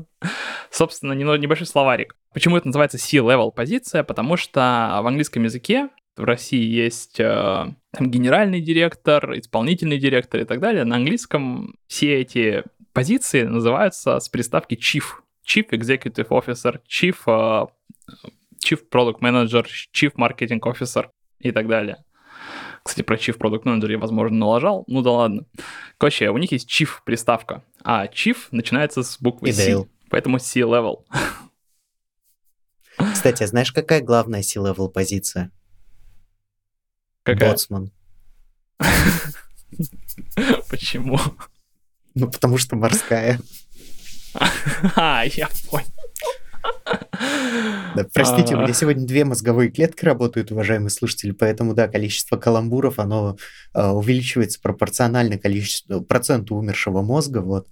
Собственно, 0.70 1.14
небольшой 1.14 1.68
словарик. 1.68 2.16
Почему 2.34 2.56
это 2.56 2.68
называется 2.68 2.98
C-level 2.98 3.52
позиция? 3.52 4.04
Потому 4.04 4.38
что 4.38 5.00
в 5.02 5.08
английском 5.08 5.44
языке 5.44 5.90
в 6.16 6.24
России 6.24 6.64
есть 6.64 7.20
э, 7.20 7.74
генеральный 8.00 8.62
директор, 8.62 9.38
исполнительный 9.40 9.98
директор 9.98 10.42
и 10.42 10.46
так 10.46 10.60
далее. 10.60 10.84
На 10.84 10.98
английском 10.98 11.76
все 11.88 12.20
эти 12.20 12.64
позиции 12.94 13.44
называются 13.44 14.20
с 14.20 14.30
приставки 14.30 14.76
chief. 14.76 15.04
Chief 15.46 15.68
Executive 15.70 16.28
Officer, 16.28 16.80
Chief 16.88 17.16
э, 17.26 17.68
Chief 18.64 18.80
Product 18.90 19.20
Manager, 19.20 19.66
Chief 19.94 20.12
Marketing 20.16 20.60
Officer 20.60 21.08
и 21.40 21.52
так 21.52 21.68
далее. 21.68 22.04
Кстати, 22.84 23.04
про 23.06 23.16
Chief 23.16 23.38
Product 23.38 23.64
Manager 23.64 23.92
я, 23.92 23.98
возможно, 23.98 24.38
налажал. 24.38 24.84
Ну 24.88 25.02
да 25.02 25.12
ладно. 25.12 25.46
Короче, 25.98 26.30
у 26.30 26.38
них 26.38 26.52
есть 26.52 26.70
Chief 26.70 26.90
приставка, 27.06 27.64
а 27.84 28.08
Chief 28.08 28.38
начинается 28.52 29.04
с 29.04 29.20
буквы 29.20 29.50
и 29.50 29.52
C, 29.52 29.86
поэтому 30.10 30.40
C-level. 30.40 31.06
Кстати, 33.14 33.44
а 33.44 33.48
знаешь, 33.48 33.72
какая 33.72 34.02
главная 34.02 34.42
C-level 34.42 34.90
позиция? 34.90 35.52
Какая? 37.24 37.52
Боцман. 37.52 37.92
Почему? 40.70 41.20
Ну, 42.16 42.30
потому 42.30 42.58
что 42.58 42.76
морская. 42.76 43.40
А, 44.96 45.26
я 45.26 45.50
понял. 45.70 45.88
Да, 47.96 48.06
простите, 48.14 48.56
у 48.56 48.60
меня 48.60 48.72
а. 48.72 48.74
сегодня 48.74 49.06
две 49.06 49.26
мозговые 49.26 49.70
клетки 49.70 50.06
работают, 50.06 50.52
уважаемые 50.52 50.90
слушатели, 50.90 51.32
поэтому, 51.32 51.74
да, 51.74 51.88
количество 51.88 52.38
каламбуров, 52.38 53.00
оно 53.00 53.38
э, 53.74 53.86
увеличивается 53.86 54.62
пропорционально 54.62 55.38
количеству, 55.38 56.02
проценту 56.02 56.56
умершего 56.56 57.02
мозга, 57.02 57.40
вот. 57.40 57.68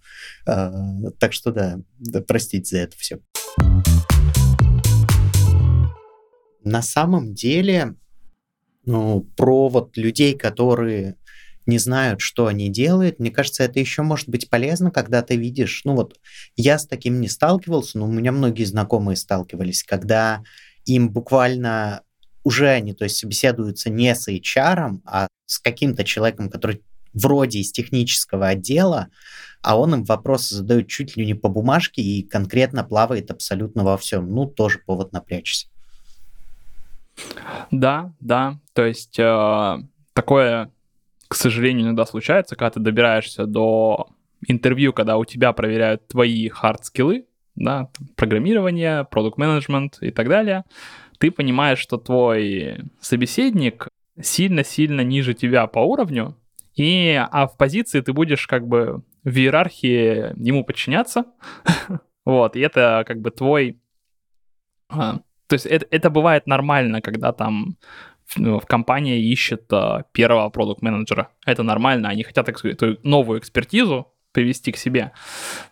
Э, 0.45 0.71
так 1.19 1.31
что, 1.33 1.51
да, 1.51 1.79
да, 1.99 2.21
простите 2.21 2.75
за 2.75 2.81
это 2.83 2.97
все. 2.97 3.19
На 6.63 6.81
самом 6.81 7.33
деле, 7.33 7.95
ну, 8.85 9.21
про 9.37 9.69
вот 9.69 9.95
людей, 9.95 10.37
которые 10.37 11.15
не 11.69 11.77
знают, 11.77 12.19
что 12.19 12.47
они 12.47 12.69
делают. 12.69 13.19
Мне 13.19 13.31
кажется, 13.31 13.63
это 13.63 13.79
еще 13.79 14.01
может 14.01 14.27
быть 14.27 14.49
полезно, 14.49 14.91
когда 14.91 15.21
ты 15.21 15.37
видишь, 15.37 15.81
ну 15.85 15.95
вот 15.95 16.19
я 16.55 16.77
с 16.77 16.85
таким 16.85 17.21
не 17.21 17.29
сталкивался, 17.29 17.97
но 17.97 18.05
у 18.05 18.11
меня 18.11 18.31
многие 18.31 18.65
знакомые 18.65 19.15
сталкивались, 19.15 19.83
когда 19.83 20.43
им 20.85 21.09
буквально 21.09 22.01
уже 22.43 22.69
они, 22.69 22.93
то 22.93 23.03
есть 23.03 23.17
собеседуются 23.17 23.89
не 23.89 24.13
с 24.13 24.27
HR, 24.27 24.99
а 25.05 25.27
с 25.45 25.59
каким-то 25.59 26.03
человеком, 26.03 26.49
который 26.49 26.81
вроде 27.13 27.59
из 27.59 27.71
технического 27.71 28.47
отдела, 28.47 29.07
а 29.61 29.77
он 29.77 29.93
им 29.93 30.03
вопросы 30.03 30.55
задает 30.55 30.87
чуть 30.87 31.17
ли 31.17 31.25
не 31.25 31.33
по 31.33 31.49
бумажке 31.49 32.01
и 32.01 32.23
конкретно 32.23 32.83
плавает 32.83 33.29
абсолютно 33.31 33.83
во 33.83 33.97
всем. 33.97 34.33
Ну, 34.33 34.45
тоже 34.45 34.79
повод 34.79 35.11
напрячься. 35.11 35.67
Да, 37.71 38.13
да. 38.19 38.59
То 38.73 38.85
есть 38.85 39.19
э, 39.19 39.77
такое 40.13 40.71
к 41.29 41.35
сожалению, 41.35 41.85
иногда 41.85 42.05
случается, 42.05 42.55
когда 42.55 42.71
ты 42.71 42.79
добираешься 42.79 43.45
до 43.45 44.09
интервью, 44.47 44.93
когда 44.93 45.17
у 45.17 45.25
тебя 45.25 45.53
проверяют 45.53 46.07
твои 46.07 46.49
хард-скиллы, 46.49 47.25
да, 47.55 47.89
программирование, 48.15 49.05
продукт 49.05 49.37
менеджмент 49.37 49.99
и 50.01 50.11
так 50.11 50.27
далее, 50.27 50.65
ты 51.19 51.29
понимаешь, 51.29 51.79
что 51.79 51.97
твой 51.97 52.79
собеседник 52.99 53.89
сильно-сильно 54.19 55.01
ниже 55.01 55.33
тебя 55.33 55.67
по 55.67 55.79
уровню, 55.79 56.35
и, 56.75 57.21
а 57.31 57.47
в 57.47 57.57
позиции 57.57 58.01
ты 58.01 58.11
будешь 58.11 58.47
как 58.47 58.67
бы 58.67 59.03
в 59.23 59.37
иерархии 59.37 60.33
ему 60.35 60.63
подчиняться, 60.63 61.25
вот, 62.25 62.55
и 62.55 62.59
это 62.59 63.03
как 63.05 63.21
бы 63.21 63.29
твой... 63.29 63.79
А, 64.89 65.19
то 65.47 65.53
есть 65.53 65.67
это, 65.67 65.85
это 65.91 66.09
бывает 66.09 66.47
нормально, 66.47 67.01
когда 67.01 67.33
там 67.33 67.77
в 68.35 68.61
компании 68.61 69.21
ищет 69.21 69.71
а, 69.71 70.03
первого 70.11 70.49
продукт-менеджера. 70.49 71.29
Это 71.45 71.63
нормально, 71.63 72.09
они 72.09 72.23
хотят 72.23 72.49
эту 72.49 72.97
новую 73.03 73.39
экспертизу 73.39 74.07
привести 74.31 74.71
к 74.71 74.77
себе. 74.77 75.11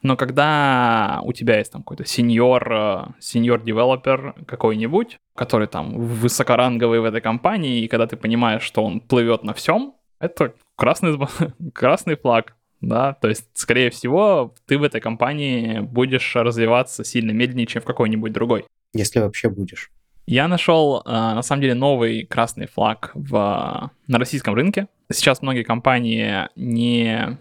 Но 0.02 0.18
когда 0.18 1.22
у 1.24 1.32
тебя 1.34 1.60
есть 1.60 1.72
там 1.72 1.84
какой-то 1.84 2.06
сеньор, 2.06 3.14
сеньор 3.20 3.62
девелопер 3.62 4.34
какой-нибудь, 4.48 5.18
который 5.36 5.68
там 5.68 5.94
высокоранговый 5.94 7.00
в 7.00 7.06
этой 7.06 7.22
компании, 7.22 7.82
и 7.82 7.88
когда 7.88 8.08
ты 8.08 8.18
понимаешь, 8.18 8.64
что 8.64 8.84
он 8.84 9.00
плывет 9.00 9.44
на 9.44 9.54
всем, 9.54 9.94
это 10.20 10.54
красный, 10.76 11.18
красный 11.74 12.16
флаг. 12.16 12.56
Да, 12.80 13.14
то 13.14 13.28
есть, 13.28 13.46
скорее 13.54 13.90
всего, 13.90 14.54
ты 14.68 14.78
в 14.78 14.84
этой 14.84 15.02
компании 15.02 15.80
будешь 15.80 16.36
развиваться 16.36 17.04
сильно 17.04 17.32
медленнее, 17.32 17.66
чем 17.66 17.82
в 17.82 17.86
какой-нибудь 17.86 18.32
другой. 18.32 18.66
Если 18.94 19.20
вообще 19.20 19.50
будешь. 19.50 19.90
Я 20.28 20.50
нашел, 20.50 21.02
а, 21.06 21.36
на 21.36 21.42
самом 21.42 21.62
деле, 21.62 21.74
новый 21.74 22.26
красный 22.26 22.68
флаг 22.68 23.12
в, 23.14 23.92
на 24.08 24.20
российском 24.20 24.54
рынке. 24.54 24.90
Сейчас 25.10 25.42
многие 25.42 25.64
компании 25.64 26.50
не 26.58 27.38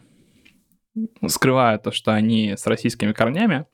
скрывают 1.26 1.82
то, 1.82 1.90
что 1.90 2.14
они 2.14 2.54
с 2.56 2.64
российскими 2.66 3.10
корнями. 3.12 3.66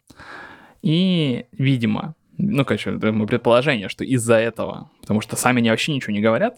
И, 0.81 1.44
видимо, 1.53 2.14
ну, 2.38 2.64
короче, 2.64 2.96
это 2.96 3.12
мое 3.12 3.27
предположение, 3.27 3.90
что 3.90 4.03
из-за 4.03 4.37
этого, 4.37 4.90
потому 5.03 5.20
что 5.20 5.37
сами 5.37 5.59
они 5.59 5.68
вообще 5.68 5.94
ничего 5.94 6.14
не 6.14 6.22
говорят, 6.22 6.57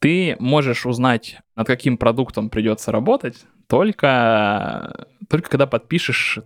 ты 0.00 0.36
можешь 0.40 0.84
узнать, 0.84 1.38
над 1.54 1.68
каким 1.68 1.96
продуктом 1.96 2.50
придется 2.50 2.90
работать, 2.90 3.44
только, 3.68 5.06
только 5.30 5.50
когда 5.50 5.68
подпишешь, 5.68 6.40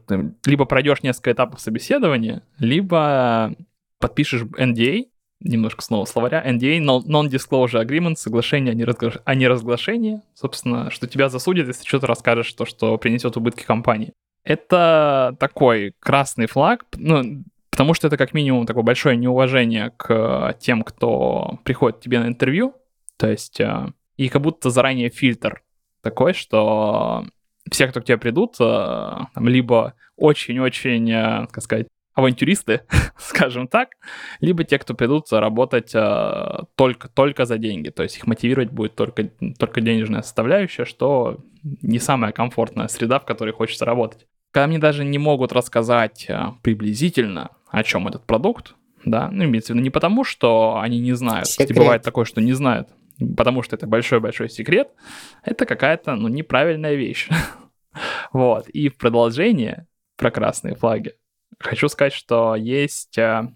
либо 0.44 0.66
пройдешь 0.66 1.02
несколько 1.02 1.32
этапов 1.32 1.60
собеседования, 1.60 2.42
либо 2.58 3.56
подпишешь 3.98 4.42
NDA, 4.42 5.06
немножко 5.40 5.82
снова 5.82 6.04
словаря, 6.04 6.44
NDA, 6.46 6.78
Non-Disclosure 6.80 7.84
Agreement, 7.84 8.16
соглашение 8.16 8.72
о, 8.72 8.74
неразгла... 8.74 9.12
о 9.24 9.34
неразглашении, 9.34 10.22
собственно, 10.34 10.90
что 10.90 11.06
тебя 11.06 11.28
засудят, 11.28 11.68
если 11.68 11.86
что-то 11.86 12.06
расскажешь, 12.06 12.52
то, 12.52 12.64
что 12.64 12.96
принесет 12.98 13.36
убытки 13.36 13.64
компании. 13.64 14.12
Это 14.44 15.36
такой 15.40 15.94
красный 16.00 16.46
флаг, 16.46 16.86
ну, 16.96 17.44
потому 17.70 17.94
что 17.94 18.06
это 18.06 18.16
как 18.16 18.32
минимум 18.32 18.66
такое 18.66 18.84
большое 18.84 19.16
неуважение 19.16 19.92
к 19.96 20.56
тем, 20.60 20.82
кто 20.82 21.58
приходит 21.64 21.98
к 21.98 22.02
тебе 22.02 22.20
на 22.20 22.28
интервью, 22.28 22.74
то 23.16 23.28
есть 23.28 23.60
э, 23.60 23.92
и 24.16 24.28
как 24.28 24.42
будто 24.42 24.70
заранее 24.70 25.10
фильтр 25.10 25.62
такой, 26.02 26.32
что 26.32 27.26
все, 27.70 27.88
кто 27.88 28.00
к 28.00 28.04
тебе 28.04 28.18
придут, 28.18 28.54
э, 28.60 28.64
там, 29.34 29.48
либо 29.48 29.94
очень-очень, 30.16 31.10
э, 31.10 31.46
как 31.50 31.62
сказать, 31.62 31.88
авантюристы, 32.16 32.80
скажем 33.18 33.68
так, 33.68 33.90
либо 34.40 34.64
те, 34.64 34.78
кто 34.78 34.94
придут 34.94 35.30
работать 35.30 35.94
э, 35.94 36.64
только, 36.74 37.08
только 37.08 37.44
за 37.44 37.58
деньги. 37.58 37.90
То 37.90 38.02
есть 38.02 38.16
их 38.16 38.26
мотивировать 38.26 38.70
будет 38.70 38.96
только, 38.96 39.30
только 39.58 39.82
денежная 39.82 40.22
составляющая, 40.22 40.86
что 40.86 41.38
не 41.62 41.98
самая 41.98 42.32
комфортная 42.32 42.88
среда, 42.88 43.20
в 43.20 43.26
которой 43.26 43.52
хочется 43.52 43.84
работать. 43.84 44.26
Когда 44.50 44.66
мне 44.66 44.78
даже 44.78 45.04
не 45.04 45.18
могут 45.18 45.52
рассказать 45.52 46.24
э, 46.28 46.52
приблизительно, 46.62 47.50
о 47.68 47.84
чем 47.84 48.08
этот 48.08 48.24
продукт, 48.24 48.74
да, 49.04 49.28
ну, 49.30 49.44
имеется 49.44 49.72
в 49.72 49.76
виду 49.76 49.84
не 49.84 49.90
потому, 49.90 50.24
что 50.24 50.78
они 50.80 50.98
не 50.98 51.12
знают. 51.12 51.46
Секрет. 51.46 51.68
Кстати, 51.68 51.78
бывает 51.78 52.02
такое, 52.02 52.24
что 52.24 52.40
не 52.40 52.54
знают, 52.54 52.88
потому 53.36 53.62
что 53.62 53.76
это 53.76 53.86
большой-большой 53.86 54.48
секрет, 54.48 54.88
это 55.44 55.66
какая-то, 55.66 56.16
ну, 56.16 56.28
неправильная 56.28 56.94
вещь. 56.94 57.28
вот, 58.32 58.68
и 58.70 58.88
в 58.88 58.96
продолжение 58.96 59.86
про 60.16 60.30
красные 60.30 60.74
флаги 60.74 61.12
Хочу 61.58 61.88
сказать, 61.88 62.12
что 62.12 62.54
есть 62.54 63.16
э, 63.18 63.48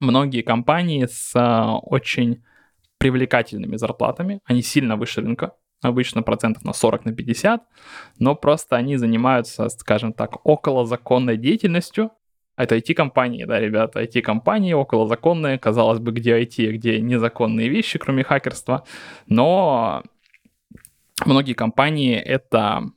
многие 0.00 0.42
компании 0.42 1.06
с 1.06 1.34
э, 1.34 1.78
очень 1.82 2.44
привлекательными 2.98 3.76
зарплатами. 3.76 4.40
Они 4.44 4.62
сильно 4.62 4.96
выше 4.96 5.20
рынка, 5.20 5.54
обычно 5.82 6.22
процентов 6.22 6.64
на 6.64 6.72
40 6.72 7.06
на 7.06 7.12
50, 7.12 7.62
но 8.18 8.34
просто 8.34 8.76
они 8.76 8.96
занимаются, 8.96 9.68
скажем 9.68 10.12
так, 10.12 10.44
около 10.44 10.86
законной 10.86 11.36
деятельностью. 11.36 12.10
Это 12.56 12.76
IT-компании, 12.76 13.44
да, 13.44 13.60
ребята, 13.60 14.02
IT-компании 14.02 14.72
околозаконные, 14.72 15.58
казалось 15.58 15.98
бы, 15.98 16.12
где 16.12 16.40
IT, 16.40 16.72
где 16.72 17.00
незаконные 17.00 17.68
вещи, 17.68 17.98
кроме 17.98 18.24
хакерства, 18.24 18.84
но 19.26 20.02
многие 21.24 21.52
компании 21.52 22.16
это 22.16 22.90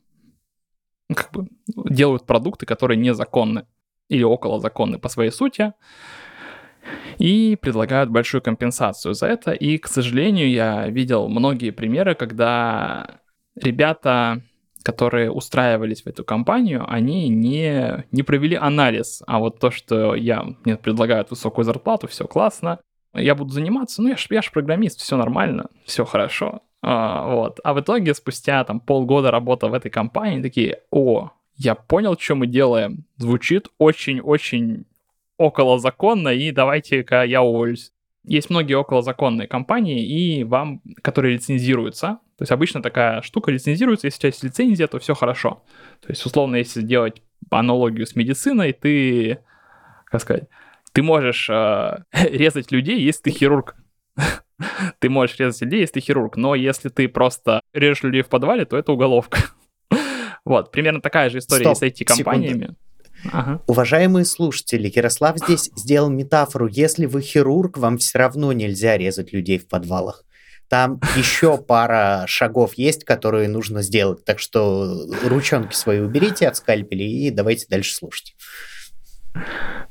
ну, 1.08 1.14
как 1.14 1.30
бы 1.32 1.48
делают 1.66 2.26
продукты, 2.26 2.64
которые 2.64 2.96
незаконны 2.96 3.66
или 4.10 4.24
около 4.24 4.60
законны 4.60 4.98
по 4.98 5.08
своей 5.08 5.30
сути, 5.30 5.72
и 7.18 7.56
предлагают 7.60 8.10
большую 8.10 8.42
компенсацию 8.42 9.14
за 9.14 9.26
это. 9.26 9.52
И, 9.52 9.78
к 9.78 9.86
сожалению, 9.86 10.50
я 10.50 10.88
видел 10.88 11.28
многие 11.28 11.70
примеры, 11.70 12.14
когда 12.14 13.20
ребята, 13.54 14.42
которые 14.82 15.30
устраивались 15.30 16.02
в 16.02 16.06
эту 16.06 16.24
компанию, 16.24 16.84
они 16.88 17.28
не, 17.28 18.04
не 18.10 18.22
провели 18.22 18.56
анализ. 18.56 19.22
А 19.26 19.38
вот 19.38 19.60
то, 19.60 19.70
что 19.70 20.14
я, 20.14 20.44
мне 20.64 20.76
предлагают 20.76 21.30
высокую 21.30 21.64
зарплату, 21.64 22.08
все 22.08 22.26
классно, 22.26 22.80
я 23.14 23.34
буду 23.34 23.52
заниматься, 23.52 24.02
ну 24.02 24.08
я 24.08 24.16
ж, 24.16 24.26
я 24.30 24.42
ж 24.42 24.50
программист, 24.52 25.00
все 25.00 25.16
нормально, 25.16 25.68
все 25.84 26.04
хорошо. 26.04 26.62
А, 26.82 27.26
вот. 27.34 27.60
А 27.62 27.74
в 27.74 27.80
итоге 27.80 28.14
спустя 28.14 28.64
там 28.64 28.80
полгода 28.80 29.30
работы 29.30 29.66
в 29.66 29.74
этой 29.74 29.90
компании 29.90 30.42
такие, 30.42 30.80
о, 30.90 31.30
я 31.60 31.74
понял, 31.74 32.16
что 32.18 32.36
мы 32.36 32.46
делаем. 32.46 33.04
Звучит 33.18 33.68
очень-очень 33.76 34.86
околозаконно, 35.36 36.30
и 36.30 36.52
давайте-ка 36.52 37.24
я 37.24 37.42
уволюсь. 37.42 37.92
Есть 38.24 38.48
многие 38.48 38.74
околозаконные 38.74 39.46
компании, 39.46 40.06
и 40.06 40.42
вам, 40.42 40.80
которые 41.02 41.34
лицензируются. 41.34 42.18
То 42.38 42.42
есть 42.42 42.50
обычно 42.50 42.80
такая 42.82 43.20
штука 43.20 43.50
лицензируется, 43.50 44.06
если 44.06 44.16
у 44.16 44.20
тебя 44.20 44.28
есть 44.28 44.42
лицензия, 44.42 44.86
то 44.86 44.98
все 44.98 45.14
хорошо. 45.14 45.62
То 46.00 46.08
есть, 46.08 46.24
условно, 46.24 46.56
если 46.56 46.80
сделать 46.80 47.22
аналогию 47.50 48.06
с 48.06 48.16
медициной, 48.16 48.72
ты, 48.72 49.40
как 50.06 50.22
сказать, 50.22 50.48
ты 50.92 51.02
можешь 51.02 51.50
э, 51.50 52.04
резать 52.12 52.72
людей, 52.72 53.02
если 53.02 53.24
ты 53.24 53.30
хирург. 53.32 53.76
ты 54.98 55.10
можешь 55.10 55.38
резать 55.38 55.60
людей, 55.60 55.80
если 55.80 55.94
ты 55.94 56.00
хирург, 56.00 56.38
но 56.38 56.54
если 56.54 56.88
ты 56.88 57.06
просто 57.06 57.60
режешь 57.74 58.02
людей 58.02 58.22
в 58.22 58.28
подвале, 58.28 58.64
то 58.64 58.78
это 58.78 58.92
уголовка. 58.92 59.40
Вот, 60.44 60.70
примерно 60.72 61.00
такая 61.00 61.30
же 61.30 61.38
история 61.38 61.64
Стоп, 61.64 61.78
с 61.78 61.82
IT-компаниями. 61.82 62.74
Ага. 63.30 63.62
Уважаемые 63.66 64.24
слушатели, 64.24 64.90
Ярослав 64.94 65.38
здесь 65.38 65.70
сделал 65.76 66.10
метафору. 66.10 66.66
Если 66.68 67.06
вы 67.06 67.20
хирург, 67.20 67.76
вам 67.76 67.98
все 67.98 68.18
равно 68.18 68.52
нельзя 68.52 68.96
резать 68.96 69.32
людей 69.32 69.58
в 69.58 69.68
подвалах. 69.68 70.24
Там 70.68 71.00
еще 71.16 71.58
пара 71.68 72.24
шагов 72.26 72.74
есть, 72.74 73.04
которые 73.04 73.48
нужно 73.48 73.82
сделать. 73.82 74.24
Так 74.24 74.38
что 74.38 75.06
ручонки 75.24 75.74
свои 75.74 76.00
уберите 76.00 76.48
от 76.48 76.56
скальпелей 76.56 77.26
и 77.26 77.30
давайте 77.30 77.66
дальше 77.68 77.94
слушать. 77.94 78.34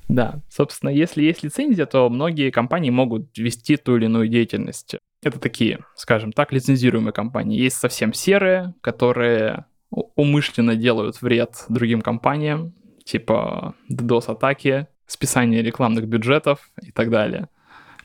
Да, 0.09 0.41
собственно, 0.49 0.89
если 0.89 1.23
есть 1.23 1.43
лицензия, 1.43 1.85
то 1.85 2.09
многие 2.09 2.49
компании 2.49 2.89
могут 2.89 3.37
вести 3.37 3.77
ту 3.77 3.95
или 3.95 4.05
иную 4.05 4.27
деятельность. 4.27 4.95
Это 5.21 5.39
такие, 5.39 5.85
скажем 5.95 6.31
так, 6.31 6.51
лицензируемые 6.51 7.13
компании. 7.13 7.59
Есть 7.59 7.77
совсем 7.77 8.13
серые, 8.13 8.73
которые 8.81 9.65
умышленно 9.91 10.75
делают 10.75 11.21
вред 11.21 11.65
другим 11.69 12.01
компаниям, 12.01 12.73
типа 13.03 13.75
DDoS-атаки, 13.91 14.87
списание 15.05 15.61
рекламных 15.63 16.07
бюджетов 16.07 16.71
и 16.81 16.91
так 16.91 17.09
далее 17.09 17.49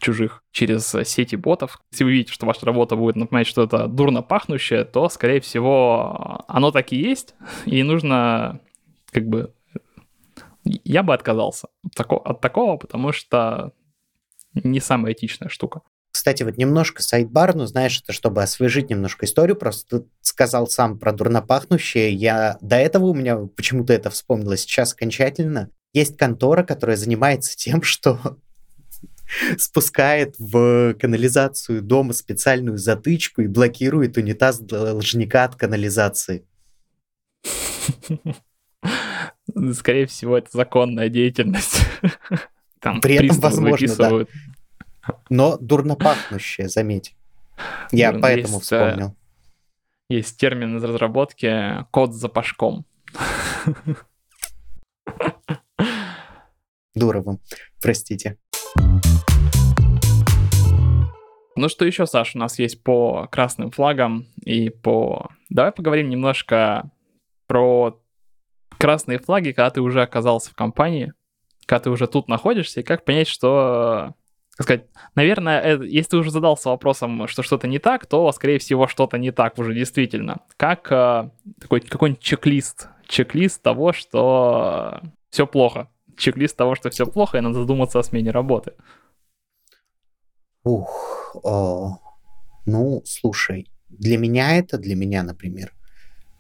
чужих 0.01 0.43
через 0.51 0.87
сети 1.05 1.37
ботов. 1.37 1.81
Если 1.91 2.05
вы 2.05 2.13
видите, 2.13 2.33
что 2.33 2.47
ваша 2.47 2.67
работа 2.67 2.95
будет 2.95 3.17
напоминать 3.17 3.47
что-то 3.47 3.87
дурно 3.87 4.23
пахнущее, 4.23 4.85
то, 4.85 5.09
скорее 5.09 5.41
всего, 5.41 6.45
оно 6.47 6.71
так 6.71 6.93
и 6.93 6.97
есть, 6.97 7.35
и 7.65 7.83
нужно 7.83 8.61
как 9.11 9.27
бы... 9.27 9.55
Я 10.65 11.03
бы 11.03 11.13
отказался 11.15 11.69
от, 11.85 11.95
тако, 11.95 12.17
от 12.17 12.41
такого, 12.41 12.77
потому 12.77 13.13
что 13.13 13.73
не 14.55 14.81
самая 14.81 15.13
этичная 15.13 15.49
штука. 15.49 15.83
Кстати, 16.15 16.45
вот 16.45 16.57
немножко 16.59 17.03
сайдбар, 17.03 17.57
ну, 17.57 17.67
знаешь, 17.67 18.01
это 18.01 18.13
чтобы 18.13 18.41
освежить 18.41 18.89
немножко 18.89 19.27
историю, 19.27 19.57
просто 19.57 19.99
ты 19.99 20.07
сказал 20.21 20.69
сам 20.69 20.97
про 20.97 21.13
дурнопахнущее. 21.13 22.13
Я 22.13 22.57
до 22.61 22.77
этого 22.77 23.07
у 23.07 23.15
меня 23.15 23.37
почему-то 23.37 23.93
это 23.93 24.11
вспомнилось 24.11 24.61
сейчас 24.61 24.93
окончательно. 24.93 25.71
Есть 25.93 26.17
контора, 26.17 26.63
которая 26.63 26.97
занимается 26.97 27.57
тем, 27.57 27.83
что 27.83 28.39
спускает 29.59 30.37
в 30.39 30.95
канализацию 31.01 31.83
дома 31.83 32.13
специальную 32.13 32.79
затычку 32.79 33.43
и 33.43 33.49
блокирует 33.49 34.17
унитаз 34.17 34.61
должника 34.61 35.43
от 35.43 35.57
канализации. 35.57 36.47
Скорее 39.73 40.07
всего, 40.07 40.39
это 40.39 40.49
законная 40.53 41.09
деятельность. 41.09 41.81
Там 42.81 43.01
При 43.01 43.17
этом, 43.17 43.41
возможно, 43.41 43.97
да. 43.97 44.27
Но 45.29 45.57
дурно 45.59 45.97
пахнущее, 45.97 46.69
заметь. 46.69 47.15
Я 47.93 48.11
Блин, 48.11 48.23
поэтому 48.23 48.59
есть, 48.59 48.73
э, 48.73 48.77
вспомнил. 48.77 49.17
Есть 50.09 50.39
термин 50.39 50.77
из 50.77 50.85
разработки 50.85 51.85
«код 51.91 52.13
за 52.15 52.29
пашком». 52.29 52.85
Дурово, 56.95 57.39
простите. 57.81 58.39
Ну 61.57 61.69
что 61.69 61.85
еще, 61.85 62.07
Саш, 62.07 62.35
у 62.35 62.39
нас 62.39 62.59
есть 62.59 62.83
по 62.83 63.29
красным 63.31 63.71
флагам 63.71 64.27
и 64.45 64.71
по... 64.71 65.31
Давай 65.49 65.71
поговорим 65.71 66.09
немножко 66.09 66.91
про 67.47 68.01
красные 68.77 69.19
флаги, 69.19 69.53
когда 69.53 69.71
ты 69.71 69.81
уже 69.81 70.03
оказался 70.03 70.51
в 70.51 70.55
компании, 70.55 71.13
когда 71.67 71.85
ты 71.85 71.91
уже 71.91 72.09
тут 72.09 72.29
находишься, 72.29 72.81
и 72.81 72.85
как 72.85 73.05
понять, 73.05 73.29
что 73.29 74.15
как 74.57 74.65
сказать, 74.65 74.87
наверное, 75.17 75.61
э, 75.61 75.87
если 75.87 76.11
ты 76.11 76.17
уже 76.19 76.31
задался 76.31 76.69
вопросом, 76.69 77.27
что 77.27 77.43
что-то 77.43 77.67
не 77.67 77.81
так, 77.81 78.07
то, 78.07 78.31
скорее 78.33 78.59
всего, 78.59 78.87
что-то 78.87 79.19
не 79.19 79.33
так 79.33 79.59
уже 79.59 79.75
действительно. 79.75 80.43
Как 80.57 80.91
э, 80.93 81.31
такой 81.61 81.81
какой-нибудь 81.81 82.23
чек-лист, 82.23 82.89
чек-лист 83.09 83.63
того, 83.63 83.93
что 83.93 85.01
все 85.31 85.47
плохо, 85.49 85.89
чек-лист 86.17 86.57
того, 86.57 86.77
что 86.77 86.91
все 86.91 87.07
плохо, 87.07 87.39
и 87.39 87.41
надо 87.41 87.61
задуматься 87.61 87.99
о 87.99 88.05
смене 88.05 88.31
работы. 88.31 88.75
Ух, 90.63 91.37
о, 91.43 91.99
ну, 92.65 93.03
слушай, 93.05 93.69
для 93.89 94.19
меня 94.19 94.57
это, 94.57 94.79
для 94.79 94.95
меня, 94.95 95.25
например, 95.25 95.73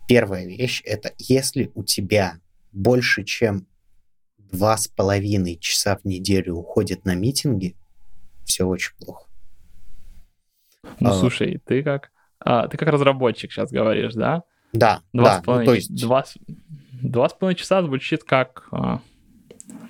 первая 0.07 0.47
вещь, 0.47 0.83
это 0.85 1.12
если 1.19 1.73
у 1.75 1.83
тебя 1.83 2.39
больше, 2.71 3.25
чем 3.25 3.67
два 4.39 4.77
с 4.77 4.87
половиной 4.87 5.57
часа 5.57 5.97
в 5.97 6.05
неделю 6.05 6.55
уходит 6.55 7.05
на 7.05 7.17
митинги, 7.17 7.77
все 8.45 8.64
очень 8.64 8.92
плохо. 8.99 9.26
Ну, 11.01 11.11
а, 11.11 11.12
слушай, 11.12 11.61
ты 11.64 11.82
как, 11.82 12.11
а, 12.40 12.68
ты 12.68 12.76
как 12.76 12.88
разработчик 12.88 13.53
сейчас 13.53 13.70
говоришь, 13.70 14.14
да? 14.14 14.42
Да, 14.72 15.03
два 15.12 15.24
да. 15.24 15.40
С 15.40 15.45
половиной, 15.45 15.64
ну, 15.64 15.70
то 15.70 15.74
есть... 15.74 16.01
Два, 16.01 16.24
два 17.03 17.28
с 17.28 17.32
половиной 17.32 17.59
часа 17.59 17.82
звучит 17.82 18.24
как 18.24 18.68
а, 18.70 19.01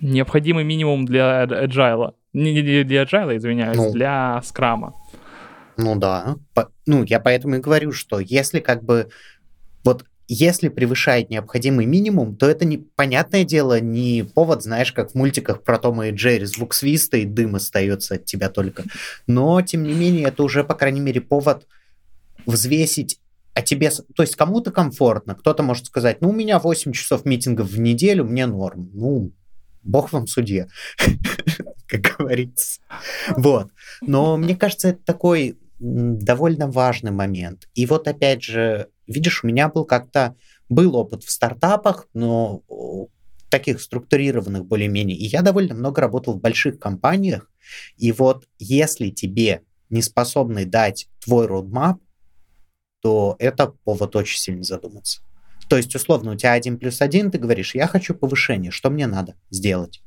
необходимый 0.00 0.64
минимум 0.64 1.04
для 1.06 1.44
agile. 1.44 2.14
Не, 2.32 2.52
не 2.52 2.84
для 2.84 3.04
agile, 3.04 3.36
извиняюсь, 3.36 3.76
ну, 3.76 3.92
для 3.92 4.40
скрама. 4.42 4.94
Ну 5.76 5.96
да. 5.96 6.36
По, 6.54 6.70
ну, 6.86 7.02
я 7.04 7.20
поэтому 7.20 7.56
и 7.56 7.60
говорю, 7.60 7.92
что 7.92 8.20
если 8.20 8.60
как 8.60 8.84
бы 8.84 9.08
вот 9.84 10.04
если 10.26 10.68
превышает 10.68 11.30
необходимый 11.30 11.86
минимум, 11.86 12.36
то 12.36 12.48
это, 12.48 12.64
не, 12.64 12.78
понятное 12.78 13.44
дело, 13.44 13.80
не 13.80 14.22
повод, 14.22 14.62
знаешь, 14.62 14.92
как 14.92 15.10
в 15.10 15.14
мультиках 15.14 15.62
про 15.62 15.78
Тома 15.78 16.08
и 16.08 16.12
Джерри, 16.12 16.46
звук 16.46 16.74
свиста 16.74 17.16
и 17.16 17.24
дым 17.24 17.56
остается 17.56 18.14
от 18.14 18.24
тебя 18.24 18.48
только. 18.48 18.84
Но, 19.26 19.60
тем 19.62 19.82
не 19.82 19.92
менее, 19.92 20.28
это 20.28 20.42
уже, 20.42 20.64
по 20.64 20.74
крайней 20.74 21.00
мере, 21.00 21.20
повод 21.20 21.66
взвесить 22.46 23.18
а 23.54 23.62
тебе, 23.62 23.90
то 23.90 24.24
есть 24.24 24.34
кому-то 24.34 24.72
комфортно, 24.72 25.36
кто-то 25.36 25.62
может 25.62 25.86
сказать, 25.86 26.20
ну, 26.20 26.30
у 26.30 26.32
меня 26.32 26.58
8 26.58 26.90
часов 26.92 27.24
митингов 27.24 27.68
в 27.70 27.78
неделю, 27.78 28.24
мне 28.24 28.46
норм. 28.46 28.90
Ну, 28.92 29.30
бог 29.84 30.12
вам 30.12 30.26
судья, 30.26 30.66
как 31.86 32.00
говорится. 32.18 32.80
Вот. 33.36 33.70
Но 34.00 34.36
мне 34.36 34.56
кажется, 34.56 34.88
это 34.88 35.04
такой 35.04 35.56
довольно 35.78 36.68
важный 36.68 37.12
момент. 37.12 37.68
И 37.74 37.86
вот 37.86 38.08
опять 38.08 38.42
же, 38.42 38.88
видишь, 39.06 39.42
у 39.42 39.46
меня 39.46 39.68
был 39.68 39.84
как-то 39.84 40.36
был 40.68 40.96
опыт 40.96 41.24
в 41.24 41.30
стартапах, 41.30 42.08
но 42.14 42.62
таких 43.48 43.80
структурированных 43.80 44.64
более-менее. 44.64 45.16
И 45.16 45.26
я 45.26 45.42
довольно 45.42 45.74
много 45.74 46.00
работал 46.00 46.34
в 46.34 46.40
больших 46.40 46.78
компаниях. 46.78 47.50
И 47.96 48.10
вот 48.12 48.48
если 48.58 49.10
тебе 49.10 49.62
не 49.90 50.02
способны 50.02 50.64
дать 50.64 51.08
твой 51.24 51.46
roadmap, 51.46 51.98
то 53.00 53.36
это 53.38 53.68
повод 53.84 54.16
очень 54.16 54.38
сильно 54.38 54.64
задуматься. 54.64 55.20
То 55.68 55.76
есть, 55.76 55.94
условно, 55.94 56.32
у 56.32 56.36
тебя 56.36 56.52
один 56.52 56.78
плюс 56.78 57.00
один, 57.00 57.30
ты 57.30 57.38
говоришь, 57.38 57.74
я 57.74 57.86
хочу 57.86 58.14
повышение, 58.14 58.70
что 58.70 58.90
мне 58.90 59.06
надо 59.06 59.34
сделать? 59.50 60.02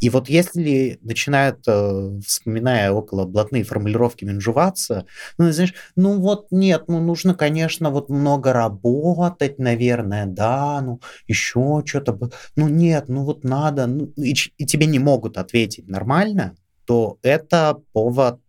И 0.00 0.10
вот 0.10 0.28
если 0.28 0.98
начинают, 1.02 1.60
э, 1.66 2.20
вспоминая 2.24 2.92
около 2.92 3.24
блатные 3.24 3.64
формулировки, 3.64 4.24
менжуваться, 4.24 5.06
ну, 5.38 5.50
знаешь, 5.52 5.74
ну 5.96 6.20
вот 6.20 6.48
нет, 6.50 6.84
ну 6.88 7.00
нужно, 7.00 7.34
конечно, 7.34 7.90
вот 7.90 8.08
много 8.08 8.52
работать, 8.52 9.58
наверное, 9.58 10.26
да, 10.26 10.80
ну 10.82 11.00
еще 11.26 11.82
что-то, 11.84 12.18
ну 12.56 12.68
нет, 12.68 13.04
ну 13.08 13.24
вот 13.24 13.44
надо, 13.44 13.86
ну, 13.86 14.12
и, 14.16 14.34
и 14.58 14.66
тебе 14.66 14.86
не 14.86 14.98
могут 14.98 15.38
ответить 15.38 15.88
нормально, 15.88 16.56
то 16.84 17.18
это 17.22 17.78
повод 17.92 18.40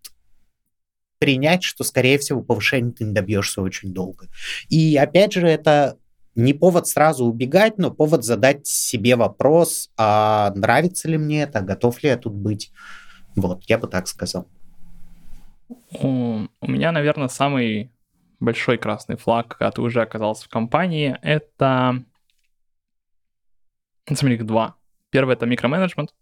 принять, 1.19 1.63
что, 1.63 1.83
скорее 1.83 2.17
всего, 2.19 2.41
повышение 2.41 2.91
ты 2.91 3.03
не 3.03 3.13
добьешься 3.13 3.61
очень 3.61 3.93
долго. 3.93 4.27
И 4.69 4.97
опять 4.97 5.33
же, 5.33 5.47
это 5.47 5.97
не 6.37 6.53
повод 6.53 6.87
сразу 6.87 7.25
убегать, 7.25 7.79
но 7.79 7.89
повод 7.89 8.23
задать 8.23 8.67
себе 8.67 9.15
вопрос, 9.15 9.89
а 9.97 10.53
нравится 10.55 11.09
ли 11.09 11.17
мне 11.17 11.41
это, 11.41 11.61
готов 11.61 12.01
ли 12.03 12.09
я 12.09 12.17
тут 12.17 12.33
быть. 12.33 12.71
Вот, 13.35 13.63
я 13.63 13.79
бы 13.79 13.87
так 13.87 14.07
сказал. 14.07 14.47
У, 15.99 16.47
меня, 16.61 16.91
наверное, 16.91 17.27
самый 17.27 17.91
большой 18.39 18.77
красный 18.77 19.17
флаг, 19.17 19.57
когда 19.57 19.71
ты 19.71 19.81
уже 19.81 20.01
оказался 20.01 20.45
в 20.45 20.49
компании, 20.49 21.17
это... 21.23 22.03
Самом 24.05 24.31
деле, 24.31 24.43
два. 24.43 24.75
Первый— 25.09 25.33
это 25.35 25.47
микроменеджмент. 25.47 26.13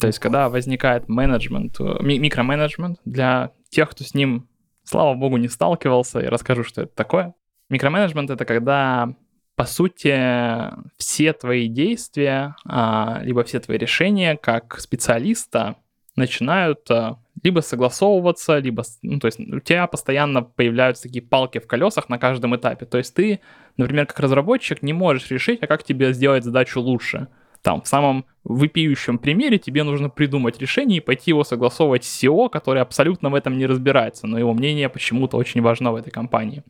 То 0.00 0.08
есть, 0.08 0.18
когда 0.18 0.48
возникает 0.48 1.08
менеджмент, 1.08 1.80
э, 1.80 2.02
микроменеджмент 2.02 2.98
для 3.04 3.52
тех, 3.70 3.90
кто 3.90 4.04
с 4.04 4.12
ним, 4.12 4.48
слава 4.82 5.14
богу, 5.14 5.36
не 5.36 5.48
сталкивался, 5.48 6.18
я 6.18 6.30
расскажу, 6.30 6.64
что 6.64 6.82
это 6.82 6.94
такое. 6.94 7.34
Микроменеджмент— 7.68 8.30
это 8.32 8.44
когда, 8.44 9.14
по 9.56 9.64
сути, 9.64 10.70
все 10.96 11.32
твои 11.32 11.68
действия, 11.68 12.56
а, 12.64 13.20
либо 13.22 13.44
все 13.44 13.60
твои 13.60 13.78
решения 13.78 14.36
как 14.36 14.80
специалиста 14.80 15.76
начинают 16.16 16.90
а, 16.90 17.18
либо 17.42 17.60
согласовываться, 17.60 18.58
либо, 18.58 18.82
ну, 19.02 19.18
то 19.18 19.26
есть 19.26 19.38
у 19.40 19.60
тебя 19.60 19.86
постоянно 19.86 20.42
появляются 20.42 21.04
такие 21.04 21.22
палки 21.22 21.58
в 21.58 21.66
колесах 21.66 22.08
на 22.08 22.18
каждом 22.18 22.56
этапе. 22.56 22.86
То 22.86 22.98
есть 22.98 23.14
ты, 23.14 23.40
например, 23.76 24.06
как 24.06 24.20
разработчик 24.20 24.82
не 24.82 24.92
можешь 24.92 25.30
решить, 25.30 25.62
а 25.62 25.66
как 25.66 25.84
тебе 25.84 26.12
сделать 26.12 26.44
задачу 26.44 26.80
лучше 26.80 27.28
там, 27.62 27.82
в 27.82 27.88
самом 27.88 28.24
выпиющем 28.44 29.18
примере 29.18 29.58
тебе 29.58 29.82
нужно 29.82 30.08
придумать 30.08 30.58
решение 30.58 30.98
и 30.98 31.00
пойти 31.00 31.30
его 31.32 31.44
согласовывать 31.44 32.04
с 32.04 32.22
SEO, 32.22 32.48
который 32.48 32.80
абсолютно 32.82 33.30
в 33.30 33.34
этом 33.34 33.58
не 33.58 33.66
разбирается, 33.66 34.26
но 34.26 34.38
его 34.38 34.54
мнение 34.54 34.88
почему-то 34.88 35.36
очень 35.36 35.60
важно 35.60 35.92
в 35.92 35.96
этой 35.96 36.10
компании. 36.10 36.62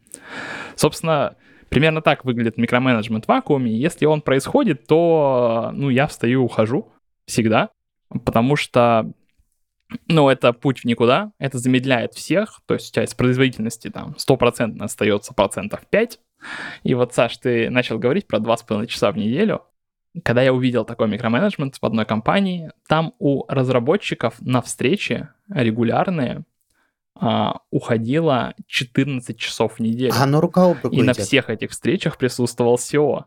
Собственно, 0.74 1.36
примерно 1.68 2.02
так 2.02 2.24
выглядит 2.24 2.56
микроменеджмент 2.56 3.26
в 3.26 3.28
вакууме. 3.28 3.70
Если 3.70 4.06
он 4.06 4.22
происходит, 4.22 4.86
то, 4.86 5.70
ну, 5.74 5.90
я 5.90 6.06
встаю 6.06 6.40
и 6.40 6.44
ухожу 6.44 6.90
всегда, 7.26 7.70
потому 8.24 8.56
что 8.56 9.12
Но 10.06 10.30
это 10.30 10.52
путь 10.52 10.80
в 10.80 10.84
никуда, 10.84 11.32
это 11.38 11.58
замедляет 11.58 12.12
всех, 12.14 12.60
то 12.66 12.74
есть 12.74 12.90
у 12.90 12.92
тебя 12.92 13.04
из 13.04 13.14
производительности 13.14 13.88
там 13.88 14.14
стопроцентно 14.18 14.84
остается 14.84 15.32
процентов 15.32 15.80
5. 15.88 16.20
И 16.84 16.94
вот, 16.94 17.14
Саш, 17.14 17.36
ты 17.38 17.70
начал 17.70 17.98
говорить 17.98 18.26
про 18.26 18.38
2,5 18.38 18.86
часа 18.86 19.10
в 19.10 19.16
неделю. 19.16 19.62
Когда 20.24 20.42
я 20.42 20.52
увидел 20.52 20.84
такой 20.84 21.08
микроменеджмент 21.08 21.76
в 21.76 21.84
одной 21.84 22.04
компании, 22.06 22.72
там 22.88 23.14
у 23.18 23.44
разработчиков 23.48 24.34
на 24.40 24.62
встречи 24.62 25.28
регулярные 25.48 26.44
а, 27.14 27.60
уходило 27.70 28.54
14 28.66 29.36
часов 29.36 29.74
в 29.74 29.80
неделю. 29.80 30.14
А 30.16 30.26
на 30.26 30.40
рука 30.40 30.64
об 30.70 30.82
руку 30.82 30.94
И 30.94 31.02
на 31.02 31.12
всех 31.12 31.50
этих 31.50 31.70
встречах 31.70 32.16
присутствовал 32.16 32.76
SEO. 32.76 33.24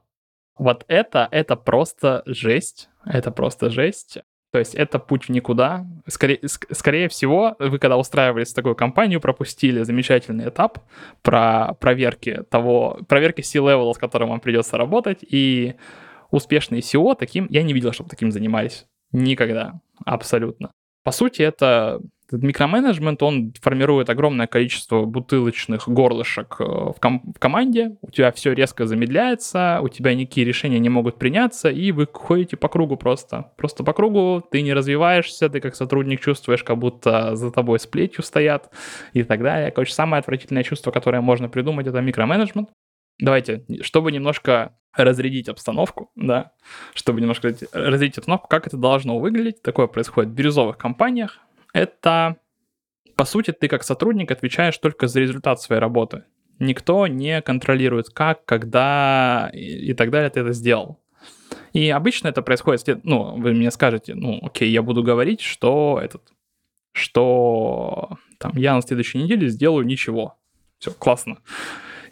Вот 0.57 0.85
это, 0.87 1.27
это 1.31 1.55
просто 1.55 2.23
жесть. 2.25 2.89
Это 3.05 3.31
просто 3.31 3.69
жесть. 3.69 4.19
То 4.51 4.59
есть 4.59 4.75
это 4.75 4.99
путь 4.99 5.25
в 5.25 5.29
никуда. 5.29 5.85
Скорее, 6.07 6.39
ск- 6.39 6.73
скорее 6.73 7.07
всего, 7.07 7.55
вы 7.59 7.79
когда 7.79 7.97
устраивались 7.97 8.51
в 8.51 8.55
такую 8.55 8.75
компанию, 8.75 9.21
пропустили 9.21 9.83
замечательный 9.83 10.49
этап 10.49 10.79
про 11.21 11.73
проверки 11.75 12.43
того, 12.49 12.99
проверки 13.07 13.41
C-level, 13.41 13.93
с 13.93 13.97
которым 13.97 14.29
вам 14.29 14.41
придется 14.41 14.77
работать, 14.77 15.19
и 15.21 15.75
успешные 16.31 16.81
SEO 16.81 17.15
таким, 17.17 17.47
я 17.49 17.63
не 17.63 17.73
видел, 17.73 17.91
чтобы 17.91 18.09
таким 18.09 18.31
занимались. 18.31 18.85
Никогда. 19.11 19.79
Абсолютно. 20.05 20.71
По 21.03 21.11
сути, 21.11 21.41
это 21.41 22.01
этот 22.31 22.43
микроменеджмент, 22.43 23.21
он 23.23 23.53
формирует 23.61 24.09
огромное 24.09 24.47
количество 24.47 25.03
бутылочных 25.03 25.87
горлышек 25.87 26.55
э, 26.59 26.63
в, 26.63 26.95
ком- 26.99 27.33
в 27.35 27.39
команде, 27.39 27.97
у 28.01 28.09
тебя 28.09 28.31
все 28.31 28.53
резко 28.53 28.85
замедляется, 28.85 29.79
у 29.81 29.89
тебя 29.89 30.13
никакие 30.15 30.45
решения 30.45 30.79
не 30.79 30.87
могут 30.87 31.17
приняться, 31.17 31.69
и 31.69 31.91
вы 31.91 32.07
ходите 32.11 32.55
по 32.55 32.69
кругу 32.69 32.95
просто. 32.95 33.51
Просто 33.57 33.83
по 33.83 33.91
кругу, 33.91 34.41
ты 34.49 34.61
не 34.61 34.73
развиваешься, 34.73 35.49
ты 35.49 35.59
как 35.59 35.75
сотрудник 35.75 36.21
чувствуешь, 36.21 36.63
как 36.63 36.77
будто 36.77 37.35
за 37.35 37.51
тобой 37.51 37.79
с 37.79 37.85
плетью 37.85 38.23
стоят 38.23 38.69
и 39.13 39.23
так 39.23 39.41
далее. 39.41 39.71
Короче, 39.71 39.93
самое 39.93 40.21
отвратительное 40.21 40.63
чувство, 40.63 40.91
которое 40.91 41.21
можно 41.21 41.49
придумать, 41.49 41.87
это 41.87 41.99
микроменеджмент. 41.99 42.69
Давайте, 43.21 43.63
чтобы 43.81 44.11
немножко 44.11 44.75
разрядить 44.93 45.47
обстановку, 45.47 46.11
да, 46.15 46.51
чтобы 46.93 47.21
немножко 47.21 47.55
разрядить 47.71 48.17
обстановку, 48.17 48.47
как 48.47 48.67
это 48.67 48.77
должно 48.77 49.19
выглядеть. 49.19 49.61
Такое 49.61 49.87
происходит 49.87 50.31
в 50.31 50.33
бирюзовых 50.33 50.77
компаниях. 50.77 51.39
Это, 51.71 52.37
по 53.15 53.23
сути, 53.23 53.51
ты 53.51 53.67
как 53.67 53.83
сотрудник 53.83 54.31
отвечаешь 54.31 54.77
только 54.77 55.07
за 55.07 55.19
результат 55.21 55.61
своей 55.61 55.79
работы. 55.79 56.25
Никто 56.59 57.07
не 57.07 57.41
контролирует, 57.41 58.09
как, 58.09 58.43
когда 58.45 59.49
и, 59.53 59.91
и 59.91 59.93
так 59.93 60.09
далее 60.09 60.29
ты 60.29 60.41
это 60.41 60.51
сделал. 60.51 60.99
И 61.73 61.89
обычно 61.89 62.27
это 62.27 62.41
происходит, 62.41 63.03
ну, 63.03 63.37
вы 63.37 63.53
мне 63.53 63.71
скажете, 63.71 64.15
ну, 64.15 64.39
окей, 64.41 64.69
я 64.69 64.81
буду 64.81 65.03
говорить, 65.03 65.41
что 65.41 65.99
этот, 66.03 66.33
что 66.91 68.17
там 68.39 68.53
я 68.55 68.75
на 68.75 68.81
следующей 68.81 69.19
неделе 69.19 69.47
сделаю 69.47 69.85
ничего. 69.85 70.37
Все, 70.79 70.91
классно. 70.91 71.37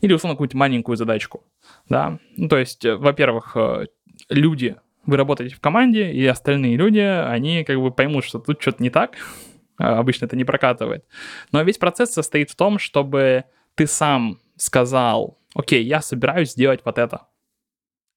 Или, 0.02 0.14
условно, 0.14 0.36
какую-нибудь 0.36 0.56
маленькую 0.56 0.95
задачку, 0.95 1.43
да. 1.89 2.20
Ну, 2.38 2.47
то 2.47 2.58
есть, 2.58 2.86
э, 2.86 2.95
во-первых, 2.95 3.56
э, 3.56 3.88
люди, 4.30 4.76
вы 5.06 5.18
работаете 5.18 5.56
в 5.56 5.60
команде, 5.60 6.12
и 6.12 6.26
остальные 6.26 6.78
люди, 6.78 7.00
они 7.00 7.64
как 7.64 7.78
бы 7.78 7.91
поймут, 7.91 8.26
что 8.26 8.39
тут 8.39 8.62
что-то 8.62 8.84
не 8.84 8.89
так, 8.89 9.16
А 9.78 9.97
обычно 9.97 10.26
это 10.26 10.36
не 10.36 10.43
прокатывает. 10.43 11.06
Но 11.52 11.62
весь 11.64 11.78
процесс 11.78 12.12
состоит 12.12 12.50
в 12.50 12.56
том, 12.56 12.80
чтобы 12.80 13.45
ты 13.76 13.88
сам 13.88 14.39
сказал, 14.58 15.38
окей, 15.56 15.84
я 15.84 16.02
собираюсь 16.02 16.52
сделать 16.52 16.82
вот 16.84 16.97
это 16.97 17.28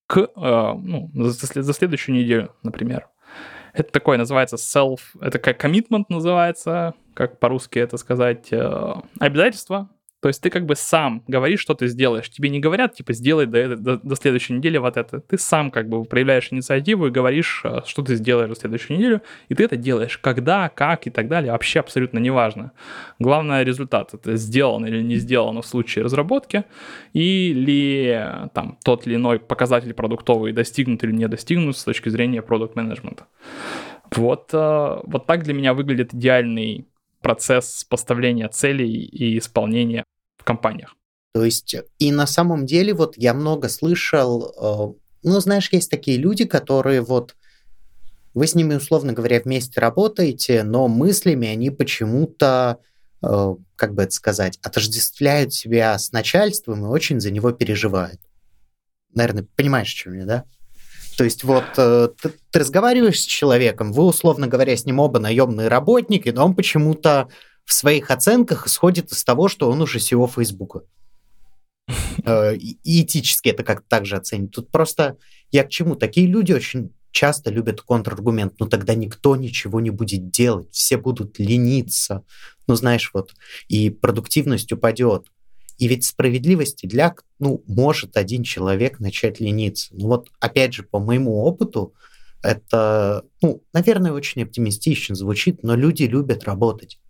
к, 0.06 0.18
э, 0.18 0.28
ну, 0.36 1.10
за, 1.14 1.62
за 1.62 1.72
следующую 1.72 2.16
неделю, 2.16 2.54
например. 2.62 3.08
Это 3.72 3.90
такое 3.90 4.18
называется 4.18 4.56
self, 4.56 5.00
это 5.20 5.38
как 5.38 5.64
commitment 5.64 6.04
называется, 6.10 6.94
как 7.14 7.38
по-русски 7.38 7.78
это 7.78 7.96
сказать, 7.96 8.52
э, 8.52 8.94
обязательство. 9.18 9.88
То 10.22 10.28
есть 10.28 10.40
ты 10.40 10.50
как 10.50 10.66
бы 10.66 10.76
сам 10.76 11.24
говоришь, 11.26 11.58
что 11.58 11.74
ты 11.74 11.88
сделаешь. 11.88 12.30
Тебе 12.30 12.48
не 12.48 12.60
говорят, 12.60 12.94
типа, 12.94 13.12
сделай 13.12 13.46
до, 13.46 13.76
до, 13.76 13.96
до 13.96 14.14
следующей 14.14 14.52
недели 14.52 14.78
вот 14.78 14.96
это. 14.96 15.18
Ты 15.18 15.36
сам 15.36 15.72
как 15.72 15.88
бы 15.88 16.04
проявляешь 16.04 16.52
инициативу 16.52 17.08
и 17.08 17.10
говоришь, 17.10 17.62
э, 17.64 17.80
что 17.86 18.02
ты 18.02 18.14
сделаешь 18.14 18.48
до 18.48 18.54
следующей 18.54 18.94
неделю, 18.94 19.20
и 19.48 19.56
ты 19.56 19.64
это 19.64 19.76
делаешь. 19.76 20.18
Когда, 20.18 20.68
как 20.68 21.08
и 21.08 21.10
так 21.10 21.26
далее, 21.26 21.50
вообще 21.50 21.80
абсолютно 21.80 22.20
неважно. 22.20 22.70
Главное 23.18 23.64
результат. 23.64 24.14
Это 24.14 24.36
сделано 24.36 24.86
или 24.86 25.02
не 25.02 25.16
сделано 25.16 25.60
в 25.60 25.66
случае 25.66 26.04
разработки, 26.04 26.62
или 27.14 28.44
э, 28.44 28.48
там 28.54 28.78
тот 28.84 29.08
или 29.08 29.16
иной 29.16 29.40
показатель 29.40 29.92
продуктовый 29.92 30.52
достигнут 30.52 31.02
или 31.02 31.10
не 31.10 31.26
достигнут 31.26 31.76
с 31.76 31.82
точки 31.82 32.10
зрения 32.10 32.42
продукт 32.42 32.76
менеджмента 32.76 33.26
Вот, 34.14 34.50
э, 34.52 35.00
вот 35.02 35.26
так 35.26 35.42
для 35.42 35.52
меня 35.52 35.74
выглядит 35.74 36.14
идеальный 36.14 36.86
процесс 37.22 37.84
поставления 37.88 38.48
целей 38.48 38.92
и 38.92 39.38
исполнения 39.38 40.04
в 40.36 40.44
компаниях. 40.44 40.96
То 41.34 41.44
есть, 41.44 41.74
и 41.98 42.12
на 42.12 42.26
самом 42.26 42.66
деле, 42.66 42.92
вот 42.92 43.16
я 43.16 43.32
много 43.32 43.68
слышал, 43.68 44.52
э, 44.94 45.00
ну, 45.22 45.40
знаешь, 45.40 45.70
есть 45.72 45.90
такие 45.90 46.18
люди, 46.18 46.44
которые 46.44 47.00
вот, 47.00 47.36
вы 48.34 48.46
с 48.46 48.54
ними, 48.54 48.74
условно 48.74 49.12
говоря, 49.12 49.40
вместе 49.40 49.80
работаете, 49.80 50.62
но 50.62 50.88
мыслями 50.88 51.48
они 51.48 51.70
почему-то, 51.70 52.78
э, 53.22 53.54
как 53.76 53.94
бы 53.94 54.02
это 54.02 54.12
сказать, 54.12 54.58
отождествляют 54.62 55.54
себя 55.54 55.96
с 55.98 56.12
начальством 56.12 56.84
и 56.84 56.88
очень 56.88 57.20
за 57.20 57.30
него 57.30 57.52
переживают. 57.52 58.20
Наверное, 59.14 59.46
понимаешь, 59.56 59.92
о 59.92 59.96
чем 59.96 60.18
я, 60.18 60.26
да? 60.26 60.44
То 61.16 61.24
есть 61.24 61.44
вот 61.44 61.64
э, 61.76 62.08
ты, 62.20 62.32
ты 62.50 62.58
разговариваешь 62.58 63.20
с 63.20 63.24
человеком, 63.24 63.92
вы, 63.92 64.04
условно 64.04 64.46
говоря, 64.46 64.76
с 64.76 64.86
ним 64.86 64.98
оба 64.98 65.18
наемные 65.18 65.68
работники, 65.68 66.30
но 66.30 66.46
он 66.46 66.54
почему-то 66.54 67.28
в 67.64 67.72
своих 67.72 68.10
оценках 68.10 68.66
исходит 68.66 69.12
из 69.12 69.22
того, 69.24 69.48
что 69.48 69.70
он 69.70 69.80
уже 69.80 69.98
SEO 69.98 70.28
Фейсбука. 70.28 70.82
Э, 72.24 72.54
И 72.56 73.02
этически 73.02 73.48
это 73.48 73.64
как-то 73.64 73.86
так 73.88 74.06
же 74.06 74.16
оценит. 74.16 74.52
Тут 74.52 74.70
просто 74.70 75.16
я 75.50 75.64
к 75.64 75.68
чему? 75.68 75.96
Такие 75.96 76.26
люди 76.26 76.52
очень 76.52 76.92
часто 77.10 77.50
любят 77.50 77.82
контраргумент. 77.82 78.54
Ну 78.58 78.66
тогда 78.66 78.94
никто 78.94 79.36
ничего 79.36 79.80
не 79.80 79.90
будет 79.90 80.30
делать, 80.30 80.68
все 80.72 80.96
будут 80.96 81.38
лениться. 81.38 82.24
Ну 82.66 82.74
знаешь, 82.74 83.10
вот, 83.12 83.34
и 83.68 83.90
продуктивность 83.90 84.72
упадет. 84.72 85.26
И 85.82 85.88
ведь 85.88 86.04
справедливости 86.04 86.86
для, 86.86 87.12
ну, 87.40 87.64
может 87.66 88.16
один 88.16 88.44
человек 88.44 89.00
начать 89.00 89.40
лениться. 89.40 89.92
Ну 89.96 90.06
вот, 90.06 90.28
опять 90.38 90.74
же, 90.74 90.84
по 90.84 91.00
моему 91.00 91.42
опыту, 91.42 91.92
это, 92.40 93.24
ну, 93.42 93.64
наверное, 93.72 94.12
очень 94.12 94.44
оптимистично 94.44 95.16
звучит, 95.16 95.64
но 95.64 95.74
люди 95.74 96.04
любят 96.04 96.44
работать. 96.44 97.00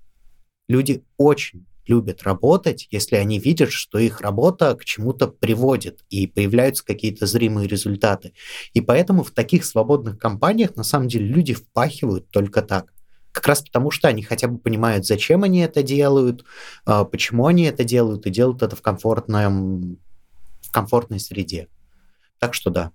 Люди 0.68 1.05
очень 1.18 1.66
любят 1.87 2.23
работать, 2.23 2.89
если 2.91 3.16
они 3.16 3.39
видят, 3.39 3.70
что 3.70 3.99
их 3.99 4.23
работа 4.23 4.75
к 4.75 4.87
чему-то 4.87 5.29
приводит 5.29 6.03
и 6.09 6.27
появляются 6.27 6.83
какие-то 6.83 7.27
зримые 7.27 7.68
результаты. 7.68 8.33
И 8.73 8.81
поэтому 8.81 9.23
в 9.23 9.33
таких 9.33 9.66
свободных 9.66 10.18
компаниях 10.18 10.77
на 10.77 10.83
самом 10.83 11.09
деле 11.09 11.27
люди 11.27 11.53
впахивают 11.53 12.31
только 12.31 12.62
так. 12.62 12.91
Как 13.33 13.47
раз 13.47 13.62
потому, 13.62 13.91
что 13.91 14.09
они 14.09 14.22
хотя 14.22 14.47
бы 14.47 14.59
понимают, 14.59 15.07
зачем 15.07 15.43
они 15.43 15.61
это 15.61 15.83
делают, 15.83 16.45
а, 16.85 17.05
почему 17.05 17.47
они 17.47 17.64
это 17.64 17.83
делают, 17.83 18.26
и 18.26 18.30
делают 18.30 18.62
это 18.62 18.76
в, 18.76 18.83
комфортном, 18.83 19.99
в 20.61 20.70
комфортной 20.70 21.18
среде. 21.18 21.68
Так 22.39 22.55
что 22.55 22.70
да. 22.70 22.93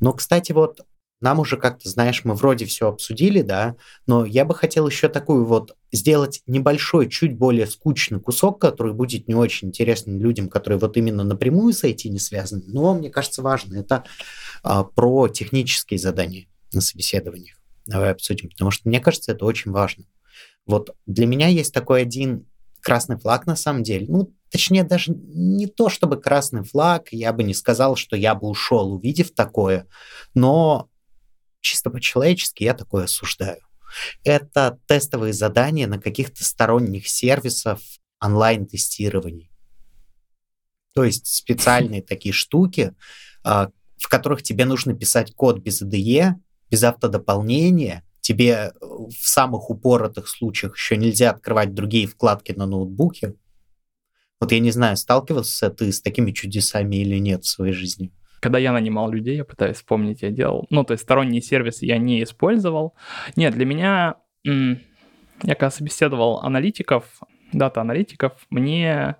Но, 0.00 0.12
кстати, 0.12 0.52
вот 0.52 0.82
нам 1.20 1.40
уже 1.40 1.56
как-то, 1.56 1.88
знаешь, 1.88 2.24
мы 2.24 2.34
вроде 2.34 2.64
все 2.64 2.88
обсудили, 2.88 3.42
да, 3.42 3.76
но 4.06 4.24
я 4.24 4.44
бы 4.44 4.54
хотел 4.54 4.86
еще 4.86 5.08
такую 5.08 5.44
вот 5.44 5.76
сделать 5.90 6.42
небольшой, 6.46 7.08
чуть 7.08 7.36
более 7.36 7.66
скучный 7.66 8.20
кусок, 8.20 8.60
который 8.60 8.92
будет 8.92 9.26
не 9.26 9.34
очень 9.34 9.68
интересным 9.68 10.20
людям, 10.20 10.48
которые 10.48 10.78
вот 10.78 10.96
именно 10.96 11.24
напрямую 11.24 11.72
с 11.72 11.82
IT 11.82 12.08
не 12.08 12.18
связаны, 12.18 12.62
но 12.66 12.94
мне 12.94 13.10
кажется 13.10 13.42
важно. 13.42 13.78
Это 13.78 14.04
а, 14.62 14.84
про 14.84 15.28
технические 15.28 15.98
задания 15.98 16.46
на 16.72 16.80
собеседованиях. 16.80 17.57
Давай 17.88 18.12
обсудим, 18.12 18.50
потому 18.50 18.70
что 18.70 18.86
мне 18.86 19.00
кажется, 19.00 19.32
это 19.32 19.46
очень 19.46 19.70
важно. 19.70 20.04
Вот 20.66 20.94
для 21.06 21.26
меня 21.26 21.48
есть 21.48 21.72
такой 21.72 22.02
один 22.02 22.46
красный 22.82 23.18
флаг 23.18 23.46
на 23.46 23.56
самом 23.56 23.82
деле. 23.82 24.04
Ну, 24.10 24.34
точнее, 24.50 24.84
даже 24.84 25.12
не 25.12 25.66
то 25.66 25.88
чтобы 25.88 26.20
красный 26.20 26.64
флаг, 26.64 27.08
я 27.12 27.32
бы 27.32 27.42
не 27.42 27.54
сказал, 27.54 27.96
что 27.96 28.14
я 28.14 28.34
бы 28.34 28.46
ушел, 28.46 28.92
увидев 28.92 29.30
такое, 29.30 29.86
но 30.34 30.90
чисто 31.62 31.88
по-человечески 31.88 32.62
я 32.62 32.74
такое 32.74 33.04
осуждаю. 33.04 33.62
Это 34.22 34.78
тестовые 34.86 35.32
задания 35.32 35.86
на 35.86 35.98
каких-то 35.98 36.44
сторонних 36.44 37.08
сервисов 37.08 37.80
онлайн-тестирований. 38.20 39.50
То 40.94 41.04
есть 41.04 41.26
специальные 41.26 42.02
такие 42.06 42.34
штуки, 42.34 42.94
а, 43.42 43.70
в 43.96 44.08
которых 44.08 44.42
тебе 44.42 44.66
нужно 44.66 44.92
писать 44.92 45.34
код 45.34 45.60
без 45.60 45.80
IDE, 45.80 46.34
без 46.70 46.82
автодополнения, 46.84 48.02
тебе 48.20 48.72
в 48.80 49.26
самых 49.26 49.70
упоротых 49.70 50.28
случаях 50.28 50.76
еще 50.76 50.96
нельзя 50.96 51.30
открывать 51.30 51.74
другие 51.74 52.06
вкладки 52.06 52.52
на 52.52 52.66
ноутбуке. 52.66 53.34
Вот 54.40 54.52
я 54.52 54.60
не 54.60 54.70
знаю, 54.70 54.96
сталкивался 54.96 55.70
ты 55.70 55.90
с 55.90 56.00
такими 56.00 56.32
чудесами 56.32 56.96
или 56.96 57.18
нет 57.18 57.44
в 57.44 57.48
своей 57.48 57.72
жизни? 57.72 58.12
Когда 58.40 58.58
я 58.58 58.72
нанимал 58.72 59.10
людей, 59.10 59.36
я 59.36 59.44
пытаюсь 59.44 59.76
вспомнить, 59.76 60.22
я 60.22 60.30
делал. 60.30 60.66
Ну, 60.70 60.84
то 60.84 60.92
есть 60.92 61.02
сторонние 61.02 61.42
сервисы 61.42 61.86
я 61.86 61.98
не 61.98 62.22
использовал. 62.22 62.94
Нет, 63.34 63.54
для 63.54 63.64
меня 63.64 64.16
я 64.44 65.54
когда 65.54 65.70
собеседовал 65.70 66.40
аналитиков, 66.40 67.04
дата-аналитиков, 67.52 68.32
мне 68.50 69.16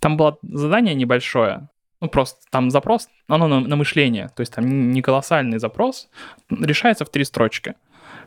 там 0.00 0.16
было 0.16 0.38
задание 0.42 0.94
небольшое, 0.94 1.68
ну, 2.02 2.08
просто 2.08 2.40
там 2.50 2.70
запрос, 2.70 3.08
оно 3.28 3.46
на, 3.46 3.60
на 3.60 3.76
мышление, 3.76 4.28
то 4.34 4.40
есть 4.40 4.52
там 4.52 4.90
не 4.90 5.02
колоссальный 5.02 5.58
запрос, 5.58 6.08
решается 6.50 7.04
в 7.04 7.10
три 7.10 7.24
строчки. 7.24 7.74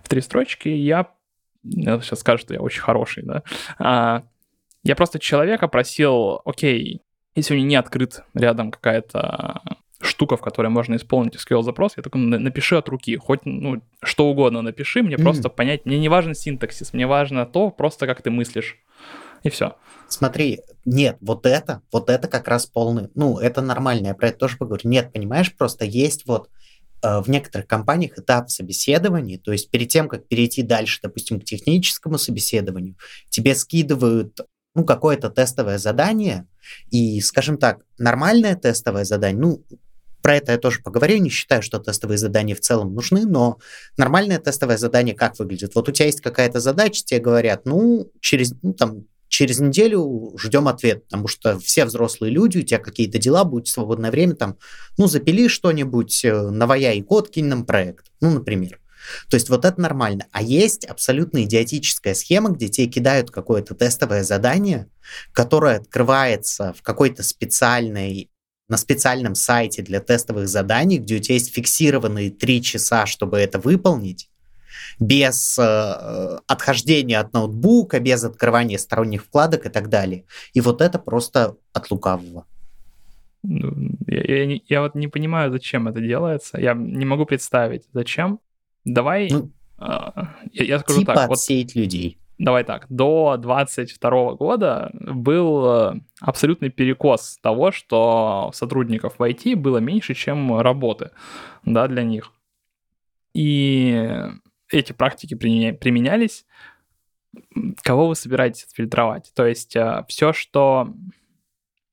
В 0.01 0.07
три 0.07 0.21
строчки 0.21 0.69
я, 0.69 1.09
я 1.63 1.99
сейчас 1.99 2.21
скажу, 2.21 2.37
что 2.37 2.53
я 2.53 2.61
очень 2.61 2.81
хороший, 2.81 3.23
да, 3.23 3.43
а, 3.77 4.23
я 4.83 4.95
просто 4.95 5.19
человека 5.19 5.67
просил, 5.67 6.41
окей, 6.45 7.01
если 7.35 7.53
у 7.53 7.57
него 7.57 7.67
не 7.67 7.75
открыт 7.75 8.23
рядом 8.33 8.71
какая-то 8.71 9.61
штука, 9.99 10.37
в 10.37 10.41
которой 10.41 10.67
можно 10.67 10.95
исполнить 10.95 11.35
SQL 11.35 11.61
запрос, 11.61 11.97
я 11.97 12.03
такой, 12.03 12.21
напиши 12.21 12.77
от 12.77 12.87
руки, 12.87 13.17
хоть 13.17 13.41
ну, 13.43 13.81
что 14.01 14.27
угодно 14.27 14.61
напиши, 14.61 15.03
мне 15.03 15.17
mm. 15.17 15.21
просто 15.21 15.49
понять, 15.49 15.85
мне 15.85 15.99
не 15.99 16.07
важен 16.07 16.33
синтаксис, 16.33 16.93
мне 16.93 17.07
важно 17.07 17.45
то, 17.45 17.71
просто 17.71 18.07
как 18.07 18.21
ты 18.21 18.31
мыслишь, 18.31 18.77
и 19.45 19.49
все. 19.51 19.75
Смотри, 20.07 20.61
нет, 20.85 21.17
вот 21.21 21.45
это, 21.45 21.81
вот 21.91 22.09
это 22.09 22.27
как 22.27 22.47
раз 22.47 22.65
полный, 22.65 23.09
ну, 23.13 23.37
это 23.37 23.61
нормально, 23.61 24.07
я 24.07 24.13
про 24.15 24.29
это 24.29 24.39
тоже 24.39 24.57
поговорю. 24.57 24.89
Нет, 24.89 25.13
понимаешь, 25.13 25.55
просто 25.55 25.85
есть 25.85 26.25
вот 26.25 26.49
э, 27.03 27.21
в 27.21 27.29
некоторых 27.29 27.67
компаниях 27.67 28.17
этап 28.17 28.49
собеседования, 28.49 29.37
то 29.37 29.51
есть 29.51 29.69
перед 29.69 29.89
тем, 29.89 30.09
как 30.09 30.27
перейти 30.27 30.63
дальше, 30.63 30.99
допустим, 31.03 31.39
к 31.39 31.45
техническому 31.45 32.17
собеседованию, 32.17 32.95
тебе 33.29 33.53
скидывают 33.53 34.41
ну, 34.73 34.83
какое-то 34.83 35.29
тестовое 35.29 35.77
задание, 35.77 36.47
и, 36.89 37.21
скажем 37.21 37.57
так, 37.59 37.81
нормальное 37.99 38.55
тестовое 38.55 39.05
задание, 39.05 39.39
ну, 39.39 39.63
про 40.25 40.37
это 40.37 40.53
я 40.53 40.57
тоже 40.57 40.81
поговорю, 40.81 41.17
не 41.17 41.29
считаю, 41.29 41.61
что 41.61 41.77
тестовые 41.77 42.17
задания 42.17 42.55
в 42.55 42.59
целом 42.59 42.95
нужны, 42.95 43.27
но 43.27 43.59
нормальное 43.95 44.39
тестовое 44.39 44.77
задание 44.77 45.13
как 45.13 45.37
выглядит? 45.37 45.75
Вот 45.75 45.87
у 45.87 45.91
тебя 45.91 46.07
есть 46.07 46.21
какая-то 46.21 46.59
задача, 46.59 47.03
тебе 47.05 47.19
говорят, 47.19 47.65
ну, 47.65 48.11
через, 48.21 48.55
ну, 48.63 48.73
там, 48.73 49.05
через 49.35 49.59
неделю 49.59 50.33
ждем 50.37 50.69
ответ, 50.69 51.03
потому 51.05 51.27
что 51.27 51.59
все 51.59 51.83
взрослые 51.83 52.31
люди, 52.31 52.59
у 52.59 52.61
тебя 52.61 52.79
какие-то 52.79 53.17
дела, 53.17 53.43
будет 53.43 53.67
свободное 53.67 54.09
время, 54.09 54.35
там, 54.35 54.57
ну, 54.97 55.07
запили 55.07 55.49
что-нибудь, 55.49 56.23
э, 56.23 56.49
наваяй 56.51 57.01
код, 57.01 57.29
кинь 57.29 57.47
нам 57.47 57.65
проект, 57.65 58.05
ну, 58.21 58.31
например. 58.31 58.79
То 59.29 59.35
есть 59.35 59.49
вот 59.49 59.65
это 59.65 59.79
нормально. 59.79 60.27
А 60.31 60.41
есть 60.41 60.85
абсолютно 60.85 61.43
идиотическая 61.43 62.13
схема, 62.13 62.51
где 62.51 62.69
тебе 62.69 62.87
кидают 62.87 63.29
какое-то 63.29 63.75
тестовое 63.75 64.23
задание, 64.23 64.87
которое 65.33 65.79
открывается 65.79 66.73
в 66.73 66.81
какой-то 66.81 67.21
специальной 67.21 68.31
на 68.67 68.77
специальном 68.77 69.35
сайте 69.35 69.83
для 69.83 69.99
тестовых 69.99 70.47
заданий, 70.47 70.97
где 70.97 71.17
у 71.17 71.19
тебя 71.19 71.35
есть 71.35 71.53
фиксированные 71.53 72.31
три 72.31 72.63
часа, 72.63 73.05
чтобы 73.05 73.37
это 73.37 73.59
выполнить, 73.59 74.29
без 74.99 75.57
э, 75.59 76.39
отхождения 76.47 77.19
от 77.19 77.33
ноутбука, 77.33 77.99
без 77.99 78.23
открывания 78.23 78.77
сторонних 78.77 79.23
вкладок 79.23 79.65
и 79.65 79.69
так 79.69 79.89
далее. 79.89 80.25
И 80.53 80.61
вот 80.61 80.81
это 80.81 80.99
просто 80.99 81.55
от 81.73 81.91
лукавого. 81.91 82.45
Ну, 83.43 83.73
я, 84.07 84.43
я, 84.43 84.59
я 84.67 84.81
вот 84.81 84.95
не 84.95 85.07
понимаю, 85.07 85.51
зачем 85.51 85.87
это 85.87 86.01
делается. 86.01 86.59
Я 86.59 86.73
не 86.73 87.05
могу 87.05 87.25
представить, 87.25 87.83
зачем. 87.93 88.39
Давай, 88.85 89.29
ну, 89.31 89.51
э, 89.79 89.85
я, 90.51 90.63
я 90.63 90.79
скажу 90.79 90.99
типа 90.99 91.13
так. 91.13 91.31
отсеять 91.31 91.75
вот, 91.75 91.81
людей. 91.81 92.17
Давай 92.37 92.65
так, 92.65 92.85
до 92.89 93.37
22 93.37 94.33
года 94.33 94.91
был 94.93 95.65
э, 95.65 95.93
абсолютный 96.19 96.69
перекос 96.69 97.39
того, 97.41 97.71
что 97.71 98.51
сотрудников 98.53 99.15
в 99.17 99.23
IT 99.23 99.55
было 99.55 99.77
меньше, 99.77 100.13
чем 100.15 100.59
работы 100.59 101.11
да, 101.63 101.87
для 101.87 102.03
них. 102.03 102.31
И 103.33 104.11
эти 104.79 104.93
практики 104.93 105.33
применялись, 105.33 106.45
кого 107.81 108.07
вы 108.07 108.15
собираетесь 108.15 108.65
отфильтровать? 108.65 109.31
То 109.35 109.45
есть 109.45 109.75
э, 109.75 110.05
все, 110.07 110.33
что... 110.33 110.93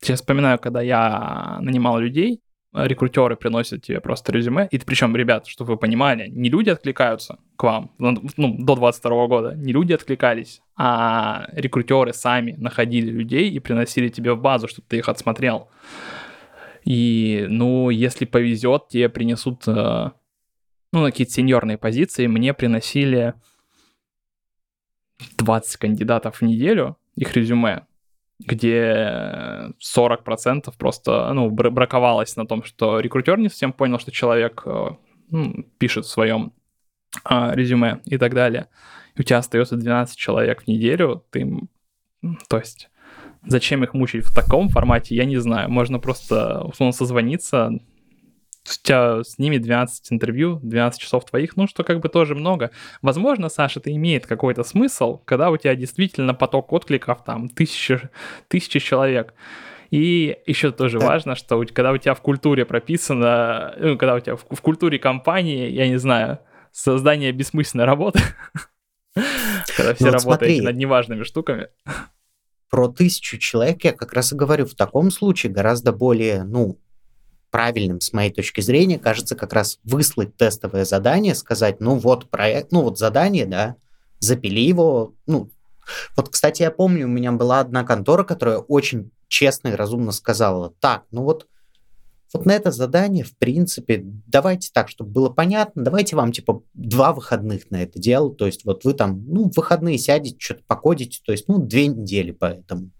Я 0.05 0.15
вспоминаю, 0.15 0.59
когда 0.59 0.81
я 0.81 1.59
нанимал 1.61 1.97
людей, 1.97 2.41
рекрутеры 2.73 3.35
приносят 3.35 3.83
тебе 3.83 4.01
просто 4.01 4.31
резюме, 4.31 4.67
и 4.71 4.79
причем, 4.79 5.15
ребят, 5.15 5.47
чтобы 5.47 5.73
вы 5.73 5.77
понимали, 5.77 6.27
не 6.27 6.49
люди 6.49 6.69
откликаются 6.69 7.39
к 7.55 7.63
вам, 7.63 7.91
ну, 7.99 8.21
ну 8.37 8.57
до 8.57 8.75
22 8.75 9.27
года, 9.27 9.55
не 9.55 9.71
люди 9.71 9.93
откликались, 9.93 10.61
а 10.75 11.47
рекрутеры 11.53 12.13
сами 12.13 12.53
находили 12.57 13.11
людей 13.11 13.49
и 13.51 13.59
приносили 13.59 14.09
тебе 14.09 14.33
в 14.33 14.41
базу, 14.41 14.67
чтобы 14.67 14.87
ты 14.87 14.97
их 14.97 15.07
отсмотрел. 15.07 15.69
И, 16.83 17.45
ну, 17.47 17.89
если 17.89 18.25
повезет, 18.25 18.89
тебе 18.89 19.07
принесут, 19.07 19.67
э, 19.67 20.11
ну, 20.93 21.01
на 21.01 21.11
какие-то 21.11 21.33
сеньорные 21.33 21.79
позиции, 21.79 22.27
мне 22.27 22.53
приносили 22.53 23.33
20 25.37 25.77
кандидатов 25.77 26.37
в 26.37 26.41
неделю, 26.43 26.97
их 27.15 27.35
резюме, 27.35 27.87
где 28.39 29.73
40% 29.81 30.71
просто 30.77 31.33
ну, 31.33 31.49
браковалось 31.49 32.35
на 32.35 32.45
том, 32.45 32.63
что 32.63 32.99
рекрутер 32.99 33.39
не 33.39 33.49
совсем 33.49 33.73
понял, 33.73 33.97
что 33.97 34.11
человек 34.11 34.61
э, 34.65 34.89
ну, 35.31 35.65
пишет 35.79 36.05
в 36.05 36.09
своем 36.09 36.53
а, 37.23 37.55
резюме 37.55 38.01
и 38.05 38.19
так 38.19 38.35
далее. 38.35 38.67
И 39.15 39.21
у 39.21 39.23
тебя 39.23 39.39
остается 39.39 39.75
12 39.75 40.15
человек 40.15 40.63
в 40.63 40.67
неделю, 40.67 41.25
ты, 41.31 41.59
то 42.49 42.57
есть 42.59 42.91
зачем 43.43 43.83
их 43.83 43.95
мучить 43.95 44.25
в 44.25 44.33
таком 44.33 44.69
формате, 44.69 45.15
я 45.15 45.25
не 45.25 45.37
знаю. 45.37 45.71
Можно 45.71 45.97
просто 45.99 46.61
условно 46.61 46.93
созвониться, 46.93 47.71
тебя 48.63 49.23
с 49.23 49.37
ними 49.37 49.57
12 49.57 50.13
интервью, 50.13 50.59
12 50.63 50.99
часов 51.01 51.25
твоих, 51.25 51.55
ну, 51.57 51.67
что 51.67 51.83
как 51.83 51.99
бы 51.99 52.09
тоже 52.09 52.35
много. 52.35 52.71
Возможно, 53.01 53.49
Саша, 53.49 53.79
это 53.79 53.91
имеет 53.91 54.25
какой-то 54.25 54.63
смысл, 54.63 55.19
когда 55.25 55.49
у 55.49 55.57
тебя 55.57 55.75
действительно 55.75 56.33
поток 56.33 56.71
откликов, 56.71 57.23
там, 57.23 57.49
тысячи, 57.49 58.09
тысячи 58.47 58.79
человек. 58.79 59.33
И 59.91 60.37
еще 60.47 60.71
тоже 60.71 60.99
да. 60.99 61.05
важно, 61.05 61.35
что 61.35 61.63
когда 61.71 61.91
у 61.91 61.97
тебя 61.97 62.15
в 62.15 62.21
культуре 62.21 62.65
прописано, 62.65 63.75
ну, 63.77 63.97
когда 63.97 64.15
у 64.15 64.19
тебя 64.19 64.35
в, 64.37 64.45
в 64.49 64.61
культуре 64.61 64.97
компании, 64.97 65.69
я 65.69 65.87
не 65.87 65.97
знаю, 65.97 66.39
создание 66.71 67.31
бессмысленной 67.31 67.85
работы, 67.85 68.19
когда 69.77 69.93
все 69.93 70.05
ну 70.05 70.11
работаете 70.11 70.63
над 70.63 70.75
неважными 70.75 71.23
штуками. 71.23 71.67
Про 72.69 72.87
тысячу 72.87 73.37
человек 73.37 73.83
я 73.83 73.93
как 73.93 74.13
раз 74.13 74.33
и 74.33 74.35
говорю, 74.35 74.65
в 74.65 74.73
таком 74.73 75.11
случае 75.11 75.53
гораздо 75.53 75.91
более, 75.91 76.43
ну, 76.43 76.79
правильным, 77.53 78.01
с 78.01 78.13
моей 78.13 78.31
точки 78.31 78.61
зрения, 78.61 78.97
кажется 78.97 79.35
как 79.35 79.53
раз 79.53 79.77
выслать 79.83 80.35
тестовое 80.35 80.85
задание, 80.85 81.35
сказать, 81.35 81.79
ну 81.81 81.93
вот 81.93 82.31
проект, 82.31 82.71
ну 82.71 82.81
вот 82.81 82.97
задание, 82.97 83.45
да, 83.45 83.75
запили 84.17 84.59
его, 84.59 85.13
ну, 85.27 85.51
вот, 86.15 86.29
кстати, 86.29 86.63
я 86.63 86.71
помню, 86.71 87.05
у 87.05 87.11
меня 87.11 87.31
была 87.31 87.59
одна 87.59 87.83
контора, 87.83 88.23
которая 88.23 88.57
очень 88.57 89.11
честно 89.27 89.67
и 89.67 89.75
разумно 89.75 90.11
сказала, 90.11 90.73
так, 90.79 91.03
ну 91.11 91.21
вот 91.21 91.45
вот 92.33 92.45
на 92.45 92.51
это 92.51 92.71
задание, 92.71 93.23
в 93.23 93.37
принципе, 93.37 94.01
давайте 94.03 94.69
так, 94.73 94.89
чтобы 94.89 95.11
было 95.11 95.29
понятно, 95.29 95.83
давайте 95.83 96.15
вам, 96.15 96.31
типа, 96.31 96.63
два 96.73 97.13
выходных 97.13 97.69
на 97.71 97.83
это 97.83 97.99
дело, 97.99 98.33
то 98.33 98.45
есть 98.45 98.65
вот 98.65 98.83
вы 98.83 98.93
там, 98.93 99.23
ну, 99.27 99.49
в 99.49 99.55
выходные 99.55 99.97
сядете, 99.97 100.37
что-то 100.39 100.63
покодите, 100.67 101.21
то 101.23 101.31
есть, 101.31 101.47
ну, 101.47 101.59
две 101.59 101.87
недели 101.87 102.31
поэтому. 102.31 102.91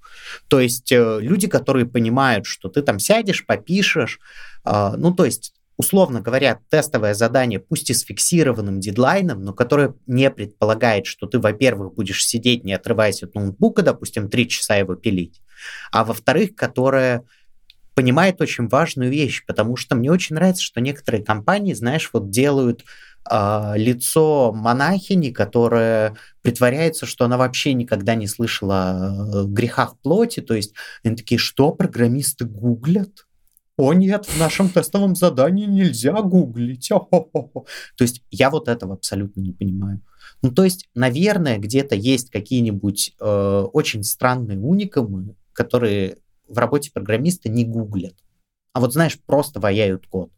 То 0.47 0.59
есть 0.59 0.91
э, 0.91 1.17
люди, 1.19 1.47
которые 1.47 1.87
понимают, 1.87 2.45
что 2.45 2.69
ты 2.69 2.83
там 2.83 2.99
сядешь, 2.99 3.45
попишешь, 3.45 4.19
э, 4.63 4.93
ну, 4.95 5.13
то 5.13 5.25
есть 5.25 5.53
условно 5.75 6.21
говоря, 6.21 6.59
тестовое 6.69 7.13
задание, 7.13 7.59
пусть 7.59 7.89
и 7.89 7.93
с 7.93 8.01
фиксированным 8.01 8.79
дедлайном, 8.79 9.43
но 9.43 9.53
которое 9.53 9.95
не 10.05 10.29
предполагает, 10.29 11.05
что 11.05 11.25
ты, 11.27 11.39
во-первых, 11.39 11.95
будешь 11.95 12.25
сидеть, 12.25 12.63
не 12.63 12.73
отрываясь 12.73 13.23
от 13.23 13.33
ноутбука, 13.33 13.81
допустим, 13.81 14.29
три 14.29 14.47
часа 14.47 14.75
его 14.75 14.95
пилить, 14.95 15.41
а 15.91 16.03
во-вторых, 16.05 16.55
которое 16.55 17.23
понимает 17.95 18.41
очень 18.41 18.67
важную 18.67 19.11
вещь, 19.11 19.43
потому 19.45 19.75
что 19.75 19.95
мне 19.95 20.11
очень 20.11 20.35
нравится, 20.35 20.63
что 20.63 20.81
некоторые 20.81 21.23
компании, 21.23 21.73
знаешь, 21.73 22.09
вот 22.13 22.29
делают 22.29 22.83
э, 23.29 23.73
лицо 23.75 24.51
монахини, 24.53 25.31
которая 25.31 26.15
притворяется, 26.41 27.05
что 27.05 27.25
она 27.25 27.37
вообще 27.37 27.73
никогда 27.73 28.15
не 28.15 28.27
слышала 28.27 29.43
о 29.43 29.45
грехах 29.45 29.97
плоти, 29.99 30.39
то 30.39 30.53
есть 30.53 30.73
они 31.03 31.15
такие, 31.15 31.37
что 31.37 31.71
программисты 31.71 32.45
гуглят? 32.45 33.25
О 33.75 33.93
нет, 33.93 34.25
в 34.25 34.39
нашем 34.39 34.69
тестовом 34.69 35.15
задании 35.15 35.65
нельзя 35.65 36.13
гуглить. 36.21 36.89
То 36.89 37.65
есть 37.99 38.23
я 38.29 38.51
вот 38.51 38.67
этого 38.67 38.93
абсолютно 38.93 39.41
не 39.41 39.51
понимаю. 39.51 40.01
Ну, 40.43 40.51
то 40.51 40.63
есть, 40.63 40.89
наверное, 40.93 41.57
где-то 41.57 41.95
есть 41.95 42.29
какие-нибудь 42.29 43.15
э, 43.19 43.65
очень 43.73 44.03
странные 44.03 44.59
уникумы, 44.59 45.35
которые 45.53 46.17
в 46.53 46.57
работе 46.57 46.91
программиста 46.91 47.49
не 47.49 47.65
гуглят, 47.65 48.15
а 48.73 48.79
вот, 48.79 48.93
знаешь, 48.93 49.19
просто 49.19 49.59
ваяют 49.59 50.07
код. 50.07 50.31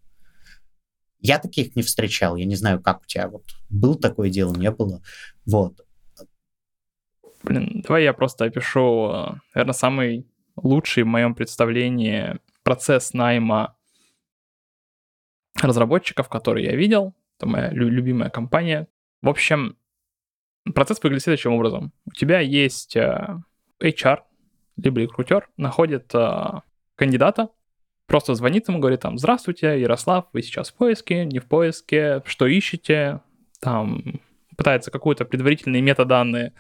Я 1.20 1.40
таких 1.40 1.76
не 1.76 1.82
встречал, 1.82 2.36
я 2.36 2.46
не 2.46 2.56
знаю, 2.56 2.82
как 2.82 3.02
у 3.02 3.06
тебя 3.06 3.28
вот 3.28 3.46
был 3.70 3.96
такое 3.96 4.30
дело, 4.30 4.54
не 4.54 4.70
было. 4.72 5.02
Вот. 5.46 5.82
Блин, 7.44 7.82
давай 7.84 8.04
я 8.04 8.14
просто 8.14 8.46
опишу, 8.46 9.40
наверное, 9.54 9.74
самый 9.74 10.28
лучший 10.56 11.04
в 11.04 11.08
моем 11.08 11.36
представлении 11.36 12.40
процесс 12.64 13.14
найма 13.14 13.76
разработчиков, 15.62 16.30
который 16.30 16.64
я 16.64 16.76
видел. 16.76 17.16
Это 17.38 17.48
моя 17.48 17.70
любимая 17.72 18.30
компания. 18.30 18.88
В 19.22 19.30
общем, 19.30 19.78
процесс 20.74 21.02
выглядит 21.02 21.24
следующим 21.24 21.54
образом. 21.54 21.92
У 22.06 22.12
тебя 22.12 22.40
есть 22.40 22.96
э, 22.96 23.42
HR, 23.82 24.20
либо 24.78 25.02
рекрутер, 25.02 25.50
находит 25.58 26.14
э, 26.14 26.62
кандидата, 26.96 27.50
просто 28.08 28.36
звонит 28.36 28.68
ему, 28.68 28.80
говорит 28.80 29.02
там, 29.02 29.18
здравствуйте, 29.18 29.80
Ярослав, 29.80 30.26
вы 30.34 30.42
сейчас 30.42 30.70
в 30.70 30.76
поиске, 30.76 31.26
не 31.26 31.40
в 31.40 31.46
поиске, 31.46 32.22
что 32.26 32.46
ищете, 32.46 33.22
там, 33.60 34.20
пытается 34.56 34.92
какую-то 34.92 35.26
предварительные 35.26 35.82
метаданные 35.82 36.54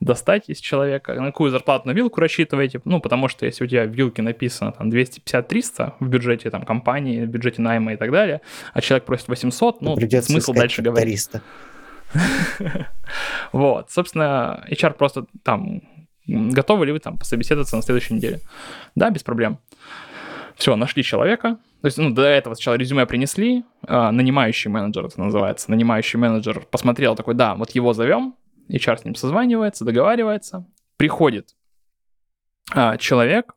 достать 0.00 0.48
из 0.48 0.58
человека, 0.58 1.14
на 1.14 1.26
какую 1.26 1.50
зарплату 1.50 1.88
на 1.88 1.92
вилку 1.92 2.20
рассчитываете, 2.20 2.80
ну, 2.84 3.00
потому 3.00 3.28
что 3.28 3.46
если 3.46 3.64
у 3.64 3.66
тебя 3.66 3.84
в 3.84 3.90
вилке 3.90 4.22
написано 4.22 4.72
там 4.72 4.90
250-300 4.90 5.94
в 6.00 6.08
бюджете 6.08 6.50
там 6.50 6.64
компании, 6.64 7.24
в 7.24 7.28
бюджете 7.28 7.62
найма 7.62 7.94
и 7.94 7.96
так 7.96 8.10
далее, 8.10 8.40
а 8.72 8.80
человек 8.80 9.04
просит 9.04 9.28
800, 9.28 9.80
ну, 9.80 9.96
Придется 9.96 10.32
смысл 10.32 10.52
дальше 10.52 10.82
говорить. 10.82 11.28
300. 11.30 11.42
Вот, 13.52 13.90
собственно, 13.90 14.64
HR 14.70 14.94
просто 14.94 15.26
там, 15.42 15.82
готовы 16.26 16.86
ли 16.86 16.92
вы 16.92 16.98
там 16.98 17.18
пособеседоваться 17.18 17.76
на 17.76 17.82
следующей 17.82 18.14
неделе? 18.14 18.40
Да, 18.94 19.10
без 19.10 19.22
проблем. 19.22 19.58
Все, 20.56 20.76
нашли 20.76 21.02
человека. 21.02 21.58
То 21.80 21.86
есть, 21.86 21.98
ну, 21.98 22.10
до 22.10 22.22
этого 22.22 22.54
сначала 22.54 22.76
резюме 22.76 23.06
принесли, 23.06 23.64
а, 23.86 24.12
нанимающий 24.12 24.70
менеджер 24.70 25.06
это 25.06 25.20
называется. 25.20 25.70
Нанимающий 25.70 26.18
менеджер 26.18 26.64
посмотрел 26.70 27.16
такой, 27.16 27.34
да, 27.34 27.54
вот 27.56 27.70
его 27.70 27.92
зовем, 27.92 28.36
HR 28.68 28.98
с 28.98 29.04
ним 29.04 29.14
созванивается, 29.14 29.84
договаривается, 29.84 30.64
приходит 30.96 31.56
а, 32.72 32.96
человек, 32.98 33.54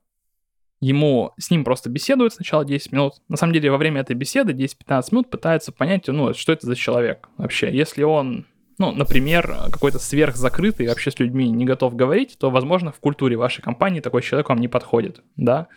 ему 0.81 1.31
с 1.37 1.51
ним 1.51 1.63
просто 1.63 1.89
беседуют 1.89 2.33
сначала 2.33 2.65
10 2.65 2.91
минут. 2.91 3.13
На 3.27 3.37
самом 3.37 3.53
деле, 3.53 3.71
во 3.71 3.77
время 3.77 4.01
этой 4.01 4.15
беседы 4.15 4.53
10-15 4.53 5.03
минут 5.11 5.29
пытаются 5.29 5.71
понять, 5.71 6.07
ну, 6.07 6.33
что 6.33 6.51
это 6.51 6.65
за 6.65 6.75
человек 6.75 7.29
вообще. 7.37 7.75
Если 7.75 8.03
он, 8.03 8.45
ну, 8.77 8.91
например, 8.91 9.55
какой-то 9.71 9.99
сверхзакрытый, 9.99 10.87
вообще 10.87 11.11
с 11.11 11.19
людьми 11.19 11.49
не 11.49 11.65
готов 11.65 11.95
говорить, 11.95 12.37
то, 12.37 12.49
возможно, 12.49 12.91
в 12.91 12.99
культуре 12.99 13.37
вашей 13.37 13.61
компании 13.61 14.01
такой 14.01 14.21
человек 14.21 14.49
вам 14.49 14.59
не 14.59 14.67
подходит, 14.67 15.21
да. 15.37 15.67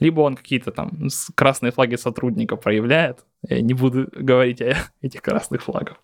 Либо 0.00 0.20
он 0.20 0.36
какие-то 0.36 0.70
там 0.70 1.08
красные 1.34 1.72
флаги 1.72 1.96
сотрудника 1.96 2.56
проявляет. 2.56 3.26
Я 3.46 3.60
не 3.60 3.74
буду 3.74 4.08
говорить 4.14 4.62
о 4.62 4.76
этих 5.02 5.22
красных 5.22 5.62
флагах 5.62 5.98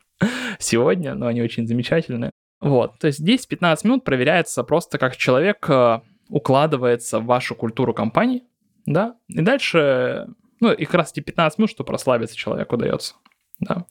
сегодня, 0.59 1.15
но 1.15 1.27
они 1.27 1.43
очень 1.43 1.67
замечательные. 1.67 2.31
Вот, 2.61 2.99
то 2.99 3.07
есть 3.07 3.21
10-15 3.21 3.79
минут 3.85 4.05
проверяется 4.05 4.65
просто 4.65 4.97
как 4.97 5.17
человек 5.17 5.69
э, 5.69 6.01
укладывается 6.29 7.21
в 7.21 7.27
вашу 7.27 7.55
культуру 7.55 7.93
компании, 7.93 8.45
да, 8.87 9.17
и 9.29 9.43
дальше, 9.43 10.29
ну, 10.61 10.73
и 10.73 10.85
как 10.87 10.95
раз 10.95 11.13
эти 11.13 11.21
15 11.21 11.59
минут, 11.59 11.71
чтобы 11.71 11.93
расслабиться 11.93 12.37
человеку 12.37 12.77
дается, 12.79 13.17
да. 13.61 13.87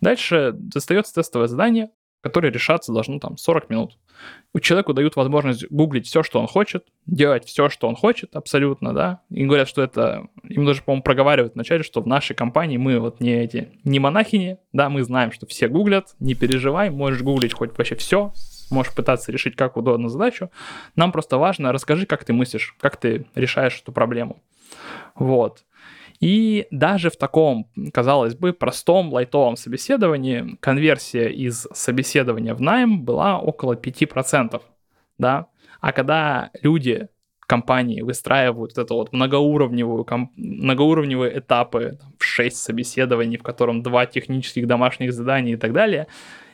Дальше 0.00 0.52
достается 0.54 1.14
тестовое 1.14 1.48
задание, 1.48 1.90
которое 2.20 2.50
решаться 2.50 2.92
должно 2.92 3.18
там 3.18 3.36
40 3.36 3.70
минут. 3.70 3.98
У 4.52 4.58
человеку 4.58 4.92
дают 4.92 5.14
возможность 5.14 5.70
гуглить 5.70 6.06
все, 6.06 6.22
что 6.22 6.40
он 6.40 6.48
хочет, 6.48 6.86
делать 7.06 7.44
все, 7.44 7.68
что 7.68 7.86
он 7.86 7.94
хочет, 7.94 8.34
абсолютно, 8.34 8.92
да. 8.92 9.20
И 9.30 9.44
говорят, 9.44 9.68
что 9.68 9.82
это, 9.82 10.26
им 10.42 10.66
даже, 10.66 10.82
по-моему, 10.82 11.02
проговаривают 11.02 11.54
вначале, 11.54 11.84
что 11.84 12.00
в 12.00 12.06
нашей 12.06 12.34
компании 12.34 12.76
мы 12.76 12.98
вот 12.98 13.20
не 13.20 13.32
эти, 13.32 13.78
не 13.84 14.00
монахини, 14.00 14.58
да, 14.72 14.88
мы 14.88 15.02
знаем, 15.04 15.30
что 15.30 15.46
все 15.46 15.68
гуглят, 15.68 16.16
не 16.18 16.34
переживай, 16.34 16.90
можешь 16.90 17.22
гуглить 17.22 17.52
хоть 17.52 17.76
вообще 17.76 17.94
все, 17.94 18.32
можешь 18.70 18.94
пытаться 18.94 19.30
решить 19.30 19.54
как 19.54 19.76
удобно 19.76 20.08
задачу. 20.08 20.50
Нам 20.96 21.12
просто 21.12 21.38
важно, 21.38 21.72
расскажи, 21.72 22.06
как 22.06 22.24
ты 22.24 22.32
мыслишь, 22.32 22.74
как 22.80 22.96
ты 22.96 23.26
решаешь 23.34 23.80
эту 23.80 23.92
проблему. 23.92 24.42
Вот. 25.14 25.64
И 26.20 26.66
даже 26.70 27.10
в 27.10 27.16
таком, 27.16 27.70
казалось 27.92 28.34
бы, 28.34 28.52
простом 28.52 29.12
лайтовом 29.12 29.56
собеседовании 29.56 30.56
конверсия 30.60 31.28
из 31.28 31.66
собеседования 31.72 32.54
в 32.54 32.60
найм 32.60 33.02
была 33.02 33.38
около 33.38 33.74
5%. 33.74 34.60
Да? 35.18 35.46
А 35.80 35.92
когда 35.92 36.50
люди 36.62 37.08
компании 37.48 38.02
выстраивают 38.02 38.76
вот 38.76 38.84
это 38.84 38.94
вот 38.94 39.12
многоуровневую, 39.12 40.04
ком- 40.04 40.32
многоуровневые 40.36 41.38
этапы, 41.38 41.98
там, 42.00 42.12
в 42.18 42.24
6 42.24 42.56
собеседований, 42.56 43.38
в 43.38 43.42
котором 43.42 43.82
два 43.82 44.04
технических 44.04 44.66
домашних 44.66 45.14
задания 45.14 45.54
и 45.54 45.56
так 45.56 45.72
далее, 45.72 46.08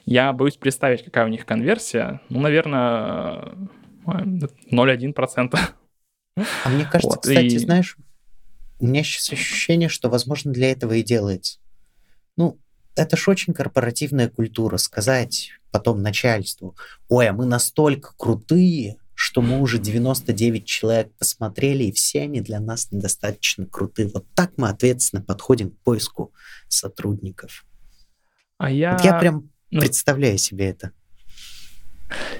я 0.06 0.32
боюсь 0.32 0.56
представить, 0.56 1.04
какая 1.04 1.24
у 1.24 1.28
них 1.28 1.46
конверсия. 1.46 2.20
Ну, 2.28 2.40
наверное, 2.40 3.54
0,1%. 4.06 5.58
А 6.36 6.68
мне 6.68 6.84
кажется, 6.84 7.16
вот, 7.16 7.22
кстати, 7.22 7.54
и... 7.54 7.58
знаешь, 7.58 7.96
у 8.84 8.86
меня 8.86 9.02
сейчас 9.02 9.32
ощущение, 9.32 9.88
что, 9.88 10.10
возможно, 10.10 10.52
для 10.52 10.70
этого 10.70 10.92
и 10.92 11.02
делается. 11.02 11.58
Ну, 12.36 12.58
это 12.96 13.16
ж 13.16 13.28
очень 13.28 13.54
корпоративная 13.54 14.28
культура, 14.28 14.76
сказать 14.76 15.52
потом 15.70 16.02
начальству, 16.02 16.76
ой, 17.08 17.28
а 17.28 17.32
мы 17.32 17.46
настолько 17.46 18.12
крутые, 18.16 18.98
что 19.14 19.40
мы 19.40 19.60
уже 19.60 19.78
99 19.78 20.66
человек 20.66 21.12
посмотрели, 21.14 21.84
и 21.84 21.92
все 21.92 22.22
они 22.22 22.42
для 22.42 22.60
нас 22.60 22.92
недостаточно 22.92 23.64
крутые. 23.64 24.10
Вот 24.12 24.26
так 24.34 24.52
мы 24.58 24.68
ответственно 24.68 25.22
подходим 25.22 25.70
к 25.70 25.78
поиску 25.78 26.32
сотрудников. 26.68 27.64
А 28.58 28.70
я... 28.70 28.92
Вот 28.92 29.04
я 29.04 29.18
прям 29.18 29.50
ну... 29.70 29.80
представляю 29.80 30.36
себе 30.36 30.68
это. 30.68 30.92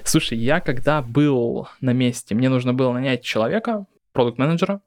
Слушай, 0.03 0.37
я 0.37 0.61
когда 0.61 1.01
был 1.01 1.67
на 1.81 1.91
месте, 1.91 2.35
мне 2.35 2.49
нужно 2.49 2.73
было 2.73 2.93
нанять 2.93 3.23
человека, 3.23 3.87
продукт-менеджера, 4.13 4.81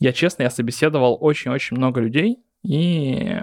я 0.00 0.12
честно, 0.12 0.42
я 0.42 0.50
собеседовал 0.50 1.16
очень-очень 1.20 1.76
много 1.76 2.00
людей, 2.00 2.40
и 2.62 3.40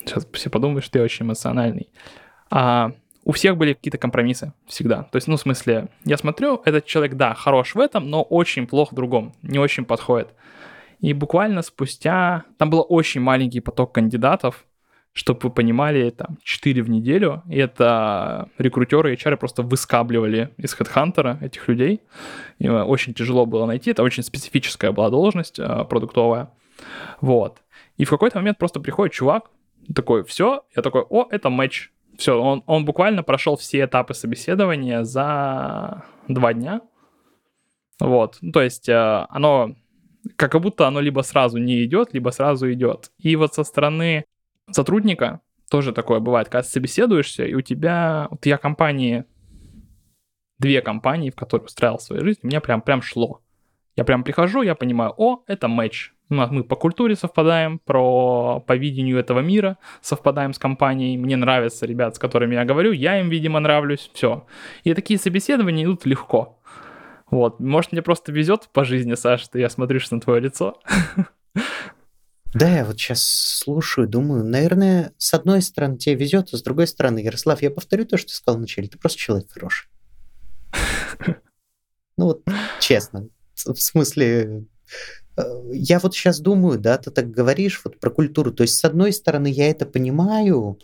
сейчас 0.00 0.26
все 0.32 0.50
подумают, 0.50 0.84
что 0.84 0.98
я 0.98 1.04
очень 1.04 1.26
эмоциональный. 1.26 1.90
А 2.50 2.92
у 3.24 3.32
всех 3.32 3.58
были 3.58 3.74
какие-то 3.74 3.98
компромиссы 3.98 4.54
всегда. 4.66 5.02
То 5.04 5.16
есть, 5.16 5.28
ну, 5.28 5.36
в 5.36 5.40
смысле, 5.40 5.88
я 6.04 6.16
смотрю, 6.16 6.62
этот 6.64 6.86
человек, 6.86 7.14
да, 7.14 7.34
хорош 7.34 7.74
в 7.74 7.78
этом, 7.78 8.08
но 8.08 8.22
очень 8.22 8.66
плох 8.66 8.90
в 8.90 8.94
другом, 8.94 9.34
не 9.42 9.58
очень 9.58 9.84
подходит. 9.84 10.28
И 11.00 11.12
буквально 11.12 11.62
спустя, 11.62 12.44
там 12.56 12.70
был 12.70 12.84
очень 12.88 13.20
маленький 13.20 13.60
поток 13.60 13.92
кандидатов, 13.92 14.64
чтобы 15.12 15.40
вы 15.42 15.50
понимали, 15.50 16.10
там 16.10 16.38
4 16.42 16.82
в 16.82 16.90
неделю, 16.90 17.42
и 17.48 17.56
это 17.58 18.48
рекрутеры 18.58 19.12
и 19.12 19.16
HR 19.16 19.36
просто 19.36 19.62
выскабливали 19.62 20.50
из 20.56 20.74
HeadHunter 20.74 21.42
этих 21.44 21.66
людей. 21.68 22.00
И 22.58 22.68
очень 22.68 23.14
тяжело 23.14 23.46
было 23.46 23.66
найти, 23.66 23.90
это 23.90 24.02
очень 24.02 24.22
специфическая 24.22 24.92
была 24.92 25.10
должность 25.10 25.58
э, 25.58 25.84
продуктовая. 25.84 26.50
Вот. 27.20 27.62
И 27.96 28.04
в 28.04 28.10
какой-то 28.10 28.38
момент 28.38 28.58
просто 28.58 28.80
приходит 28.80 29.12
чувак, 29.12 29.50
такой, 29.94 30.22
все, 30.24 30.64
я 30.76 30.82
такой, 30.82 31.02
о, 31.08 31.26
это 31.30 31.50
матч. 31.50 31.90
Все, 32.16 32.40
он, 32.40 32.62
он 32.66 32.84
буквально 32.84 33.22
прошел 33.22 33.56
все 33.56 33.84
этапы 33.84 34.14
собеседования 34.14 35.04
за 35.04 36.04
два 36.26 36.52
дня. 36.52 36.80
Вот, 38.00 38.38
то 38.52 38.62
есть 38.62 38.88
э, 38.88 39.26
оно 39.28 39.74
как 40.36 40.60
будто 40.60 40.86
оно 40.86 41.00
либо 41.00 41.22
сразу 41.22 41.58
не 41.58 41.84
идет, 41.84 42.12
либо 42.12 42.30
сразу 42.30 42.72
идет. 42.72 43.10
И 43.18 43.34
вот 43.36 43.54
со 43.54 43.64
стороны 43.64 44.24
сотрудника 44.70 45.40
тоже 45.70 45.92
такое 45.92 46.20
бывает, 46.20 46.48
когда 46.48 46.62
собеседуешься, 46.62 47.44
и 47.44 47.54
у 47.54 47.60
тебя, 47.60 48.28
вот 48.30 48.46
я 48.46 48.56
компании, 48.58 49.24
две 50.58 50.80
компании, 50.82 51.30
в 51.30 51.36
которые 51.36 51.66
устраивал 51.66 51.98
свою 51.98 52.24
жизнь, 52.24 52.40
меня 52.42 52.60
прям, 52.60 52.80
прям 52.80 53.02
шло. 53.02 53.42
Я 53.96 54.04
прям 54.04 54.22
прихожу, 54.22 54.62
я 54.62 54.74
понимаю, 54.74 55.12
о, 55.16 55.42
это 55.46 55.68
матч. 55.68 56.12
Мы 56.28 56.62
по 56.62 56.76
культуре 56.76 57.16
совпадаем, 57.16 57.78
про, 57.78 58.60
по 58.60 58.76
видению 58.76 59.18
этого 59.18 59.40
мира 59.40 59.78
совпадаем 60.02 60.52
с 60.52 60.58
компанией. 60.58 61.16
Мне 61.16 61.36
нравятся 61.36 61.86
ребят, 61.86 62.14
с 62.14 62.18
которыми 62.18 62.54
я 62.54 62.64
говорю, 62.64 62.92
я 62.92 63.18
им, 63.18 63.28
видимо, 63.30 63.60
нравлюсь, 63.60 64.10
все. 64.12 64.46
И 64.84 64.94
такие 64.94 65.18
собеседования 65.18 65.84
идут 65.84 66.06
легко. 66.06 66.60
Вот, 67.30 67.60
может, 67.60 67.92
мне 67.92 68.02
просто 68.02 68.30
везет 68.30 68.68
по 68.72 68.84
жизни, 68.84 69.14
Саша, 69.14 69.44
что 69.44 69.58
я 69.58 69.68
смотрю 69.68 70.00
на 70.10 70.20
твое 70.20 70.40
лицо. 70.40 70.78
Да, 72.58 72.68
я 72.78 72.84
вот 72.84 72.98
сейчас 72.98 73.22
слушаю, 73.22 74.08
думаю, 74.08 74.44
наверное, 74.44 75.12
с 75.16 75.32
одной 75.32 75.62
стороны 75.62 75.96
тебе 75.96 76.16
везет, 76.16 76.48
а 76.52 76.56
с 76.56 76.62
другой 76.62 76.88
стороны, 76.88 77.20
Ярослав, 77.20 77.62
я 77.62 77.70
повторю 77.70 78.04
то, 78.04 78.16
что 78.16 78.28
ты 78.28 78.34
сказал 78.34 78.58
вначале, 78.58 78.88
ты 78.88 78.98
просто 78.98 79.18
человек 79.18 79.50
хороший. 79.50 79.88
Ну 82.16 82.24
вот, 82.24 82.42
честно, 82.80 83.28
в 83.54 83.76
смысле, 83.76 84.64
э, 85.36 85.42
я 85.70 86.00
вот 86.00 86.16
сейчас 86.16 86.40
думаю, 86.40 86.80
да, 86.80 86.98
ты 86.98 87.12
так 87.12 87.30
говоришь 87.30 87.80
вот 87.84 88.00
про 88.00 88.10
культуру, 88.10 88.50
то 88.50 88.62
есть 88.62 88.74
с 88.76 88.84
одной 88.84 89.12
стороны 89.12 89.46
я 89.46 89.70
это 89.70 89.86
понимаю, 89.86 90.80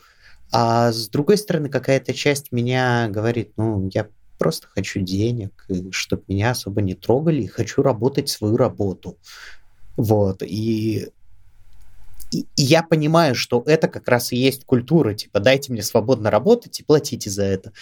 а 0.52 0.92
с 0.92 1.08
другой 1.08 1.38
стороны 1.38 1.70
какая-то 1.70 2.14
часть 2.14 2.52
меня 2.52 3.08
говорит, 3.08 3.50
ну, 3.56 3.90
я 3.92 4.06
просто 4.38 4.68
хочу 4.68 5.00
денег, 5.00 5.66
чтобы 5.90 6.22
меня 6.28 6.52
особо 6.52 6.82
не 6.82 6.94
трогали, 6.94 7.42
и 7.42 7.48
хочу 7.48 7.82
работать 7.82 8.28
свою 8.28 8.56
работу. 8.56 9.18
Вот, 9.96 10.40
и 10.44 11.08
и, 12.34 12.46
я 12.56 12.82
понимаю, 12.82 13.34
что 13.34 13.62
это 13.66 13.88
как 13.88 14.08
раз 14.08 14.32
и 14.32 14.36
есть 14.36 14.64
культура, 14.64 15.14
типа, 15.14 15.40
дайте 15.40 15.72
мне 15.72 15.82
свободно 15.82 16.30
работать 16.30 16.80
и 16.80 16.84
платите 16.84 17.30
за 17.30 17.44
это. 17.44 17.72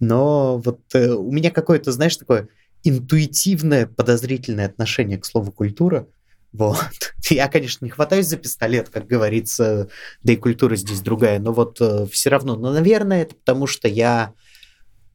Но 0.00 0.58
вот 0.58 0.80
э, 0.94 1.12
у 1.12 1.30
меня 1.32 1.50
какое-то, 1.50 1.92
знаешь, 1.92 2.16
такое 2.16 2.48
интуитивное 2.84 3.86
подозрительное 3.86 4.66
отношение 4.66 5.18
к 5.18 5.24
слову 5.24 5.52
культура. 5.52 6.06
Вот. 6.52 6.78
Я, 7.30 7.48
конечно, 7.48 7.84
не 7.84 7.90
хватаюсь 7.90 8.26
за 8.26 8.36
пистолет, 8.36 8.88
как 8.90 9.06
говорится, 9.06 9.88
да 10.22 10.32
и 10.32 10.36
культура 10.36 10.76
здесь 10.76 11.00
другая, 11.00 11.38
но 11.38 11.52
вот 11.52 11.78
э, 11.80 12.06
все 12.10 12.30
равно. 12.30 12.56
Но, 12.56 12.72
наверное, 12.72 13.22
это 13.22 13.34
потому 13.34 13.66
что 13.66 13.88
я 13.88 14.34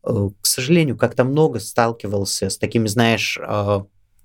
к 0.01 0.45
сожалению, 0.45 0.95
как-то 0.95 1.25
много 1.25 1.59
сталкивался 1.59 2.49
с 2.49 2.57
такими, 2.57 2.87
знаешь, 2.87 3.37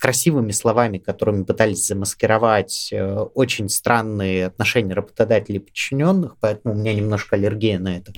красивыми 0.03 0.51
словами, 0.51 0.99
которыми 0.99 1.45
пытались 1.45 1.87
замаскировать 1.87 2.93
очень 3.35 3.69
странные 3.69 4.47
отношения 4.47 4.95
работодателей 4.95 5.59
и 5.59 5.63
подчиненных, 5.63 6.39
поэтому 6.41 6.75
у 6.75 6.77
меня 6.77 6.93
немножко 6.93 7.37
аллергия 7.37 7.79
на 7.79 7.99
это. 7.99 8.13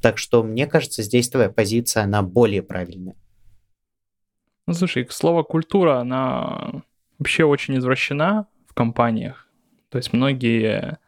Так 0.00 0.16
что, 0.16 0.42
мне 0.42 0.66
кажется, 0.66 1.02
здесь 1.02 1.28
твоя 1.28 1.50
позиция, 1.50 2.04
она 2.04 2.22
более 2.22 2.62
правильная. 2.62 3.16
Ну, 4.66 4.72
слушай, 4.72 5.06
слово 5.10 5.42
культура, 5.42 5.98
она 5.98 6.82
вообще 7.18 7.44
очень 7.44 7.76
извращена 7.76 8.46
в 8.66 8.72
компаниях. 8.72 9.46
То 9.90 9.98
есть 9.98 10.14
многие, 10.14 10.98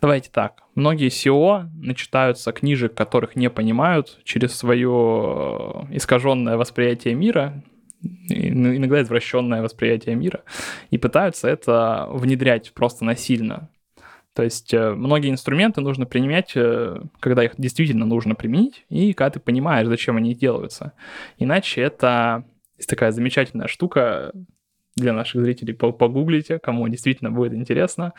давайте 0.00 0.30
так, 0.32 0.62
многие 0.74 1.08
SEO 1.08 1.68
начитаются 1.74 2.50
книжек, 2.52 2.94
которых 2.94 3.36
не 3.36 3.50
понимают 3.50 4.20
через 4.24 4.56
свое 4.56 5.86
искаженное 5.90 6.56
восприятие 6.56 7.12
мира, 7.14 7.62
иногда 8.02 9.02
извращенное 9.02 9.62
восприятие 9.62 10.14
мира, 10.16 10.42
и 10.90 10.98
пытаются 10.98 11.48
это 11.48 12.08
внедрять 12.10 12.72
просто 12.72 13.04
насильно. 13.04 13.70
То 14.36 14.42
есть 14.42 14.74
э, 14.74 14.92
многие 14.92 15.30
инструменты 15.30 15.80
нужно 15.80 16.04
применять, 16.04 16.52
э, 16.56 17.00
когда 17.20 17.42
их 17.42 17.52
действительно 17.56 18.04
нужно 18.04 18.34
применить, 18.34 18.84
и 18.90 19.14
когда 19.14 19.30
ты 19.30 19.40
понимаешь, 19.40 19.88
зачем 19.88 20.18
они 20.18 20.34
делаются. 20.34 20.92
Иначе 21.38 21.80
это 21.80 22.44
такая 22.86 23.12
замечательная 23.12 23.66
штука 23.66 24.32
для 24.94 25.14
наших 25.14 25.42
зрителей, 25.42 25.72
погуглите, 25.72 26.58
кому 26.58 26.86
действительно 26.88 27.30
будет 27.30 27.54
интересно. 27.54 28.12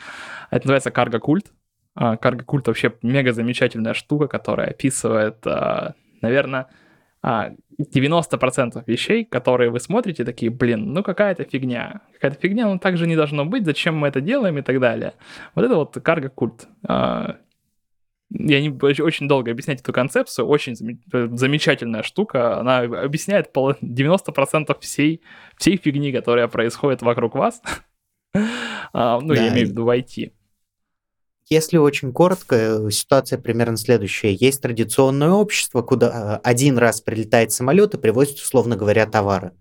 Это 0.50 0.66
называется 0.66 0.90
карго-культ. 0.90 1.52
А, 1.94 2.16
карго-культ 2.16 2.66
вообще 2.66 2.92
мега 3.02 3.32
замечательная 3.32 3.94
штука, 3.94 4.26
которая 4.26 4.70
описывает, 4.70 5.44
а, 5.46 5.94
наверное, 6.20 6.66
90% 7.80 8.72
а, 8.74 8.84
вещей, 8.86 9.24
которые 9.24 9.70
вы 9.70 9.80
смотрите, 9.80 10.24
такие, 10.24 10.50
блин, 10.50 10.92
ну 10.92 11.02
какая-то 11.02 11.44
фигня. 11.44 12.00
Какая-то 12.14 12.40
фигня, 12.40 12.66
ну 12.66 12.78
так 12.78 12.96
же 12.96 13.06
не 13.06 13.16
должно 13.16 13.44
быть, 13.44 13.64
зачем 13.64 13.96
мы 13.96 14.08
это 14.08 14.20
делаем 14.20 14.58
и 14.58 14.62
так 14.62 14.80
далее. 14.80 15.14
Вот 15.54 15.64
это 15.64 15.76
вот 15.76 15.96
карго-культ 16.02 16.68
я 18.30 18.60
не 18.60 18.68
очень 18.68 19.26
долго 19.26 19.50
объяснять 19.50 19.80
эту 19.80 19.92
концепцию, 19.92 20.46
очень 20.46 20.74
э, 21.12 21.28
замечательная 21.32 22.02
штука, 22.02 22.58
она 22.58 22.80
объясняет 22.80 23.50
90% 23.54 24.76
всей, 24.80 25.22
всей 25.56 25.76
фигни, 25.76 26.12
которая 26.12 26.48
происходит 26.48 27.02
вокруг 27.02 27.34
вас, 27.34 27.62
а, 28.92 29.20
ну, 29.20 29.32
я 29.32 29.48
имею 29.48 29.66
в 29.66 29.70
виду 29.70 29.84
в 29.84 29.88
IT. 29.88 30.32
Если 31.50 31.78
очень 31.78 32.12
коротко, 32.12 32.56
э, 32.56 32.90
ситуация 32.90 33.38
примерно 33.38 33.78
следующая. 33.78 34.34
Есть 34.34 34.60
традиционное 34.60 35.30
общество, 35.30 35.80
куда 35.80 36.40
э, 36.44 36.48
один 36.48 36.76
раз 36.76 37.00
прилетает 37.00 37.52
самолет 37.52 37.94
и 37.94 37.98
привозит, 37.98 38.36
условно 38.38 38.76
говоря, 38.76 39.06
товары. 39.06 39.52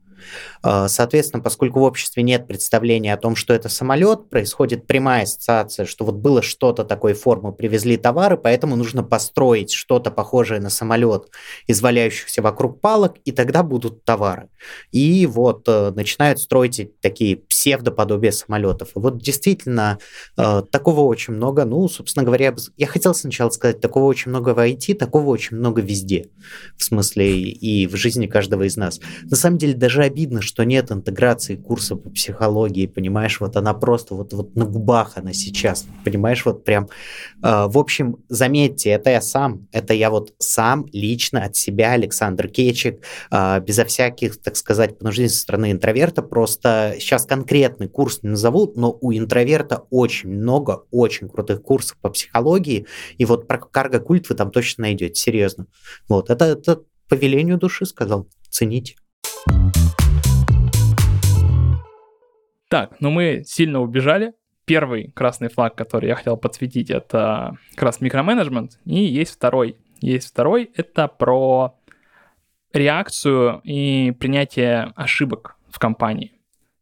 А, 0.61 0.87
соответственно, 0.87 1.43
поскольку 1.43 1.79
в 1.79 1.83
обществе 1.83 2.23
нет 2.23 2.47
представления 2.47 3.13
о 3.13 3.17
том, 3.17 3.35
что 3.35 3.53
это 3.53 3.69
самолет, 3.69 4.29
происходит 4.29 4.87
прямая 4.87 5.23
ассоциация, 5.23 5.85
что 5.85 6.05
вот 6.05 6.15
было 6.15 6.41
что-то 6.41 6.83
такой 6.83 7.13
формы, 7.13 7.53
привезли 7.53 7.97
товары, 7.97 8.37
поэтому 8.37 8.75
нужно 8.75 9.03
построить 9.03 9.71
что-то 9.71 10.11
похожее 10.11 10.59
на 10.59 10.69
самолет 10.69 11.29
из 11.67 11.81
вокруг 11.81 12.81
палок, 12.81 13.15
и 13.25 13.31
тогда 13.31 13.63
будут 13.63 14.03
товары. 14.03 14.49
И 14.91 15.25
вот 15.25 15.63
э, 15.67 15.91
начинают 15.91 16.39
строить 16.39 16.99
такие 17.01 17.37
псевдоподобия 17.37 18.31
самолетов. 18.31 18.89
И 18.95 18.99
вот 18.99 19.21
действительно 19.21 19.99
э, 20.37 20.63
такого 20.71 21.01
очень 21.01 21.33
много. 21.33 21.65
Ну, 21.65 21.87
собственно 21.87 22.25
говоря, 22.25 22.55
я 22.77 22.87
хотел 22.87 23.13
сначала 23.13 23.49
сказать, 23.49 23.79
такого 23.79 24.05
очень 24.05 24.29
много 24.29 24.53
в 24.53 24.59
IT, 24.59 24.95
такого 24.95 25.29
очень 25.29 25.57
много 25.57 25.81
везде. 25.81 26.29
В 26.77 26.83
смысле 26.83 27.39
и 27.39 27.87
в 27.87 27.95
жизни 27.95 28.27
каждого 28.27 28.63
из 28.63 28.77
нас. 28.77 28.99
На 29.23 29.35
самом 29.35 29.57
деле 29.57 29.73
даже 29.73 30.03
обидно, 30.07 30.41
что 30.41 30.63
нет 30.63 30.91
интеграции 30.91 31.55
курса 31.55 31.95
по 31.95 32.09
психологии, 32.09 32.87
понимаешь, 32.87 33.39
вот 33.39 33.55
она 33.55 33.73
просто 33.73 34.15
вот, 34.15 34.33
вот 34.33 34.55
на 34.55 34.65
губах 34.65 35.13
она 35.15 35.33
сейчас, 35.33 35.85
понимаешь, 36.03 36.45
вот 36.45 36.63
прям. 36.63 36.89
Э, 37.43 37.67
в 37.67 37.77
общем, 37.77 38.17
заметьте, 38.29 38.89
это 38.89 39.11
я 39.11 39.21
сам, 39.21 39.67
это 39.71 39.93
я 39.93 40.09
вот 40.09 40.33
сам 40.39 40.85
лично 40.91 41.43
от 41.43 41.55
себя, 41.55 41.91
Александр 41.91 42.47
Кечик, 42.47 43.03
э, 43.31 43.59
безо 43.61 43.85
всяких, 43.85 44.41
так 44.41 44.55
сказать, 44.55 44.97
понуждений 44.97 45.29
со 45.29 45.39
стороны 45.39 45.71
интроверта, 45.71 46.21
просто 46.21 46.95
сейчас 46.99 47.25
конкретный 47.25 47.87
курс 47.87 48.23
не 48.23 48.29
назову, 48.29 48.71
но 48.75 48.97
у 48.99 49.13
интроверта 49.13 49.83
очень 49.89 50.29
много 50.29 50.83
очень 50.91 51.29
крутых 51.29 51.61
курсов 51.61 51.97
по 52.01 52.09
психологии, 52.09 52.87
и 53.17 53.25
вот 53.25 53.47
про 53.47 53.59
карго-культ 53.59 54.29
вы 54.29 54.35
там 54.35 54.51
точно 54.51 54.83
найдете, 54.83 55.15
серьезно. 55.15 55.67
Вот, 56.07 56.29
это, 56.29 56.45
это 56.45 56.81
по 57.07 57.13
велению 57.13 57.57
души 57.57 57.85
сказал, 57.85 58.27
цените. 58.49 58.95
Так, 62.69 62.99
ну 62.99 63.09
мы 63.09 63.43
сильно 63.45 63.79
убежали. 63.79 64.33
Первый 64.65 65.11
красный 65.11 65.47
флаг, 65.47 65.75
который 65.75 66.09
я 66.09 66.15
хотел 66.15 66.35
подсветить, 66.35 66.89
это 66.89 67.57
как 67.75 67.83
раз 67.83 68.01
микроменеджмент. 68.01 68.79
И 68.83 68.99
есть 68.99 69.33
второй. 69.35 69.77
Есть 70.01 70.29
второй, 70.29 70.69
это 70.75 71.07
про 71.07 71.75
реакцию 72.73 73.61
и 73.63 74.11
принятие 74.19 74.91
ошибок 74.95 75.55
в 75.69 75.79
компании. 75.79 76.33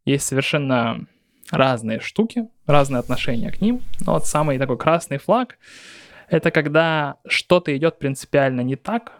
Есть 0.03 0.25
совершенно 0.25 1.05
разные 1.51 1.99
штуки, 1.99 2.47
разные 2.65 2.99
отношения 2.99 3.51
к 3.51 3.61
ним. 3.61 3.81
Но 4.05 4.13
вот 4.13 4.25
самый 4.25 4.57
такой 4.57 4.77
красный 4.77 5.17
флаг— 5.17 5.57
это 6.29 6.51
когда 6.51 7.17
что-то 7.27 7.75
идет 7.77 7.99
принципиально 7.99 8.61
не 8.61 8.75
так, 8.75 9.13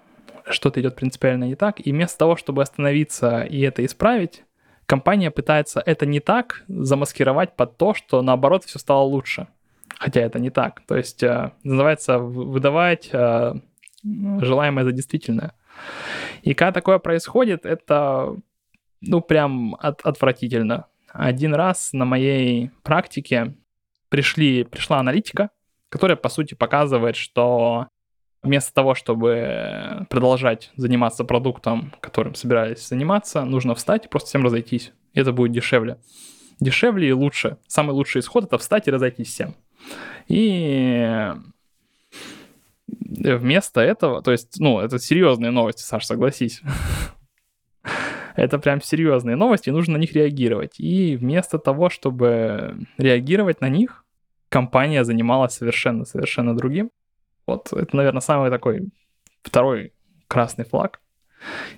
что-то 0.49 0.81
идет 0.81 0.95
принципиально 0.95 1.45
не 1.45 1.55
так, 1.55 1.85
и 1.85 1.91
вместо 1.91 2.17
того, 2.17 2.35
чтобы 2.35 2.61
остановиться 2.61 3.41
и 3.41 3.61
это 3.61 3.83
исправить, 3.85 4.43
компания 4.85 5.31
пытается 5.31 5.81
это 5.85 6.05
не 6.05 6.19
так 6.19 6.63
замаскировать 6.67 7.55
под 7.55 7.77
то, 7.77 7.93
что 7.93 8.21
наоборот 8.21 8.63
все 8.63 8.79
стало 8.79 9.01
лучше. 9.01 9.47
Хотя 9.97 10.21
это 10.21 10.39
не 10.39 10.49
так. 10.49 10.81
То 10.87 10.97
есть 10.97 11.23
э, 11.23 11.51
называется 11.63 12.19
выдавать 12.19 13.09
э, 13.13 13.53
желаемое 14.03 14.83
за 14.83 14.91
действительное. 14.91 15.53
И 16.41 16.53
когда 16.53 16.73
такое 16.73 16.99
происходит, 16.99 17.65
это 17.65 18.35
ну 19.01 19.21
прям 19.21 19.75
от, 19.79 20.01
отвратительно. 20.01 20.87
Один 21.11 21.55
раз 21.55 21.93
на 21.93 22.05
моей 22.05 22.71
практике 22.83 23.55
пришли, 24.09 24.63
пришла 24.63 24.99
аналитика, 24.99 25.49
которая 25.89 26.17
по 26.17 26.29
сути 26.29 26.55
показывает, 26.55 27.15
что 27.15 27.87
вместо 28.45 28.73
того, 28.73 28.95
чтобы 28.95 30.05
продолжать 30.09 30.71
заниматься 30.75 31.23
продуктом, 31.25 31.93
которым 31.99 32.35
собирались 32.35 32.87
заниматься, 32.87 33.43
нужно 33.43 33.75
встать 33.75 34.05
и 34.05 34.07
просто 34.07 34.29
всем 34.29 34.45
разойтись. 34.45 34.93
И 35.13 35.19
это 35.19 35.33
будет 35.33 35.51
дешевле. 35.51 35.97
Дешевле 36.59 37.09
и 37.09 37.11
лучше. 37.11 37.57
Самый 37.67 37.91
лучший 37.91 38.21
исход— 38.21 38.43
это 38.45 38.57
встать 38.57 38.87
и 38.87 38.91
разойтись 38.91 39.27
всем. 39.27 39.55
И 40.27 41.33
вместо 42.87 43.81
этого, 43.81 44.21
то 44.21 44.31
есть, 44.31 44.59
ну, 44.59 44.79
это 44.79 44.99
серьезные 44.99 45.51
новости, 45.51 45.81
Саш, 45.81 46.05
согласись. 46.05 46.61
это 48.35 48.59
прям 48.59 48.81
серьезные 48.81 49.35
новости, 49.35 49.69
и 49.69 49.71
нужно 49.71 49.93
на 49.93 50.01
них 50.01 50.13
реагировать. 50.13 50.79
И 50.79 51.15
вместо 51.15 51.57
того, 51.57 51.89
чтобы 51.89 52.85
реагировать 52.97 53.61
на 53.61 53.69
них, 53.69 54.05
компания 54.49 55.03
занималась 55.03 55.53
совершенно-совершенно 55.53 56.55
другим. 56.55 56.91
Вот 57.47 57.71
это, 57.73 57.95
наверное, 57.95 58.21
самый 58.21 58.49
такой 58.49 58.89
второй 59.43 59.93
красный 60.27 60.65
флаг. 60.65 60.99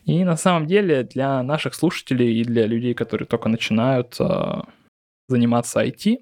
И 0.06 0.24
на 0.24 0.38
самом 0.38 0.68
деле 0.68 1.04
для 1.04 1.44
наших 1.44 1.76
слушателей 1.76 2.40
и 2.40 2.44
для 2.44 2.66
людей, 2.66 2.94
которые 2.94 3.28
только 3.28 3.50
начинают 3.50 4.16
э, 4.20 4.62
заниматься 5.28 5.84
IT, 5.84 6.20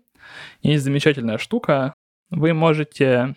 есть 0.62 0.84
замечательная 0.84 1.38
штука. 1.38 1.94
Вы 2.32 2.54
можете 2.54 3.36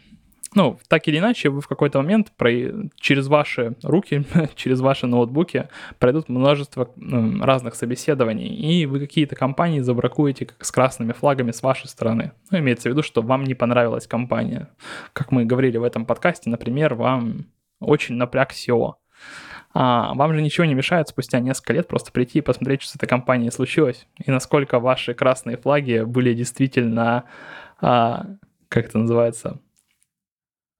ну, 0.54 0.78
так 0.88 1.06
или 1.08 1.18
иначе, 1.18 1.50
вы 1.50 1.60
в 1.60 1.68
какой-то 1.68 1.98
момент 1.98 2.32
про... 2.36 2.50
через 2.96 3.28
ваши 3.28 3.74
руки, 3.82 4.24
через 4.54 4.80
ваши 4.80 5.06
ноутбуки 5.06 5.68
пройдут 5.98 6.28
множество 6.28 6.90
разных 7.40 7.74
собеседований, 7.74 8.48
и 8.48 8.86
вы 8.86 9.00
какие-то 9.00 9.36
компании 9.36 9.80
забракуете 9.80 10.46
как 10.46 10.64
с 10.64 10.70
красными 10.70 11.12
флагами 11.12 11.50
с 11.50 11.62
вашей 11.62 11.88
стороны. 11.88 12.32
Ну, 12.50 12.58
имеется 12.58 12.88
в 12.88 12.92
виду, 12.92 13.02
что 13.02 13.22
вам 13.22 13.44
не 13.44 13.54
понравилась 13.54 14.06
компания. 14.06 14.70
Как 15.12 15.32
мы 15.32 15.44
говорили 15.44 15.76
в 15.76 15.84
этом 15.84 16.06
подкасте, 16.06 16.50
например, 16.50 16.94
вам 16.94 17.46
очень 17.80 18.16
напряг 18.16 18.52
SEO. 18.52 18.94
А 19.74 20.14
вам 20.14 20.34
же 20.34 20.40
ничего 20.40 20.64
не 20.64 20.74
мешает 20.74 21.08
спустя 21.08 21.40
несколько 21.40 21.74
лет 21.74 21.88
просто 21.88 22.10
прийти 22.10 22.38
и 22.38 22.42
посмотреть, 22.42 22.82
что 22.82 22.92
с 22.92 22.96
этой 22.96 23.06
компанией 23.06 23.50
случилось, 23.50 24.06
и 24.16 24.30
насколько 24.30 24.80
ваши 24.80 25.12
красные 25.12 25.58
флаги 25.58 26.04
были 26.04 26.32
действительно, 26.32 27.24
а, 27.80 28.26
как 28.68 28.86
это 28.86 28.98
называется, 28.98 29.60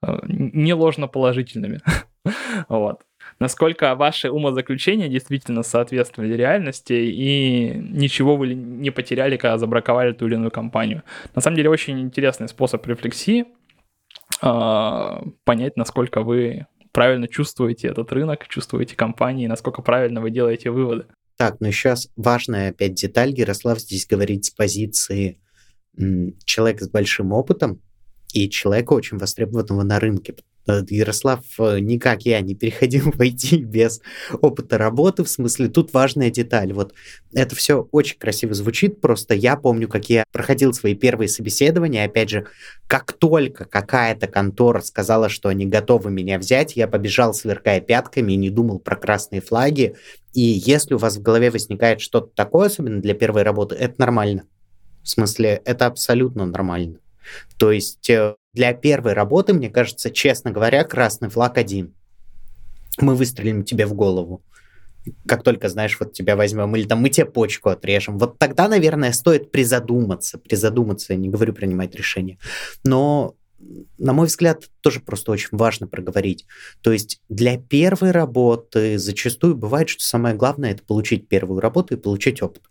Э, 0.03 0.19
не 0.27 0.75
ложноположительными. 0.75 1.81
вот. 2.69 3.03
Насколько 3.41 3.95
ваши 3.95 4.31
умозаключения 4.31 5.09
действительно 5.09 5.63
соответствовали 5.63 6.35
реальности 6.35 6.93
и 6.93 7.73
ничего 7.75 8.37
вы 8.37 8.55
не 8.55 8.91
потеряли, 8.91 9.37
когда 9.37 9.59
забраковали 9.59 10.13
ту 10.13 10.27
или 10.27 10.35
иную 10.35 10.51
компанию. 10.51 11.03
На 11.35 11.41
самом 11.41 11.57
деле 11.57 11.71
очень 11.71 12.01
интересный 12.01 12.49
способ 12.49 12.87
рефлексии 12.87 13.47
э, 14.43 15.23
понять, 15.45 15.77
насколько 15.77 16.23
вы 16.23 16.67
правильно 16.93 17.29
чувствуете 17.29 17.89
этот 17.89 18.13
рынок, 18.13 18.49
чувствуете 18.49 18.97
компании, 18.97 19.47
насколько 19.47 19.83
правильно 19.83 20.21
вы 20.21 20.31
делаете 20.31 20.71
выводы. 20.71 21.07
Так, 21.37 21.61
ну 21.61 21.71
сейчас 21.71 22.09
важная 22.17 22.71
опять 22.71 22.95
деталь. 22.95 23.31
Ярослав 23.31 23.79
здесь 23.79 24.07
говорит 24.07 24.45
с 24.45 24.51
позиции 24.51 25.41
человека 26.45 26.85
с 26.85 26.91
большим 26.91 27.33
опытом 27.33 27.81
и 28.33 28.49
человека 28.51 28.93
очень 28.93 29.19
востребованного 29.19 29.83
на 29.83 29.99
рынке. 29.99 30.35
Э, 30.69 30.83
Ярослав 30.89 31.41
э, 31.59 31.81
никак 31.81 32.23
я 32.23 32.41
не 32.41 32.55
переходил 32.55 33.05
в 33.13 33.21
IT 33.21 33.57
без 33.59 34.01
опыта 34.41 34.77
работы, 34.79 35.25
в 35.25 35.29
смысле 35.29 35.69
тут 35.69 35.93
важная 35.93 36.31
деталь. 36.31 36.73
Вот 36.73 36.95
это 37.33 37.57
все 37.57 37.89
очень 37.91 38.19
красиво 38.19 38.55
звучит, 38.55 39.01
просто 39.01 39.35
я 39.35 39.57
помню, 39.57 39.89
как 39.89 40.09
я 40.11 40.25
проходил 40.31 40.75
свои 40.75 40.95
первые 40.95 41.29
собеседования, 41.29 42.05
опять 42.05 42.31
же, 42.31 42.47
как 42.87 43.13
только 43.15 43.65
какая-то 43.65 44.27
контора 44.27 44.81
сказала, 44.81 45.29
что 45.29 45.49
они 45.49 45.67
готовы 45.67 46.11
меня 46.11 46.39
взять, 46.39 46.77
я 46.77 46.87
побежал, 46.87 47.33
сверкая 47.33 47.81
пятками, 47.81 48.33
и 48.33 48.37
не 48.37 48.51
думал 48.51 48.79
про 48.79 48.97
красные 48.97 49.41
флаги, 49.41 49.97
и 50.35 50.41
если 50.41 50.95
у 50.95 50.99
вас 50.99 51.17
в 51.17 51.23
голове 51.23 51.51
возникает 51.51 52.01
что-то 52.01 52.31
такое, 52.35 52.67
особенно 52.67 53.01
для 53.01 53.15
первой 53.15 53.43
работы, 53.43 53.75
это 53.75 53.95
нормально. 53.99 54.45
В 55.03 55.09
смысле, 55.09 55.63
это 55.65 55.87
абсолютно 55.87 56.45
нормально. 56.45 56.99
То 57.59 57.73
есть 57.73 58.09
э, 58.11 58.35
для 58.53 58.73
первой 58.73 59.13
работы, 59.13 59.53
мне 59.53 59.71
кажется, 59.71 60.11
честно 60.11 60.51
говоря, 60.51 60.85
красный 60.85 61.29
флаг 61.29 61.59
один. 61.59 61.95
Мы 63.01 63.15
выстрелим 63.15 63.65
тебе 63.65 63.87
в 63.87 63.95
голову. 63.95 64.43
Как 65.27 65.43
только, 65.43 65.69
знаешь, 65.69 65.97
вот 66.01 66.13
тебя 66.13 66.37
возьмем, 66.37 66.75
или 66.77 66.87
там 66.87 67.01
мы 67.01 67.09
тебе 67.09 67.27
почку 67.27 67.71
отрежем. 67.71 68.19
Вот 68.19 68.39
тогда, 68.39 68.69
наверное, 68.69 69.13
стоит 69.13 69.51
призадуматься. 69.51 70.39
Призадуматься, 70.39 71.13
я 71.13 71.19
не 71.19 71.29
говорю 71.29 71.55
принимать 71.55 71.95
решение. 71.95 72.39
Но 72.85 73.37
на 73.99 74.13
мой 74.13 74.27
взгляд, 74.27 74.71
тоже 74.81 75.01
просто 75.01 75.33
очень 75.33 75.49
важно 75.53 75.87
проговорить. 75.87 76.47
То 76.81 76.93
есть 76.93 77.21
для 77.29 77.59
первой 77.59 78.13
работы 78.13 78.99
зачастую 78.99 79.57
бывает, 79.57 79.89
что 79.89 80.05
самое 80.05 80.35
главное 80.35 80.73
это 80.73 80.85
получить 80.85 81.29
первую 81.29 81.61
работу 81.61 81.95
и 81.95 81.99
получить 81.99 82.43
опыт. 82.43 82.63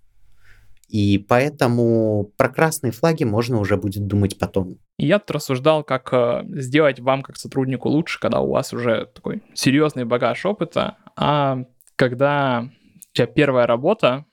И 0.87 1.17
поэтому 1.17 2.31
про 2.37 2.49
красные 2.49 2.91
флаги 2.91 3.23
можно 3.23 3.59
уже 3.59 3.77
будет 3.77 4.07
думать 4.07 4.39
потом. 4.39 4.77
Я 4.97 5.19
тут 5.19 5.31
рассуждал, 5.31 5.83
как 5.83 6.09
э, 6.13 6.43
сделать 6.47 6.99
вам 6.99 7.23
как 7.23 7.37
сотруднику 7.37 7.89
лучше, 7.89 8.19
когда 8.19 8.39
у 8.39 8.51
вас 8.51 8.73
уже 8.73 9.05
такой 9.13 9.43
серьезный 9.53 10.05
багаж 10.05 10.45
опыта, 10.45 10.97
а 11.15 11.65
когда 11.95 12.69
у 12.69 13.15
тебя 13.15 13.27
первая 13.27 13.67
работа, 13.67 14.25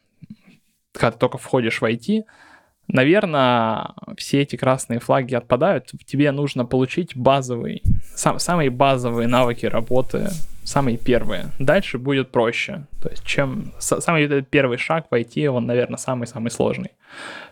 когда 0.92 1.10
ты 1.12 1.18
только 1.18 1.38
входишь 1.38 1.80
в 1.80 1.84
IT, 1.84 2.22
наверное, 2.88 3.92
все 4.16 4.42
эти 4.42 4.56
красные 4.56 5.00
флаги 5.00 5.34
отпадают. 5.34 5.92
Тебе 6.06 6.30
нужно 6.32 6.64
получить 6.64 7.16
базовый, 7.16 7.82
сам, 8.14 8.38
самые 8.38 8.70
базовые 8.70 9.28
навыки 9.28 9.66
работы 9.66 10.30
самые 10.64 10.96
первые. 10.96 11.50
Дальше 11.58 11.98
будет 11.98 12.30
проще. 12.30 12.86
То 13.02 13.10
есть, 13.10 13.24
чем 13.24 13.72
самый 13.78 14.42
первый 14.42 14.78
шаг 14.78 15.06
войти, 15.10 15.46
он, 15.46 15.66
наверное, 15.66 15.98
самый-самый 15.98 16.50
сложный. 16.50 16.90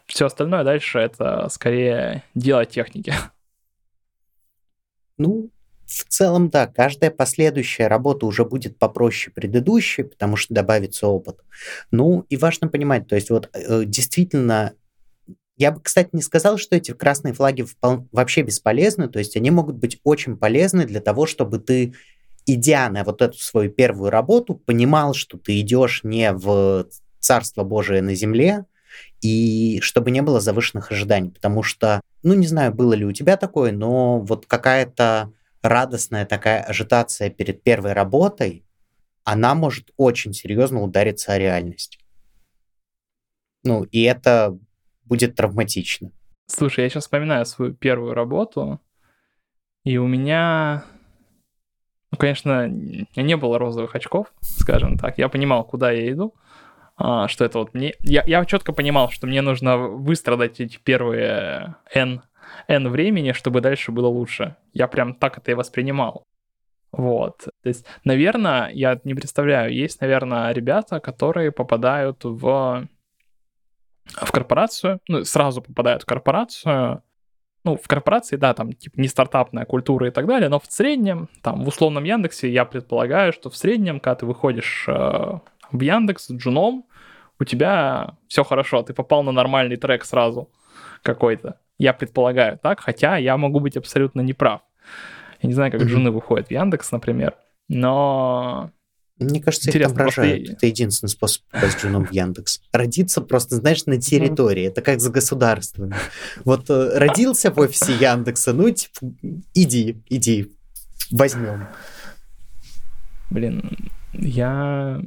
Все 0.06 0.26
остальное 0.26 0.64
дальше 0.64 0.98
это 0.98 1.48
скорее 1.50 2.24
дело 2.34 2.64
техники. 2.64 3.14
Ну, 5.18 5.50
в 5.86 6.04
целом, 6.08 6.48
да, 6.48 6.66
каждая 6.66 7.10
последующая 7.10 7.86
работа 7.86 8.26
уже 8.26 8.44
будет 8.44 8.78
попроще 8.78 9.32
предыдущей, 9.32 10.04
потому 10.04 10.36
что 10.36 10.54
добавится 10.54 11.06
опыт. 11.06 11.40
Ну, 11.90 12.24
и 12.30 12.36
важно 12.36 12.68
понимать, 12.68 13.06
то 13.08 13.14
есть 13.14 13.30
вот 13.30 13.50
э, 13.52 13.84
действительно 13.84 14.72
я 15.62 15.70
бы, 15.70 15.80
кстати, 15.80 16.10
не 16.12 16.22
сказал, 16.22 16.58
что 16.58 16.74
эти 16.74 16.92
красные 16.92 17.34
флаги 17.34 17.64
вообще 17.80 18.42
бесполезны, 18.42 19.08
то 19.08 19.20
есть 19.20 19.36
они 19.36 19.52
могут 19.52 19.76
быть 19.76 20.00
очень 20.02 20.36
полезны 20.36 20.86
для 20.86 21.00
того, 21.00 21.24
чтобы 21.24 21.60
ты 21.60 21.94
идя 22.46 22.90
на 22.90 23.04
вот 23.04 23.22
эту 23.22 23.38
свою 23.38 23.70
первую 23.70 24.10
работу, 24.10 24.56
понимал, 24.56 25.14
что 25.14 25.38
ты 25.38 25.60
идешь 25.60 26.00
не 26.02 26.32
в 26.32 26.88
Царство 27.20 27.62
Божие 27.62 28.02
на 28.02 28.16
земле, 28.16 28.64
и 29.20 29.78
чтобы 29.82 30.10
не 30.10 30.20
было 30.20 30.40
завышенных 30.40 30.90
ожиданий, 30.90 31.30
потому 31.30 31.62
что, 31.62 32.00
ну, 32.24 32.34
не 32.34 32.48
знаю, 32.48 32.74
было 32.74 32.94
ли 32.94 33.04
у 33.04 33.12
тебя 33.12 33.36
такое, 33.36 33.70
но 33.70 34.18
вот 34.18 34.46
какая-то 34.46 35.32
радостная 35.62 36.26
такая 36.26 36.60
ажитация 36.60 37.30
перед 37.30 37.62
первой 37.62 37.92
работой, 37.92 38.64
она 39.22 39.54
может 39.54 39.92
очень 39.96 40.32
серьезно 40.32 40.82
удариться 40.82 41.32
о 41.32 41.38
реальность. 41.38 42.00
Ну, 43.62 43.84
и 43.84 44.02
это 44.02 44.58
будет 45.12 45.36
травматично. 45.36 46.10
Слушай, 46.46 46.84
я 46.84 46.88
сейчас 46.88 47.04
вспоминаю 47.04 47.44
свою 47.44 47.74
первую 47.74 48.14
работу, 48.14 48.80
и 49.84 49.98
у 49.98 50.06
меня 50.06 50.84
ну, 52.10 52.18
конечно, 52.18 52.66
не 52.68 53.36
было 53.36 53.58
розовых 53.58 53.94
очков, 53.94 54.32
скажем 54.40 54.96
так. 54.96 55.18
Я 55.18 55.28
понимал, 55.28 55.64
куда 55.64 55.90
я 55.90 56.10
иду, 56.10 56.34
а, 56.96 57.28
что 57.28 57.44
это 57.44 57.58
вот 57.58 57.74
мне... 57.74 57.92
Я, 58.00 58.22
я 58.26 58.44
четко 58.46 58.72
понимал, 58.72 59.10
что 59.10 59.26
мне 59.26 59.42
нужно 59.42 59.76
выстрадать 59.76 60.60
эти 60.60 60.78
первые 60.78 61.76
N, 61.94 62.22
N 62.68 62.88
времени, 62.88 63.32
чтобы 63.32 63.60
дальше 63.60 63.92
было 63.92 64.08
лучше. 64.08 64.56
Я 64.72 64.88
прям 64.88 65.14
так 65.14 65.38
это 65.38 65.50
и 65.50 65.54
воспринимал. 65.54 66.24
Вот. 66.90 67.48
То 67.62 67.68
есть, 67.68 67.86
наверное, 68.04 68.70
я 68.72 68.98
не 69.04 69.14
представляю, 69.14 69.74
есть, 69.74 70.00
наверное, 70.00 70.52
ребята, 70.52 71.00
которые 71.00 71.50
попадают 71.50 72.24
в, 72.24 72.86
в 74.14 74.32
корпорацию, 74.32 75.00
ну, 75.08 75.24
сразу 75.24 75.62
попадают 75.62 76.02
в 76.02 76.06
корпорацию, 76.06 77.02
ну, 77.64 77.76
в 77.76 77.86
корпорации, 77.86 78.36
да, 78.36 78.54
там, 78.54 78.72
типа, 78.72 79.00
не 79.00 79.08
стартапная 79.08 79.64
культура 79.64 80.08
и 80.08 80.10
так 80.10 80.26
далее, 80.26 80.48
но 80.48 80.58
в 80.58 80.66
среднем, 80.68 81.28
там, 81.42 81.64
в 81.64 81.68
условном 81.68 82.04
Яндексе, 82.04 82.50
я 82.50 82.64
предполагаю, 82.64 83.32
что 83.32 83.50
в 83.50 83.56
среднем, 83.56 84.00
когда 84.00 84.16
ты 84.16 84.26
выходишь 84.26 84.84
э, 84.88 85.38
в 85.70 85.80
Яндекс 85.80 86.26
с 86.26 86.32
джуном, 86.32 86.84
у 87.38 87.44
тебя 87.44 88.16
все 88.28 88.44
хорошо, 88.44 88.82
ты 88.82 88.94
попал 88.94 89.22
на 89.22 89.32
нормальный 89.32 89.76
трек 89.76 90.04
сразу 90.04 90.50
какой-то. 91.02 91.58
Я 91.78 91.92
предполагаю 91.92 92.58
так, 92.58 92.80
хотя 92.80 93.16
я 93.16 93.36
могу 93.36 93.60
быть 93.60 93.76
абсолютно 93.76 94.20
неправ. 94.20 94.62
Я 95.40 95.48
не 95.48 95.54
знаю, 95.54 95.72
как 95.72 95.82
джуны 95.82 96.10
выходят 96.10 96.48
в 96.48 96.50
Яндекс, 96.50 96.92
например, 96.92 97.34
но 97.68 98.70
мне 99.18 99.40
кажется, 99.40 99.70
Интересно, 99.70 99.92
их 99.92 99.96
там 99.96 100.06
рожают. 100.06 100.50
Это 100.50 100.66
единственный 100.66 101.08
способ 101.08 101.42
попасть 101.50 101.80
женом 101.80 102.06
в 102.06 102.12
Яндекс. 102.12 102.60
Родиться 102.72 103.20
просто, 103.20 103.56
знаешь, 103.56 103.86
на 103.86 104.00
территории. 104.00 104.64
Это 104.64 104.82
как 104.82 105.00
за 105.00 105.10
государством. 105.10 105.92
Вот 106.44 106.68
э, 106.70 106.98
родился 106.98 107.50
в 107.50 107.58
офисе 107.58 107.94
Яндекса, 107.94 108.52
ну, 108.52 108.70
типа, 108.70 109.14
иди, 109.54 110.02
иди, 110.08 110.52
возьмем. 111.10 111.68
Блин, 113.30 113.90
я... 114.12 115.00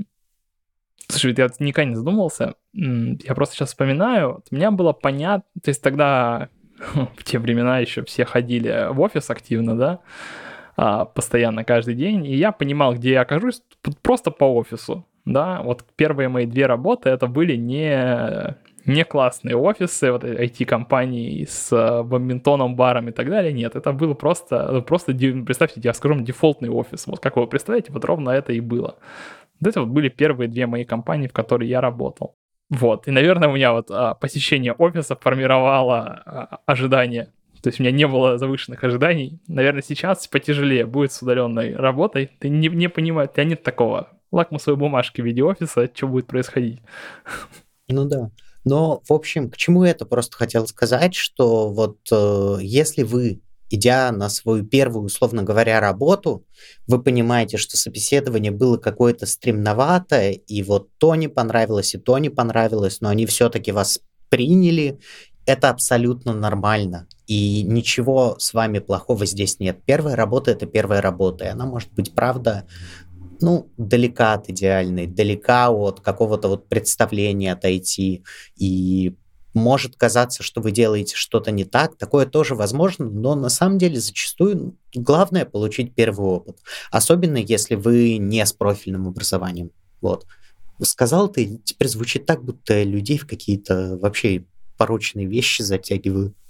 Слушай, 1.08 1.36
я 1.38 1.50
никогда 1.60 1.90
не 1.90 1.96
задумывался. 1.96 2.56
Я 2.74 3.36
просто 3.36 3.56
сейчас 3.56 3.70
вспоминаю. 3.70 4.44
У 4.50 4.56
меня 4.56 4.72
было 4.72 4.94
понятно... 4.94 5.46
То 5.62 5.70
есть 5.70 5.82
тогда, 5.82 6.50
в 6.94 7.24
те 7.24 7.38
времена 7.38 7.80
еще 7.80 8.04
все 8.04 8.26
ходили 8.26 8.92
в 8.92 9.00
офис 9.02 9.30
активно, 9.30 9.78
да? 9.78 10.00
А, 10.78 11.06
постоянно 11.06 11.64
каждый 11.64 11.96
день, 11.96 12.26
и 12.26 12.36
я 12.36 12.52
понимал, 12.52 12.96
где 12.96 13.12
я 13.12 13.22
окажусь 13.22 13.62
просто 14.02 14.32
по 14.32 14.46
офису. 14.46 15.06
Да, 15.26 15.62
вот 15.64 15.84
первые 15.96 16.30
мои 16.30 16.46
две 16.46 16.68
работы 16.68 17.10
это 17.10 17.26
были 17.26 17.56
не, 17.56 18.56
не 18.86 19.04
классные 19.04 19.56
офисы, 19.56 20.12
вот 20.12 20.24
IT-компании 20.24 21.46
с 21.46 21.72
э, 21.72 22.04
бадминтоном, 22.04 22.76
баром 22.76 23.10
и 23.10 23.12
так 23.12 23.28
далее. 23.30 23.52
Нет, 23.52 23.76
это 23.76 23.92
было 23.92 24.14
просто, 24.14 24.72
ну, 24.72 24.82
просто 24.84 25.14
представьте, 25.14 25.82
я 25.84 25.94
скажу, 25.94 26.20
дефолтный 26.20 26.70
офис. 26.70 27.08
Вот 27.08 27.20
как 27.22 27.38
вы 27.38 27.48
представляете, 27.48 27.92
вот 27.92 28.06
ровно 28.06 28.30
это 28.30 28.54
и 28.54 28.60
было. 28.60 28.98
Вот 29.60 29.70
это 29.70 29.82
вот 29.82 29.90
были 29.90 30.10
первые 30.10 30.48
две 30.48 30.68
мои 30.68 30.86
компании, 30.86 31.28
в 31.28 31.34
которые 31.34 31.70
я 31.70 31.82
работал. 31.82 32.36
Вот, 32.70 33.08
и, 33.08 33.12
наверное, 33.12 33.50
у 33.50 33.54
меня 33.54 33.74
вот 33.74 33.90
а, 33.92 34.16
посещение 34.16 34.74
офиса 34.74 35.16
формировало 35.16 36.22
а, 36.26 36.60
ожидание 36.66 37.30
то 37.66 37.70
есть 37.70 37.80
у 37.80 37.84
меня 37.84 37.92
не 37.92 38.06
было 38.06 38.38
завышенных 38.38 38.84
ожиданий. 38.84 39.40
Наверное, 39.48 39.82
сейчас 39.82 40.28
потяжелее 40.28 40.86
будет 40.86 41.12
с 41.12 41.24
удаленной 41.24 41.76
работой. 41.76 42.30
Ты 42.38 42.48
не, 42.48 42.68
не 42.68 42.90
понимаешь, 42.90 43.32
у 43.32 43.34
тебя 43.34 43.44
нет 43.44 43.64
такого 43.64 44.10
лакмусовой 44.32 44.78
бумажки 44.78 45.20
в 45.20 45.26
виде 45.26 45.42
офиса, 45.42 45.90
что 45.92 46.08
будет 46.08 46.28
происходить. 46.28 46.84
Ну 47.88 48.06
да. 48.06 48.30
Но, 48.66 49.02
в 49.10 49.12
общем, 49.12 49.50
к 49.50 49.58
чему 49.58 49.84
это 49.84 50.06
просто 50.06 50.38
хотел 50.38 50.68
сказать, 50.68 51.16
что 51.16 51.72
вот 51.72 51.98
э, 52.12 52.58
если 52.62 53.02
вы, 53.02 53.42
идя 53.72 54.12
на 54.12 54.30
свою 54.30 54.64
первую, 54.64 55.06
условно 55.06 55.42
говоря, 55.42 55.80
работу, 55.80 56.46
вы 56.86 57.02
понимаете, 57.02 57.58
что 57.58 57.78
собеседование 57.78 58.52
было 58.52 58.78
какое-то 58.78 59.26
стремноватое, 59.26 60.34
и 60.34 60.62
вот 60.62 60.90
то 61.00 61.16
не 61.16 61.30
понравилось, 61.30 61.96
и 61.96 61.98
то 61.98 62.20
не 62.20 62.30
понравилось, 62.30 63.02
но 63.02 63.10
они 63.10 63.26
все-таки 63.26 63.72
вас 63.72 64.02
приняли, 64.30 65.00
это 65.46 65.70
абсолютно 65.70 66.34
нормально. 66.34 67.08
И 67.28 67.64
ничего 67.64 68.36
с 68.40 68.54
вами 68.54 68.80
плохого 68.80 69.26
здесь 69.26 69.60
нет. 69.60 69.80
Первая 69.86 70.16
работа 70.16 70.52
это 70.52 70.66
первая 70.66 71.02
работа, 71.02 71.46
и 71.46 71.50
она 71.50 71.66
может 71.66 71.92
быть, 71.94 72.14
правда, 72.14 72.68
ну, 73.42 73.70
далека 73.78 74.34
от 74.34 74.50
идеальной, 74.50 75.08
далека 75.08 75.70
от 75.70 76.02
какого-то 76.02 76.48
вот 76.48 76.68
представления 76.68 77.54
отойти. 77.54 78.24
И 78.58 79.16
может 79.54 79.96
казаться, 79.96 80.44
что 80.44 80.62
вы 80.62 80.72
делаете 80.72 81.16
что-то 81.16 81.50
не 81.52 81.64
так, 81.64 81.98
такое 81.98 82.26
тоже 82.26 82.56
возможно, 82.56 83.06
но 83.06 83.36
на 83.36 83.50
самом 83.50 83.78
деле 83.78 84.00
зачастую 84.00 84.78
главное 84.94 85.46
получить 85.46 85.96
первый 85.96 86.28
опыт, 86.28 86.58
особенно 86.92 87.38
если 87.38 87.76
вы 87.76 88.18
не 88.18 88.46
с 88.46 88.52
профильным 88.52 89.08
образованием. 89.08 89.72
Вот. 90.02 90.26
Сказал 90.82 91.30
ты, 91.30 91.62
теперь 91.64 91.88
звучит 91.88 92.26
так, 92.26 92.44
будто 92.44 92.84
людей 92.84 93.18
в 93.18 93.26
какие-то 93.26 93.98
вообще 93.98 94.44
порочные 94.78 95.26
вещи 95.26 95.62
затягиваю. 95.62 96.34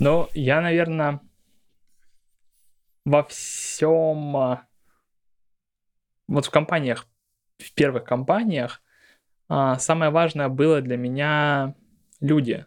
Ну, 0.00 0.28
я, 0.32 0.60
наверное, 0.60 1.20
во 3.04 3.22
всем... 3.24 4.36
А, 4.36 4.66
вот 6.26 6.46
в 6.46 6.50
компаниях, 6.50 7.06
в 7.58 7.72
первых 7.74 8.04
компаниях, 8.04 8.82
а, 9.48 9.78
самое 9.78 10.10
важное 10.10 10.48
было 10.48 10.80
для 10.80 10.96
меня 10.96 11.76
люди. 12.20 12.66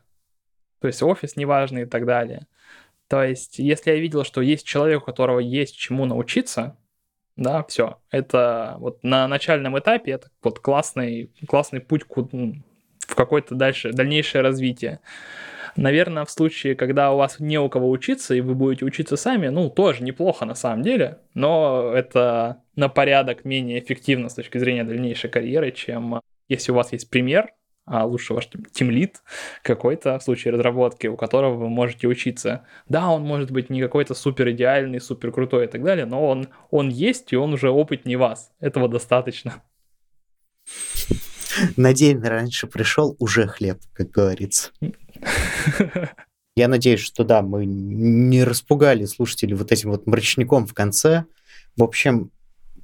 То 0.79 0.87
есть 0.87 1.01
офис 1.01 1.35
неважный 1.35 1.81
и 1.81 1.85
так 1.85 2.05
далее. 2.05 2.47
То 3.07 3.23
есть, 3.23 3.59
если 3.59 3.91
я 3.91 3.97
видел, 3.97 4.23
что 4.23 4.41
есть 4.41 4.65
человек, 4.65 5.01
у 5.01 5.05
которого 5.05 5.39
есть 5.39 5.75
чему 5.75 6.05
научиться, 6.05 6.77
да, 7.35 7.63
все. 7.63 7.99
Это 8.09 8.75
вот 8.79 9.03
на 9.03 9.27
начальном 9.27 9.77
этапе 9.77 10.11
это 10.11 10.29
вот 10.41 10.59
классный, 10.59 11.31
классный 11.47 11.79
путь 11.79 12.03
в 12.03 12.07
какое-то 13.17 13.55
дальше, 13.55 13.91
дальнейшее 13.91 14.41
развитие. 14.41 14.99
Наверное, 15.75 16.25
в 16.25 16.31
случае, 16.31 16.75
когда 16.75 17.11
у 17.11 17.17
вас 17.17 17.39
не 17.39 17.59
у 17.59 17.69
кого 17.69 17.89
учиться, 17.89 18.33
и 18.33 18.41
вы 18.41 18.55
будете 18.55 18.85
учиться 18.85 19.15
сами, 19.15 19.49
ну, 19.49 19.69
тоже 19.69 20.03
неплохо 20.03 20.45
на 20.45 20.55
самом 20.55 20.81
деле, 20.81 21.19
но 21.33 21.91
это 21.93 22.63
на 22.75 22.89
порядок 22.89 23.45
менее 23.45 23.79
эффективно 23.79 24.29
с 24.29 24.35
точки 24.35 24.57
зрения 24.57 24.83
дальнейшей 24.83 25.29
карьеры, 25.29 25.71
чем 25.71 26.21
если 26.47 26.71
у 26.71 26.75
вас 26.75 26.93
есть 26.93 27.09
пример, 27.09 27.49
а 27.85 28.05
лучше 28.05 28.33
ваш 28.33 28.49
тимлит 28.71 29.21
какой-то 29.63 30.19
в 30.19 30.23
случае 30.23 30.53
разработки, 30.53 31.07
у 31.07 31.15
которого 31.15 31.53
вы 31.55 31.69
можете 31.69 32.07
учиться. 32.07 32.65
Да, 32.89 33.09
он 33.09 33.21
может 33.21 33.51
быть 33.51 33.69
не 33.69 33.81
какой-то 33.81 34.13
супер 34.13 34.49
идеальный, 34.49 34.99
супер 34.99 35.31
крутой 35.31 35.65
и 35.65 35.67
так 35.67 35.83
далее, 35.83 36.05
но 36.05 36.27
он, 36.27 36.47
он 36.69 36.89
есть, 36.89 37.33
и 37.33 37.37
он 37.37 37.53
уже 37.53 37.69
опыт 37.69 38.05
не 38.05 38.15
вас. 38.15 38.51
Этого 38.59 38.89
достаточно. 38.89 39.63
На 41.75 41.93
день 41.93 42.21
раньше 42.21 42.67
пришел, 42.67 43.15
уже 43.19 43.47
хлеб, 43.47 43.79
как 43.93 44.11
говорится. 44.11 44.71
Я 46.55 46.67
надеюсь, 46.67 47.01
что 47.01 47.23
да, 47.23 47.41
мы 47.41 47.65
не 47.65 48.43
распугали 48.43 49.05
слушателей 49.05 49.55
вот 49.55 49.71
этим 49.71 49.91
вот 49.91 50.07
мрачником 50.07 50.65
в 50.65 50.73
конце. 50.73 51.25
В 51.75 51.83
общем, 51.83 52.31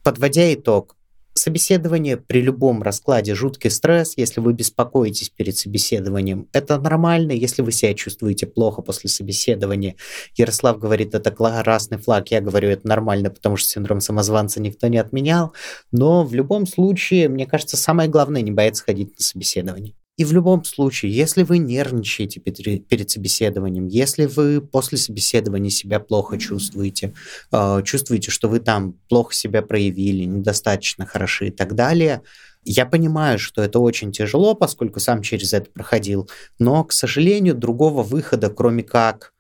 подводя 0.03 0.53
итог, 0.53 0.95
Собеседование 1.35 2.17
при 2.17 2.41
любом 2.41 2.83
раскладе 2.83 3.33
жуткий 3.33 3.71
стресс, 3.71 4.13
если 4.17 4.39
вы 4.39 4.53
беспокоитесь 4.53 5.29
перед 5.29 5.57
собеседованием. 5.57 6.47
Это 6.53 6.79
нормально, 6.79 7.31
если 7.31 7.63
вы 7.63 7.71
себя 7.71 7.95
чувствуете 7.95 8.45
плохо 8.45 8.83
после 8.83 9.09
собеседования. 9.09 9.95
Ярослав 10.35 10.77
говорит, 10.77 11.15
это 11.15 11.31
красный 11.31 11.97
флаг, 11.97 12.29
я 12.29 12.39
говорю, 12.39 12.69
это 12.69 12.87
нормально, 12.87 13.31
потому 13.31 13.57
что 13.57 13.67
синдром 13.67 13.99
самозванца 13.99 14.61
никто 14.61 14.87
не 14.87 14.99
отменял. 14.99 15.53
Но 15.91 16.23
в 16.23 16.35
любом 16.35 16.67
случае, 16.67 17.29
мне 17.29 17.47
кажется, 17.47 17.77
самое 17.77 18.07
главное 18.09 18.41
не 18.41 18.51
бояться 18.51 18.83
ходить 18.83 19.17
на 19.17 19.23
собеседование. 19.23 19.95
И 20.15 20.25
в 20.25 20.31
любом 20.31 20.63
случае, 20.63 21.11
если 21.11 21.41
вы 21.41 21.57
нервничаете 21.57 22.39
перед 22.39 23.09
собеседованием, 23.09 23.87
если 23.87 24.27
вы 24.27 24.61
после 24.61 24.99
собеседования 24.99 25.71
себя 25.71 25.99
плохо 25.99 26.37
чувствуете, 26.37 27.15
а, 27.51 27.81
чувствуете, 27.81 28.29
что 28.29 28.47
вы 28.47 28.59
там 28.59 28.93
плохо 29.09 29.33
себя 29.33 29.63
проявили, 29.63 30.25
недостаточно 30.25 31.07
хороши 31.07 31.47
и 31.47 31.51
так 31.51 31.73
далее, 31.73 32.21
я 32.63 32.85
понимаю, 32.85 33.39
что 33.39 33.63
это 33.63 33.79
очень 33.79 34.11
тяжело, 34.11 34.53
поскольку 34.53 34.99
сам 34.99 35.23
через 35.23 35.51
это 35.51 35.69
проходил, 35.71 36.29
но, 36.59 36.83
к 36.83 36.91
сожалению, 36.91 37.55
другого 37.55 38.03
выхода, 38.03 38.49
кроме 38.49 38.83
как 38.83 39.33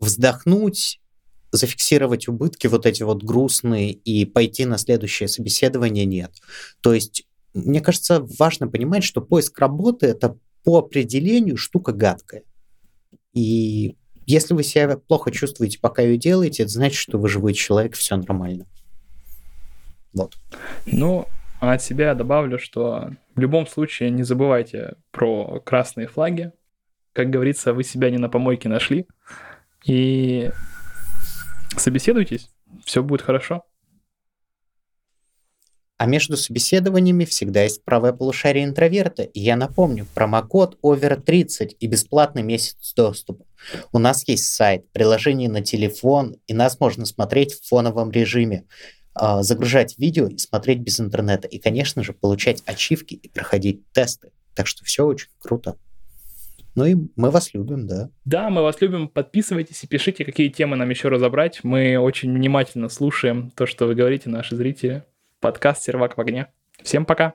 вздохнуть, 0.00 1.00
зафиксировать 1.52 2.28
убытки 2.28 2.66
вот 2.66 2.86
эти 2.86 3.02
вот 3.02 3.22
грустные 3.22 3.92
и 3.92 4.24
пойти 4.24 4.64
на 4.64 4.78
следующее 4.78 5.28
собеседование 5.28 6.04
нет. 6.04 6.32
То 6.80 6.94
есть 6.94 7.26
мне 7.56 7.80
кажется, 7.80 8.26
важно 8.38 8.68
понимать, 8.68 9.02
что 9.02 9.20
поиск 9.22 9.58
работы 9.58 10.06
это 10.06 10.38
по 10.62 10.78
определению 10.78 11.56
штука 11.56 11.92
гадкая. 11.92 12.42
И 13.32 13.96
если 14.26 14.54
вы 14.54 14.62
себя 14.62 14.98
плохо 14.98 15.30
чувствуете, 15.30 15.78
пока 15.80 16.02
ее 16.02 16.18
делаете, 16.18 16.64
это 16.64 16.72
значит, 16.72 16.96
что 16.96 17.18
вы 17.18 17.28
живой 17.28 17.54
человек, 17.54 17.94
все 17.94 18.16
нормально. 18.16 18.66
Вот. 20.12 20.36
Ну, 20.86 21.26
а 21.60 21.72
от 21.72 21.82
себя 21.82 22.14
добавлю, 22.14 22.58
что 22.58 23.10
в 23.34 23.40
любом 23.40 23.66
случае 23.66 24.10
не 24.10 24.22
забывайте 24.22 24.96
про 25.10 25.60
красные 25.60 26.08
флаги. 26.08 26.52
Как 27.12 27.30
говорится, 27.30 27.72
вы 27.72 27.84
себя 27.84 28.10
не 28.10 28.18
на 28.18 28.28
помойке 28.28 28.68
нашли. 28.68 29.06
И 29.84 30.50
собеседуйтесь, 31.76 32.50
все 32.84 33.02
будет 33.02 33.22
хорошо. 33.22 33.64
А 35.98 36.04
между 36.04 36.36
собеседованиями 36.36 37.24
всегда 37.24 37.62
есть 37.62 37.82
правое 37.82 38.12
полушарие 38.12 38.64
интроверта. 38.64 39.22
И 39.22 39.40
я 39.40 39.56
напомню, 39.56 40.06
промокод 40.14 40.78
OVER30 40.82 41.76
и 41.80 41.86
бесплатный 41.86 42.42
месяц 42.42 42.92
доступа. 42.94 43.46
У 43.92 43.98
нас 43.98 44.28
есть 44.28 44.52
сайт, 44.52 44.90
приложение 44.92 45.48
на 45.48 45.62
телефон, 45.62 46.36
и 46.46 46.52
нас 46.52 46.80
можно 46.80 47.06
смотреть 47.06 47.54
в 47.54 47.66
фоновом 47.66 48.10
режиме, 48.10 48.64
а, 49.14 49.42
загружать 49.42 49.96
видео 49.96 50.26
и 50.26 50.36
смотреть 50.36 50.80
без 50.80 51.00
интернета. 51.00 51.48
И, 51.48 51.58
конечно 51.58 52.02
же, 52.02 52.12
получать 52.12 52.62
ачивки 52.66 53.14
и 53.14 53.28
проходить 53.30 53.80
тесты. 53.92 54.32
Так 54.54 54.66
что 54.66 54.84
все 54.84 55.06
очень 55.06 55.28
круто. 55.38 55.78
Ну 56.74 56.84
и 56.84 56.94
мы 57.16 57.30
вас 57.30 57.54
любим, 57.54 57.86
да. 57.86 58.10
Да, 58.26 58.50
мы 58.50 58.60
вас 58.60 58.82
любим. 58.82 59.08
Подписывайтесь 59.08 59.82
и 59.82 59.86
пишите, 59.86 60.26
какие 60.26 60.50
темы 60.50 60.76
нам 60.76 60.90
еще 60.90 61.08
разобрать. 61.08 61.60
Мы 61.62 61.96
очень 61.96 62.34
внимательно 62.34 62.90
слушаем 62.90 63.50
то, 63.56 63.64
что 63.64 63.86
вы 63.86 63.94
говорите, 63.94 64.28
наши 64.28 64.54
зрители 64.56 65.02
подкаст 65.46 65.84
«Сервак 65.84 66.16
в 66.16 66.20
огне». 66.20 66.48
Всем 66.82 67.06
пока! 67.06 67.34